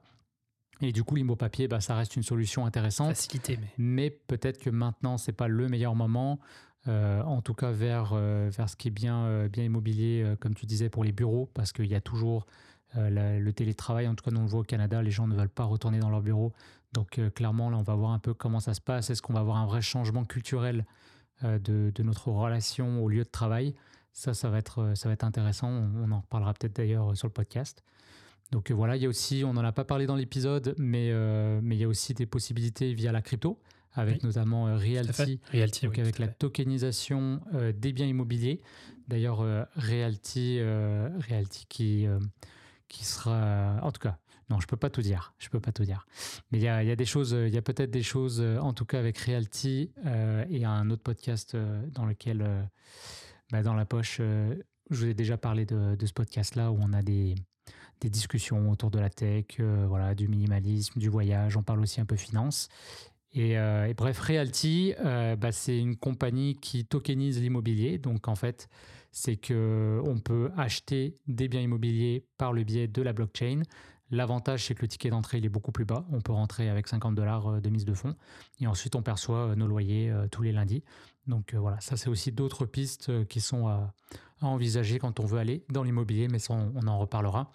Et 0.80 0.92
du 0.92 1.02
coup, 1.02 1.16
l'immo 1.16 1.36
papier, 1.36 1.68
bah, 1.68 1.80
ça 1.80 1.96
reste 1.96 2.16
une 2.16 2.22
solution 2.22 2.66
intéressante. 2.66 3.16
Facilité, 3.16 3.58
mais. 3.60 3.68
Mais 3.78 4.10
peut-être 4.10 4.58
que 4.58 4.70
maintenant, 4.70 5.18
c'est 5.18 5.32
pas 5.32 5.48
le 5.48 5.68
meilleur 5.68 5.94
moment. 5.94 6.38
Euh, 6.86 7.22
en 7.22 7.42
tout 7.42 7.54
cas, 7.54 7.72
vers, 7.72 8.12
euh, 8.12 8.48
vers 8.56 8.68
ce 8.70 8.76
qui 8.76 8.88
est 8.88 8.92
bien, 8.92 9.48
bien 9.48 9.64
immobilier, 9.64 10.34
comme 10.40 10.54
tu 10.54 10.66
disais, 10.66 10.88
pour 10.88 11.04
les 11.04 11.12
bureaux, 11.12 11.50
parce 11.54 11.72
qu'il 11.72 11.86
y 11.86 11.94
a 11.94 12.00
toujours 12.00 12.46
le 12.94 13.50
télétravail. 13.50 14.06
En 14.08 14.14
tout 14.14 14.24
cas, 14.24 14.30
nous 14.30 14.40
on 14.40 14.44
le 14.44 14.48
voit 14.48 14.60
au 14.60 14.64
Canada, 14.64 15.02
les 15.02 15.10
gens 15.10 15.26
ne 15.26 15.34
veulent 15.34 15.48
pas 15.48 15.64
retourner 15.64 15.98
dans 15.98 16.10
leur 16.10 16.22
bureau. 16.22 16.52
Donc, 16.92 17.20
clairement, 17.34 17.70
là, 17.70 17.76
on 17.76 17.82
va 17.82 17.94
voir 17.94 18.12
un 18.12 18.18
peu 18.18 18.32
comment 18.32 18.60
ça 18.60 18.72
se 18.72 18.80
passe. 18.80 19.10
Est-ce 19.10 19.20
qu'on 19.20 19.34
va 19.34 19.40
avoir 19.40 19.56
un 19.58 19.66
vrai 19.66 19.82
changement 19.82 20.24
culturel 20.24 20.86
de, 21.42 21.92
de, 21.94 22.02
notre 22.02 22.30
relation 22.30 23.02
au 23.02 23.08
lieu 23.08 23.24
de 23.24 23.28
travail? 23.28 23.74
Ça, 24.12 24.34
ça 24.34 24.48
va 24.48 24.58
être, 24.58 24.92
ça 24.96 25.08
va 25.08 25.12
être 25.12 25.24
intéressant. 25.24 25.68
On, 25.68 26.10
en 26.10 26.20
reparlera 26.20 26.54
peut-être 26.54 26.76
d'ailleurs 26.76 27.16
sur 27.16 27.28
le 27.28 27.32
podcast. 27.32 27.84
Donc 28.50 28.70
voilà, 28.70 28.96
il 28.96 29.02
y 29.02 29.06
a 29.06 29.08
aussi, 29.08 29.44
on 29.44 29.52
n'en 29.52 29.64
a 29.64 29.72
pas 29.72 29.84
parlé 29.84 30.06
dans 30.06 30.16
l'épisode, 30.16 30.74
mais, 30.78 31.10
euh, 31.12 31.60
mais 31.62 31.76
il 31.76 31.80
y 31.80 31.84
a 31.84 31.88
aussi 31.88 32.14
des 32.14 32.26
possibilités 32.26 32.94
via 32.94 33.12
la 33.12 33.20
crypto, 33.20 33.60
avec 33.92 34.22
notamment 34.22 34.68
euh, 34.68 34.76
Realty, 34.76 35.40
Realty 35.52 35.86
donc 35.86 35.98
avec 35.98 36.18
la 36.18 36.28
tokenisation 36.28 37.40
euh, 37.54 37.72
des 37.72 37.92
biens 37.92 38.06
immobiliers. 38.06 38.60
D'ailleurs, 39.06 39.38
Realty, 39.76 40.60
Realty 40.60 41.64
qui, 41.70 42.06
qui 42.88 43.04
sera, 43.06 43.78
en 43.80 43.90
tout 43.90 44.00
cas, 44.00 44.18
non, 44.50 44.60
je 44.60 44.66
peux 44.66 44.76
pas 44.76 44.90
tout 44.90 45.00
dire. 45.00 45.32
Je 45.38 45.48
peux 45.48 45.60
pas 45.60 45.72
tout 45.72 45.84
dire. 45.84 46.06
Mais 46.50 46.58
il 46.58 46.64
y 46.64 46.68
a, 46.68 46.82
y 46.82 46.90
a, 46.90 46.96
des 46.96 47.06
choses, 47.06 47.32
il 47.32 47.54
y 47.54 47.56
a 47.56 47.62
peut-être 47.62 47.90
des 47.90 48.02
choses, 48.02 48.42
en 48.42 48.74
tout 48.74 48.84
cas 48.84 48.98
avec 48.98 49.16
Realty 49.16 49.92
et 50.50 50.64
un 50.66 50.90
autre 50.90 51.02
podcast 51.02 51.56
dans 51.94 52.04
lequel 52.04 52.68
bah, 53.50 53.62
dans 53.62 53.74
la 53.74 53.86
poche, 53.86 54.18
euh, 54.20 54.54
je 54.90 54.96
vous 54.96 55.06
ai 55.06 55.14
déjà 55.14 55.38
parlé 55.38 55.64
de, 55.64 55.96
ce 56.04 56.12
podcast-là 56.12 56.70
où 56.70 56.78
on 56.80 56.92
a 56.92 57.02
des, 57.02 57.34
des, 58.00 58.10
discussions 58.10 58.70
autour 58.70 58.90
de 58.90 58.98
la 58.98 59.10
tech, 59.10 59.44
euh, 59.60 59.86
voilà, 59.88 60.14
du 60.14 60.28
minimalisme, 60.28 60.98
du 60.98 61.08
voyage. 61.08 61.56
On 61.56 61.62
parle 61.62 61.80
aussi 61.80 62.00
un 62.00 62.04
peu 62.04 62.16
finance. 62.16 62.68
Et, 63.32 63.58
euh, 63.58 63.92
bref, 63.96 64.18
Realty, 64.20 64.94
bah, 65.02 65.52
c'est 65.52 65.78
une 65.78 65.96
compagnie 65.96 66.56
qui 66.56 66.84
tokenise 66.84 67.40
l'immobilier. 67.40 67.98
Donc 67.98 68.28
en 68.28 68.34
fait, 68.34 68.68
c'est 69.12 69.36
que 69.36 70.00
on 70.04 70.18
peut 70.18 70.50
acheter 70.56 71.16
des 71.26 71.48
biens 71.48 71.60
immobiliers 71.60 72.24
par 72.38 72.52
le 72.52 72.64
biais 72.64 72.88
de 72.88 73.02
la 73.02 73.12
blockchain. 73.12 73.62
L'avantage, 74.10 74.64
c'est 74.64 74.74
que 74.74 74.80
le 74.80 74.88
ticket 74.88 75.10
d'entrée 75.10 75.38
il 75.38 75.44
est 75.44 75.50
beaucoup 75.50 75.72
plus 75.72 75.84
bas. 75.84 76.06
On 76.10 76.22
peut 76.22 76.32
rentrer 76.32 76.70
avec 76.70 76.88
50 76.88 77.14
dollars 77.14 77.60
de 77.60 77.68
mise 77.68 77.84
de 77.84 77.92
fonds. 77.92 78.16
Et 78.60 78.66
ensuite, 78.66 78.96
on 78.96 79.02
perçoit 79.02 79.54
nos 79.54 79.66
loyers 79.66 80.10
tous 80.30 80.42
les 80.42 80.52
lundis. 80.52 80.82
Donc 81.26 81.54
voilà, 81.54 81.78
ça 81.80 81.98
c'est 81.98 82.08
aussi 82.08 82.32
d'autres 82.32 82.64
pistes 82.64 83.26
qui 83.28 83.42
sont 83.42 83.68
à, 83.68 83.92
envisager 84.40 84.98
quand 84.98 85.20
on 85.20 85.26
veut 85.26 85.38
aller 85.38 85.64
dans 85.68 85.82
l'immobilier, 85.82 86.28
mais 86.28 86.38
on 86.50 86.86
en 86.86 86.98
reparlera 86.98 87.50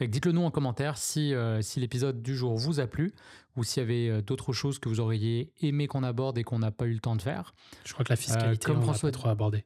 dites-le 0.00 0.32
nous 0.32 0.42
en 0.42 0.50
commentaire 0.50 0.96
si, 0.96 1.34
euh, 1.34 1.62
si 1.62 1.80
l'épisode 1.80 2.22
du 2.22 2.36
jour 2.36 2.56
vous 2.56 2.80
a 2.80 2.86
plu 2.86 3.12
ou 3.56 3.64
s'il 3.64 3.82
y 3.82 3.84
avait 3.84 4.08
euh, 4.08 4.22
d'autres 4.22 4.52
choses 4.52 4.78
que 4.78 4.88
vous 4.88 5.00
auriez 5.00 5.52
aimé 5.60 5.86
qu'on 5.86 6.02
aborde 6.02 6.38
et 6.38 6.44
qu'on 6.44 6.58
n'a 6.58 6.70
pas 6.70 6.86
eu 6.86 6.94
le 6.94 7.00
temps 7.00 7.16
de 7.16 7.22
faire. 7.22 7.54
Je 7.84 7.92
crois 7.92 8.04
que 8.04 8.12
la 8.12 8.16
fiscalité, 8.16 8.66
euh, 8.66 8.72
comme 8.72 8.80
on 8.80 8.82
François 8.82 9.12
trop 9.12 9.28
abordé. 9.28 9.64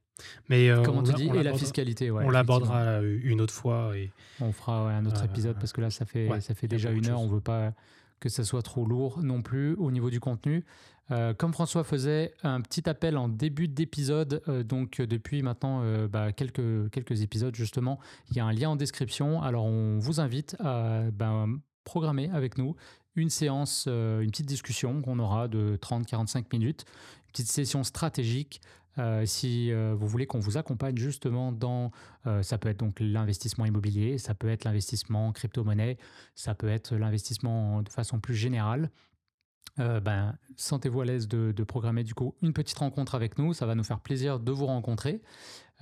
Mais 0.49 0.71
comment 0.85 1.03
tu 1.03 1.13
dis 1.15 1.29
Et 1.29 1.43
la 1.43 1.55
fiscalité, 1.55 2.11
ouais, 2.11 2.25
On 2.27 2.31
l'abordera 2.31 3.01
une 3.03 3.41
autre 3.41 3.55
fois. 3.55 3.97
Et... 3.97 4.11
On 4.41 4.53
fera 4.53 4.91
un 4.91 5.07
autre 5.07 5.25
épisode 5.25 5.57
parce 5.59 5.73
que 5.73 5.81
là, 5.81 5.91
ça 5.91 6.05
fait, 6.05 6.29
ça 6.41 6.55
fait 6.55 6.69
déjà 6.69 6.91
une 6.91 7.07
heure. 7.07 7.21
On 7.21 7.29
veut 7.29 7.41
pas 7.41 7.73
que 8.21 8.29
ça 8.29 8.43
soit 8.43 8.63
trop 8.63 8.85
lourd 8.85 9.23
non 9.23 9.43
plus 9.43 9.75
au 9.75 9.91
niveau 9.91 10.11
du 10.11 10.19
contenu. 10.19 10.65
Euh, 11.11 11.33
comme 11.35 11.53
François 11.53 11.85
faisait 11.85 12.35
un 12.43 12.61
petit 12.61 12.89
appel 12.89 13.17
en 13.17 13.29
début 13.29 13.69
d'épisode, 13.69 14.43
euh, 14.49 14.63
donc 14.63 15.01
depuis 15.01 15.43
maintenant 15.43 15.81
euh, 15.83 16.07
bah, 16.07 16.33
quelques, 16.33 17.23
épisodes 17.23 17.55
justement, 17.55 17.99
il 18.31 18.37
y 18.37 18.41
a 18.41 18.45
un 18.45 18.53
lien 18.53 18.71
en 18.71 18.77
description. 18.77 19.43
Alors 19.43 19.65
on 19.65 19.99
vous 19.99 20.21
invite 20.21 20.57
à 20.61 21.03
ben, 21.13 21.61
programmer 21.85 22.31
avec 22.33 22.59
nous 22.59 22.77
une 23.17 23.31
séance, 23.31 23.87
une 23.89 24.31
petite 24.31 24.47
discussion 24.47 25.03
qu'on 25.03 25.19
aura 25.19 25.49
de 25.49 25.77
30-45 25.83 26.45
minutes, 26.53 26.85
une 27.27 27.33
petite 27.33 27.49
session 27.49 27.83
stratégique 27.83 28.61
si 29.25 29.73
vous 29.73 30.07
voulez 30.09 30.27
qu'on 30.27 30.41
vous 30.41 30.57
accompagne 30.57 30.97
justement 30.97 31.51
dans, 31.53 31.91
ça 32.43 32.59
peut 32.59 32.69
être 32.69 32.79
donc 32.79 32.99
l'investissement 33.01 33.65
immobilier, 33.65 34.19
ça 34.19 34.35
peut 34.35 34.49
être 34.49 34.65
l'investissement 34.65 35.29
en 35.29 35.33
crypto-monnaie, 35.33 35.99
ça 36.35 36.55
peut 36.55 36.69
être 36.69 36.95
l'investissement 36.95 37.83
de 37.83 37.89
façon 37.89 38.21
plus 38.21 38.35
générale. 38.35 38.91
Euh, 39.79 40.01
ben, 40.01 40.37
sentez-vous 40.57 41.01
à 41.03 41.05
l'aise 41.05 41.29
de, 41.29 41.53
programmer 41.65 42.03
du 42.03 42.15
coup 42.15 42.35
une 42.43 42.53
petite 42.53 42.79
rencontre 42.79 43.15
avec 43.15 43.39
nous. 43.39 43.53
Ça 43.53 43.67
va 43.67 43.75
nous 43.75 43.85
faire 43.85 44.01
plaisir 44.01 44.41
de 44.41 44.51
vous 44.51 44.67
rencontrer, 44.67 45.23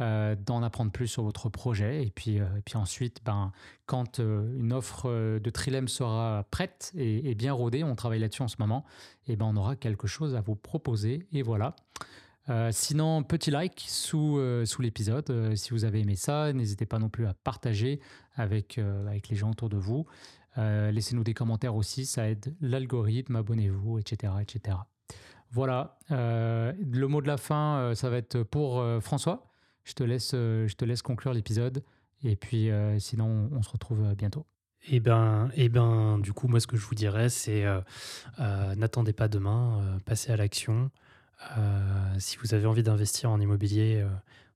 euh, 0.00 0.34
d'en 0.34 0.62
apprendre 0.62 0.92
plus 0.92 1.08
sur 1.08 1.22
votre 1.22 1.48
projet. 1.48 2.04
Et 2.04 2.10
puis, 2.10 2.40
euh, 2.40 2.46
ensuite, 2.74 3.20
ben, 3.24 3.52
quand 3.86 4.18
une 4.18 4.72
offre 4.72 5.38
de 5.38 5.50
Trilem 5.50 5.88
sera 5.88 6.44
prête 6.50 6.92
et, 6.96 7.34
bien 7.34 7.52
rodée, 7.52 7.84
on 7.84 7.94
travaille 7.94 8.20
là-dessus 8.20 8.42
en 8.42 8.48
ce 8.48 8.56
moment, 8.58 8.84
et 9.26 9.36
ben, 9.36 9.46
on 9.46 9.56
aura 9.56 9.76
quelque 9.76 10.06
chose 10.06 10.34
à 10.34 10.40
vous 10.40 10.56
proposer. 10.56 11.26
Et 11.32 11.42
voilà. 11.42 11.74
sinon, 12.72 13.22
petit 13.22 13.50
like 13.50 13.84
sous, 13.88 14.38
l'épisode. 14.78 15.54
si 15.56 15.70
vous 15.70 15.84
avez 15.84 16.00
aimé 16.00 16.16
ça, 16.16 16.52
n'hésitez 16.52 16.86
pas 16.86 16.98
non 16.98 17.08
plus 17.08 17.26
à 17.26 17.34
partager 17.34 18.00
avec 18.34 18.78
les 19.30 19.36
gens 19.36 19.50
autour 19.50 19.68
de 19.68 19.76
vous. 19.76 20.06
Euh, 20.58 20.90
laissez-nous 20.90 21.24
des 21.24 21.34
commentaires 21.34 21.74
aussi, 21.74 22.06
ça 22.06 22.28
aide 22.28 22.54
l'algorithme, 22.60 23.36
abonnez-vous, 23.36 23.98
etc., 23.98 24.32
etc. 24.40 24.78
Voilà, 25.50 25.98
euh, 26.10 26.72
le 26.80 27.06
mot 27.08 27.20
de 27.20 27.26
la 27.26 27.36
fin, 27.36 27.78
euh, 27.78 27.94
ça 27.94 28.10
va 28.10 28.16
être 28.16 28.42
pour 28.42 28.84
François. 29.00 29.52
Je 29.84 29.92
te 29.92 30.02
laisse, 30.02 30.32
je 30.32 30.74
te 30.74 30.84
laisse 30.84 31.02
conclure 31.02 31.32
l'épisode. 31.32 31.84
Et 32.24 32.34
puis, 32.34 32.70
sinon, 32.98 33.50
on, 33.52 33.62
se 33.62 33.70
retrouve 33.70 34.14
bientôt. 34.14 34.46
Eh 34.88 34.98
ben, 34.98 35.48
eh 35.54 35.68
ben, 35.68 36.18
du 36.18 36.32
coup, 36.32 36.48
moi, 36.48 36.58
ce 36.58 36.66
que 36.66 36.76
je 36.76 36.84
vous 36.84 36.96
dirais, 36.96 37.28
c'est 37.28 37.64
n'attendez 38.38 39.12
pas 39.12 39.28
demain, 39.28 39.98
passez 40.04 40.32
à 40.32 40.36
l'action. 40.36 40.90
si 42.18 42.36
vous 42.38 42.54
avez 42.54 42.66
envie 42.66 42.82
d'investir 42.82 43.30
en 43.30 43.40
immobilier, 43.40 44.04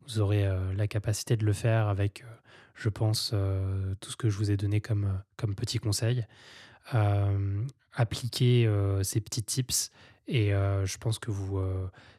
vous 0.08 0.18
aurez 0.18 0.50
la 0.74 0.88
capacité 0.88 1.36
de 1.36 1.44
le 1.44 1.52
faire 1.52 1.86
avec 1.86 2.24
je 2.80 2.88
pense, 2.88 3.32
euh, 3.34 3.94
tout 4.00 4.10
ce 4.10 4.16
que 4.16 4.30
je 4.30 4.36
vous 4.38 4.50
ai 4.50 4.56
donné 4.56 4.80
comme, 4.80 5.04
euh, 5.04 5.18
comme 5.36 5.54
petits 5.54 5.78
conseils. 5.78 6.26
Euh, 6.94 7.62
appliquez 7.92 8.68
ces 9.02 9.20
petits 9.20 9.42
tips 9.42 9.90
et 10.28 10.50
je 10.50 10.96
pense 10.98 11.18
que 11.18 11.32
vous, 11.32 11.60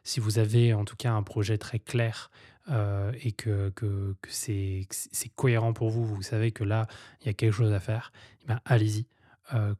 si 0.04 0.20
vous 0.20 0.38
avez 0.38 0.74
en 0.74 0.84
tout 0.84 0.96
cas 0.96 1.12
un 1.12 1.22
projet 1.22 1.56
très 1.56 1.78
clair 1.78 2.30
et 2.68 3.32
que, 3.32 3.70
que, 3.70 4.14
que 4.20 4.28
c'est 4.30 4.86
cohérent 5.34 5.72
pour 5.72 5.88
vous, 5.88 6.04
vous 6.04 6.20
savez 6.20 6.52
que 6.52 6.62
là, 6.62 6.86
il 7.22 7.26
y 7.26 7.30
a 7.30 7.32
quelque 7.32 7.54
chose 7.54 7.72
à 7.72 7.80
faire, 7.80 8.12
eh 8.42 8.48
ben, 8.48 8.60
allez-y. 8.66 9.06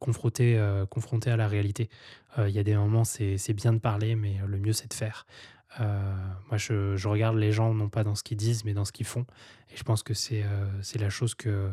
confrontez, 0.01 0.59
confrontez 0.89 1.31
à 1.31 1.37
la 1.37 1.47
réalité. 1.47 1.91
Il 2.39 2.51
y 2.51 2.59
a 2.59 2.65
des 2.65 2.75
moments, 2.75 3.05
c'est 3.05 3.53
bien 3.53 3.75
de 3.75 3.79
parler, 3.79 4.17
mais 4.17 4.41
le 4.47 4.59
mieux, 4.59 4.73
c'est 4.73 4.89
de 4.89 4.95
faire. 4.95 5.27
Euh, 5.81 6.15
moi, 6.49 6.59
je, 6.59 7.07
regarde 7.09 7.37
les 7.37 7.53
gens 7.53 7.75
non 7.75 7.89
pas 7.89 8.05
dans 8.05 8.15
ce 8.15 8.23
qu'ils 8.23 8.37
disent, 8.37 8.65
mais 8.65 8.75
dans 8.75 8.85
ce 8.85 8.93
qu'ils 8.93 9.07
font. 9.07 9.27
Et 9.71 9.77
je 9.77 9.83
pense 9.83 10.03
que 10.03 10.15
c'est 10.15 10.43
euh, 10.45 10.67
la 10.99 11.11
chose 11.11 11.35
que, 11.35 11.71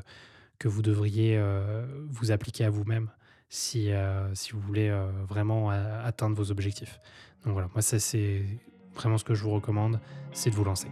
que 0.57 0.67
vous 0.67 0.81
devriez 0.81 1.37
euh, 1.37 1.85
vous 2.09 2.31
appliquer 2.31 2.65
à 2.65 2.69
vous-même 2.69 3.09
si, 3.49 3.89
si 4.35 4.51
vous 4.51 4.59
voulez 4.59 4.95
vraiment 5.27 5.71
atteindre 5.71 6.35
vos 6.35 6.51
objectifs. 6.51 6.99
Donc 7.43 7.53
voilà, 7.53 7.67
moi, 7.73 7.81
ça, 7.81 7.97
c'est 7.97 8.45
vraiment 8.93 9.17
ce 9.17 9.23
que 9.23 9.33
je 9.33 9.41
vous 9.41 9.49
recommande, 9.49 9.99
c'est 10.33 10.51
de 10.51 10.55
vous 10.55 10.65
lancer. 10.65 10.87